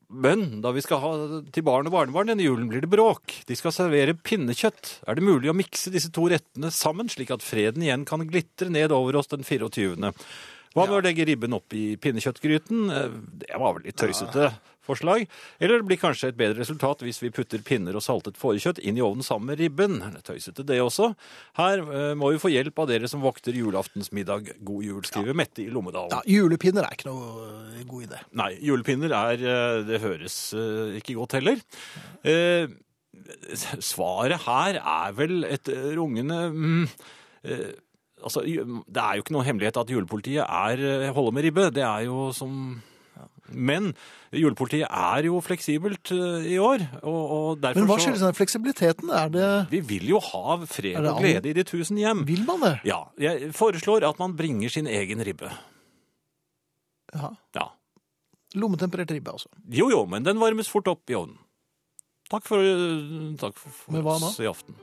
Men 0.09 0.61
da 0.63 0.71
vi 0.71 0.83
skal 0.85 1.01
ha 1.03 1.13
til 1.53 1.65
barn 1.67 1.89
og 1.89 1.95
barnebarn 1.97 2.31
denne 2.31 2.45
julen, 2.47 2.69
blir 2.71 2.85
det 2.85 2.91
bråk. 2.93 3.41
De 3.49 3.57
skal 3.59 3.75
servere 3.75 4.15
pinnekjøtt. 4.15 5.01
Er 5.09 5.19
det 5.19 5.25
mulig 5.27 5.51
å 5.51 5.57
mikse 5.57 5.91
disse 5.95 6.13
to 6.15 6.29
rettene 6.31 6.71
sammen, 6.75 7.11
slik 7.11 7.33
at 7.35 7.43
freden 7.43 7.83
igjen 7.83 8.07
kan 8.07 8.23
glitre 8.29 8.71
ned 8.71 8.95
over 8.95 9.19
oss 9.19 9.33
den 9.33 9.43
24.? 9.47 10.13
Hva 10.77 10.85
med 10.85 10.99
å 10.99 11.03
legge 11.03 11.25
ribben 11.27 11.57
opp 11.57 11.75
i 11.75 11.97
pinnekjøttgryten? 11.99 12.87
Eh, 12.93 13.19
Det 13.43 13.59
var 13.59 13.75
vel 13.75 13.89
litt 13.89 13.99
tøysete 13.99 14.53
forslag. 14.87 15.26
Eller 15.61 15.80
det 15.82 15.89
blir 15.91 16.01
kanskje 16.01 16.30
et 16.32 16.39
bedre 16.39 16.62
resultat 16.62 17.03
hvis 17.05 17.20
vi 17.22 17.32
putter 17.34 17.62
pinner 17.66 17.97
og 17.99 18.05
saltet 18.05 18.39
fårekjøtt 18.41 18.80
inn 18.87 18.99
i 18.99 19.05
ovnen 19.05 19.26
sammen 19.26 19.51
med 19.53 19.61
ribben. 19.61 19.99
Tøysete 20.26 20.64
det 20.66 20.80
også. 20.82 21.11
Her 21.59 21.82
eh, 21.84 22.12
må 22.18 22.32
vi 22.32 22.41
få 22.43 22.53
hjelp 22.53 22.78
av 22.82 22.91
dere 22.91 23.11
som 23.11 23.24
vokter 23.24 23.57
julaftensmiddag. 23.57 24.55
God 24.66 24.87
jul, 24.87 25.03
skriver 25.07 25.37
Mette 25.37 25.64
i 25.64 25.70
Lommedalen. 25.72 26.14
Ja, 26.14 26.22
Julepinner 26.37 26.87
er 26.87 26.97
ikke 26.97 27.11
noe 27.11 27.47
eh, 27.74 27.84
god 27.89 28.07
idé. 28.09 28.22
Nei, 28.41 28.51
julepinner 28.64 29.14
er 29.16 29.47
eh, 29.47 29.78
Det 29.89 30.03
høres 30.03 30.41
eh, 30.57 30.97
ikke 31.01 31.16
godt 31.18 31.39
heller. 31.39 31.62
Eh, 32.26 32.66
Svaret 33.82 34.45
her 34.45 34.76
er 34.78 35.14
vel 35.16 35.41
et 35.49 35.66
rungende 35.97 36.37
mm, 36.53 36.82
Altså, 38.22 38.43
Det 38.45 39.01
er 39.03 39.16
jo 39.16 39.24
ikke 39.24 39.34
noe 39.34 39.47
hemmelighet 39.47 39.78
at 39.80 39.91
julepolitiet 39.91 40.45
er, 40.45 41.11
holder 41.16 41.34
med 41.34 41.47
ribbe. 41.47 41.64
Det 41.74 41.82
er 41.84 42.05
jo 42.07 42.28
som 42.37 42.76
Men 43.49 43.93
julepolitiet 44.35 44.89
er 44.91 45.29
jo 45.29 45.39
fleksibelt 45.45 46.11
eh, 46.14 46.49
i 46.55 46.57
år, 46.59 46.83
og, 47.03 47.23
og 47.37 47.61
derfor 47.62 47.81
Men 47.81 47.89
hva 47.91 47.99
skyldes 48.03 48.25
den 48.25 48.37
fleksibiliteten? 48.37 49.12
Er 49.14 49.31
det 49.33 49.51
Vi 49.71 49.81
vil 49.95 50.09
jo 50.11 50.21
ha 50.33 50.59
fred 50.67 50.99
og 50.99 51.21
glede 51.23 51.53
i 51.53 51.55
de 51.57 51.64
tusen 51.67 52.01
hjem. 52.01 52.25
Vil 52.29 52.45
man 52.49 52.64
det? 52.64 52.75
Ja, 52.89 53.05
jeg 53.23 53.53
foreslår 53.57 54.07
at 54.09 54.19
man 54.23 54.37
bringer 54.39 54.73
sin 54.73 54.91
egen 54.91 55.23
ribbe. 55.27 55.53
Ja. 57.14 57.33
Ja. 57.55 57.69
Lommetemperert 58.57 59.11
ribbe, 59.14 59.37
altså. 59.37 59.49
Jo, 59.71 59.91
jo, 59.93 60.05
men 60.11 60.27
den 60.27 60.41
varmes 60.43 60.69
fort 60.73 60.89
opp 60.91 61.11
i 61.11 61.17
ovnen. 61.19 61.39
Takk 62.31 62.43
for, 62.49 62.59
takk 63.39 63.55
for, 63.55 63.75
for 63.87 64.12
oss 64.17 64.41
i 64.43 64.49
aften. 64.51 64.75